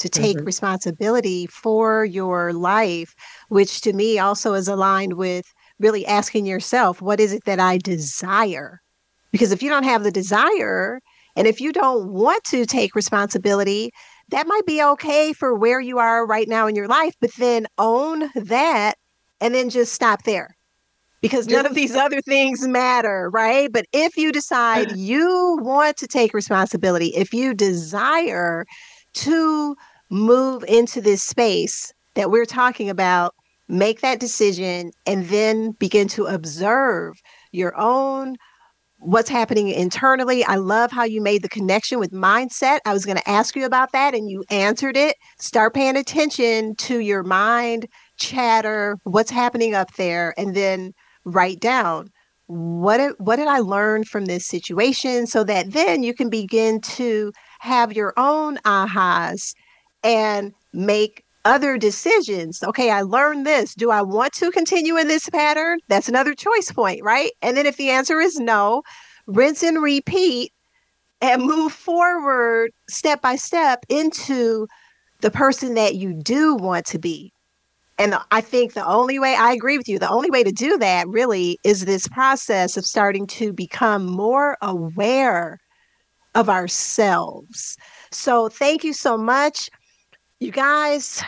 to 0.00 0.08
take 0.08 0.36
mm-hmm. 0.36 0.46
responsibility 0.46 1.46
for 1.46 2.04
your 2.04 2.52
life, 2.52 3.14
which 3.48 3.80
to 3.82 3.92
me 3.92 4.18
also 4.18 4.54
is 4.54 4.68
aligned 4.68 5.14
with 5.14 5.52
really 5.78 6.04
asking 6.06 6.46
yourself, 6.46 7.00
what 7.00 7.20
is 7.20 7.32
it 7.32 7.44
that 7.44 7.60
I 7.60 7.78
desire? 7.78 8.80
Because 9.30 9.52
if 9.52 9.62
you 9.62 9.70
don't 9.70 9.84
have 9.84 10.02
the 10.02 10.10
desire, 10.10 11.00
and 11.36 11.46
if 11.46 11.60
you 11.60 11.72
don't 11.72 12.08
want 12.08 12.42
to 12.44 12.66
take 12.66 12.94
responsibility, 12.94 13.92
that 14.30 14.46
might 14.46 14.66
be 14.66 14.82
okay 14.82 15.32
for 15.32 15.54
where 15.54 15.80
you 15.80 15.98
are 15.98 16.26
right 16.26 16.48
now 16.48 16.66
in 16.66 16.74
your 16.74 16.88
life, 16.88 17.14
but 17.20 17.32
then 17.34 17.66
own 17.78 18.30
that 18.34 18.94
and 19.40 19.54
then 19.54 19.70
just 19.70 19.92
stop 19.92 20.24
there 20.24 20.56
because 21.20 21.46
none 21.46 21.66
of 21.66 21.74
these 21.74 21.94
other 21.94 22.20
things 22.22 22.66
matter, 22.66 23.30
right? 23.30 23.70
But 23.72 23.86
if 23.92 24.16
you 24.16 24.32
decide 24.32 24.92
you 24.96 25.58
want 25.60 25.96
to 25.98 26.06
take 26.06 26.32
responsibility, 26.32 27.08
if 27.08 27.32
you 27.32 27.54
desire 27.54 28.64
to 29.12 29.76
move 30.10 30.64
into 30.68 31.00
this 31.00 31.22
space 31.22 31.92
that 32.14 32.30
we're 32.30 32.44
talking 32.44 32.90
about, 32.90 33.34
make 33.68 34.00
that 34.00 34.20
decision 34.20 34.90
and 35.06 35.26
then 35.28 35.72
begin 35.72 36.08
to 36.08 36.26
observe 36.26 37.14
your 37.52 37.78
own 37.80 38.36
what's 38.98 39.30
happening 39.30 39.68
internally. 39.68 40.44
I 40.44 40.56
love 40.56 40.92
how 40.92 41.04
you 41.04 41.22
made 41.22 41.42
the 41.42 41.48
connection 41.48 41.98
with 41.98 42.12
mindset. 42.12 42.80
I 42.84 42.92
was 42.92 43.06
going 43.06 43.16
to 43.16 43.30
ask 43.30 43.56
you 43.56 43.64
about 43.64 43.92
that 43.92 44.14
and 44.14 44.28
you 44.28 44.44
answered 44.50 44.96
it. 44.96 45.16
Start 45.38 45.74
paying 45.74 45.96
attention 45.96 46.74
to 46.76 46.98
your 46.98 47.22
mind, 47.22 47.86
chatter, 48.18 48.98
what's 49.04 49.30
happening 49.30 49.74
up 49.74 49.94
there, 49.94 50.34
and 50.36 50.54
then 50.54 50.92
write 51.24 51.60
down 51.60 52.10
what 52.46 52.98
did, 52.98 53.12
what 53.18 53.36
did 53.36 53.46
I 53.46 53.60
learn 53.60 54.04
from 54.04 54.24
this 54.24 54.46
situation 54.46 55.26
so 55.26 55.44
that 55.44 55.70
then 55.72 56.02
you 56.02 56.12
can 56.12 56.28
begin 56.28 56.80
to 56.80 57.32
have 57.60 57.92
your 57.92 58.12
own 58.16 58.56
ahas 58.64 59.54
and 60.02 60.52
make 60.72 61.24
other 61.44 61.78
decisions. 61.78 62.62
Okay, 62.62 62.90
I 62.90 63.02
learned 63.02 63.46
this. 63.46 63.74
Do 63.74 63.90
I 63.90 64.02
want 64.02 64.32
to 64.34 64.50
continue 64.50 64.96
in 64.96 65.08
this 65.08 65.28
pattern? 65.30 65.78
That's 65.88 66.08
another 66.08 66.34
choice 66.34 66.70
point, 66.70 67.02
right? 67.02 67.30
And 67.42 67.56
then 67.56 67.66
if 67.66 67.76
the 67.76 67.90
answer 67.90 68.20
is 68.20 68.38
no, 68.38 68.82
rinse 69.26 69.62
and 69.62 69.82
repeat 69.82 70.52
and 71.20 71.42
move 71.42 71.72
forward 71.72 72.70
step 72.88 73.22
by 73.22 73.36
step 73.36 73.84
into 73.88 74.66
the 75.20 75.30
person 75.30 75.74
that 75.74 75.94
you 75.94 76.14
do 76.14 76.54
want 76.56 76.86
to 76.86 76.98
be. 76.98 77.32
And 77.98 78.16
I 78.30 78.40
think 78.40 78.72
the 78.72 78.86
only 78.86 79.18
way 79.18 79.34
I 79.34 79.52
agree 79.52 79.76
with 79.76 79.86
you, 79.86 79.98
the 79.98 80.08
only 80.08 80.30
way 80.30 80.42
to 80.42 80.52
do 80.52 80.78
that 80.78 81.06
really 81.08 81.58
is 81.64 81.84
this 81.84 82.08
process 82.08 82.78
of 82.78 82.86
starting 82.86 83.26
to 83.28 83.52
become 83.52 84.06
more 84.06 84.56
aware 84.62 85.58
of 86.34 86.48
ourselves. 86.48 87.76
So 88.10 88.48
thank 88.48 88.84
you 88.84 88.94
so 88.94 89.18
much. 89.18 89.68
You 90.40 90.50
guys, 90.50 91.22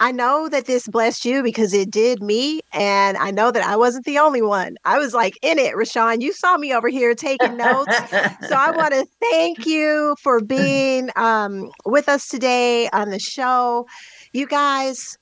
I 0.00 0.10
know 0.10 0.48
that 0.48 0.64
this 0.64 0.88
blessed 0.88 1.24
you 1.24 1.44
because 1.44 1.72
it 1.72 1.92
did 1.92 2.20
me. 2.20 2.60
And 2.72 3.16
I 3.16 3.30
know 3.30 3.52
that 3.52 3.62
I 3.62 3.76
wasn't 3.76 4.04
the 4.04 4.18
only 4.18 4.42
one. 4.42 4.74
I 4.84 4.98
was 4.98 5.14
like 5.14 5.38
in 5.42 5.60
it, 5.60 5.76
RaShawn. 5.76 6.20
You 6.20 6.32
saw 6.32 6.56
me 6.56 6.74
over 6.74 6.88
here 6.88 7.14
taking 7.14 7.56
notes. 7.56 7.96
so 8.48 8.56
I 8.56 8.72
want 8.72 8.94
to 8.94 9.06
thank 9.30 9.64
you 9.64 10.16
for 10.20 10.40
being 10.40 11.10
um, 11.14 11.70
with 11.86 12.08
us 12.08 12.26
today 12.26 12.88
on 12.88 13.10
the 13.10 13.20
show. 13.20 13.86
You 14.32 14.48
guys, 14.48 15.16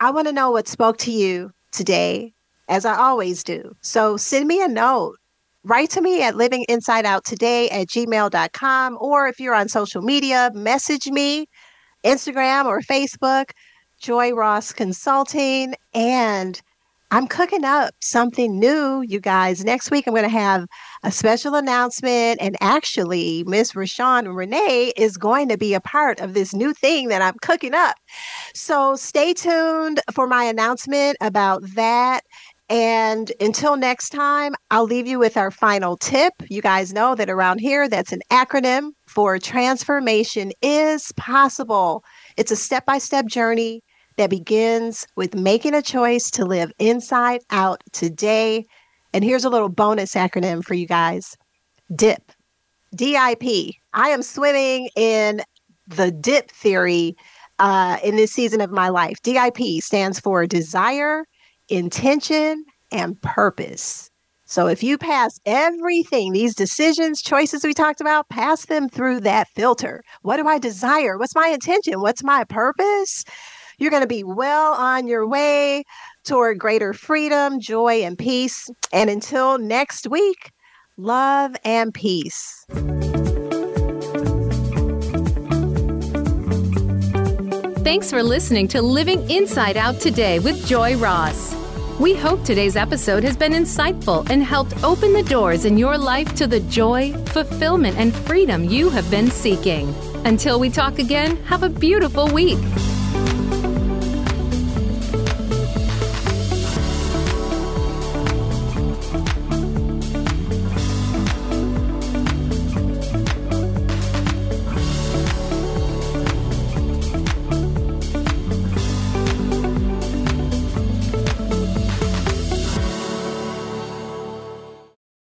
I 0.00 0.10
want 0.10 0.26
to 0.26 0.32
know 0.32 0.50
what 0.50 0.68
spoke 0.68 0.96
to 0.98 1.12
you 1.12 1.52
today, 1.70 2.32
as 2.70 2.86
I 2.86 2.96
always 2.96 3.44
do. 3.44 3.76
So 3.82 4.16
send 4.16 4.48
me 4.48 4.62
a 4.62 4.68
note. 4.68 5.16
Write 5.64 5.90
to 5.90 6.00
me 6.00 6.22
at 6.22 6.32
livinginsideouttoday 6.32 7.70
at 7.70 7.88
gmail.com. 7.88 8.96
Or 8.98 9.28
if 9.28 9.38
you're 9.38 9.54
on 9.54 9.68
social 9.68 10.00
media, 10.00 10.50
message 10.54 11.08
me, 11.08 11.46
Instagram 12.04 12.66
or 12.66 12.80
Facebook, 12.80 13.50
Joy 13.98 14.32
Ross 14.32 14.72
Consulting. 14.72 15.74
And 15.94 16.60
I'm 17.12 17.26
cooking 17.26 17.64
up 17.64 17.92
something 18.00 18.58
new, 18.60 19.02
you 19.02 19.18
guys. 19.18 19.64
Next 19.64 19.90
week, 19.90 20.06
I'm 20.06 20.14
going 20.14 20.22
to 20.22 20.28
have 20.28 20.66
a 21.02 21.10
special 21.10 21.56
announcement. 21.56 22.40
And 22.40 22.56
actually, 22.60 23.42
Miss 23.48 23.72
RaShawn 23.72 24.32
Renee 24.34 24.92
is 24.96 25.16
going 25.16 25.48
to 25.48 25.58
be 25.58 25.74
a 25.74 25.80
part 25.80 26.20
of 26.20 26.34
this 26.34 26.54
new 26.54 26.72
thing 26.72 27.08
that 27.08 27.20
I'm 27.20 27.34
cooking 27.42 27.74
up. 27.74 27.96
So 28.54 28.94
stay 28.94 29.34
tuned 29.34 30.00
for 30.12 30.28
my 30.28 30.44
announcement 30.44 31.16
about 31.20 31.62
that. 31.74 32.20
And 32.70 33.32
until 33.40 33.76
next 33.76 34.10
time, 34.10 34.54
I'll 34.70 34.84
leave 34.84 35.08
you 35.08 35.18
with 35.18 35.36
our 35.36 35.50
final 35.50 35.96
tip. 35.96 36.32
You 36.48 36.62
guys 36.62 36.92
know 36.92 37.16
that 37.16 37.28
around 37.28 37.58
here, 37.58 37.88
that's 37.88 38.12
an 38.12 38.20
acronym 38.30 38.90
for 39.08 39.40
transformation 39.40 40.52
is 40.62 41.10
possible. 41.16 42.04
It's 42.36 42.52
a 42.52 42.56
step 42.56 42.86
by 42.86 42.98
step 42.98 43.26
journey 43.26 43.82
that 44.18 44.30
begins 44.30 45.04
with 45.16 45.34
making 45.34 45.74
a 45.74 45.82
choice 45.82 46.30
to 46.30 46.44
live 46.44 46.70
inside 46.78 47.40
out 47.50 47.82
today. 47.92 48.66
And 49.12 49.24
here's 49.24 49.44
a 49.44 49.50
little 49.50 49.68
bonus 49.68 50.14
acronym 50.14 50.62
for 50.62 50.74
you 50.74 50.86
guys 50.86 51.36
DIP. 51.96 52.30
DIP. 52.94 53.74
I 53.94 54.10
am 54.10 54.22
swimming 54.22 54.90
in 54.94 55.42
the 55.88 56.12
DIP 56.12 56.52
theory 56.52 57.16
uh, 57.58 57.98
in 58.04 58.14
this 58.14 58.30
season 58.30 58.60
of 58.60 58.70
my 58.70 58.90
life. 58.90 59.20
DIP 59.22 59.82
stands 59.82 60.20
for 60.20 60.46
desire, 60.46 61.24
intention, 61.70 62.64
and 62.92 63.20
purpose. 63.22 64.10
So 64.46 64.66
if 64.66 64.82
you 64.82 64.98
pass 64.98 65.38
everything, 65.46 66.32
these 66.32 66.56
decisions, 66.56 67.22
choices 67.22 67.62
we 67.62 67.72
talked 67.72 68.00
about, 68.00 68.28
pass 68.30 68.66
them 68.66 68.88
through 68.88 69.20
that 69.20 69.46
filter. 69.54 70.02
What 70.22 70.38
do 70.38 70.48
I 70.48 70.58
desire? 70.58 71.16
What's 71.16 71.36
my 71.36 71.46
intention? 71.48 72.00
What's 72.00 72.24
my 72.24 72.42
purpose? 72.42 73.24
You're 73.78 73.92
going 73.92 74.02
to 74.02 74.08
be 74.08 74.24
well 74.24 74.72
on 74.72 75.06
your 75.06 75.26
way 75.26 75.84
toward 76.24 76.58
greater 76.58 76.92
freedom, 76.92 77.60
joy, 77.60 78.02
and 78.02 78.18
peace. 78.18 78.68
And 78.92 79.08
until 79.08 79.56
next 79.58 80.08
week, 80.08 80.50
love 80.96 81.54
and 81.64 81.94
peace. 81.94 82.66
Thanks 87.84 88.10
for 88.10 88.22
listening 88.22 88.66
to 88.68 88.82
Living 88.82 89.30
Inside 89.30 89.76
Out 89.76 90.00
today 90.00 90.40
with 90.40 90.66
Joy 90.66 90.96
Ross. 90.96 91.59
We 92.00 92.14
hope 92.14 92.42
today's 92.44 92.76
episode 92.76 93.24
has 93.24 93.36
been 93.36 93.52
insightful 93.52 94.26
and 94.30 94.42
helped 94.42 94.82
open 94.82 95.12
the 95.12 95.22
doors 95.22 95.66
in 95.66 95.76
your 95.76 95.98
life 95.98 96.34
to 96.36 96.46
the 96.46 96.60
joy, 96.60 97.12
fulfillment, 97.26 97.98
and 97.98 98.14
freedom 98.14 98.64
you 98.64 98.88
have 98.88 99.10
been 99.10 99.30
seeking. 99.30 99.94
Until 100.24 100.58
we 100.58 100.70
talk 100.70 100.98
again, 100.98 101.36
have 101.44 101.62
a 101.62 101.68
beautiful 101.68 102.26
week. 102.28 102.56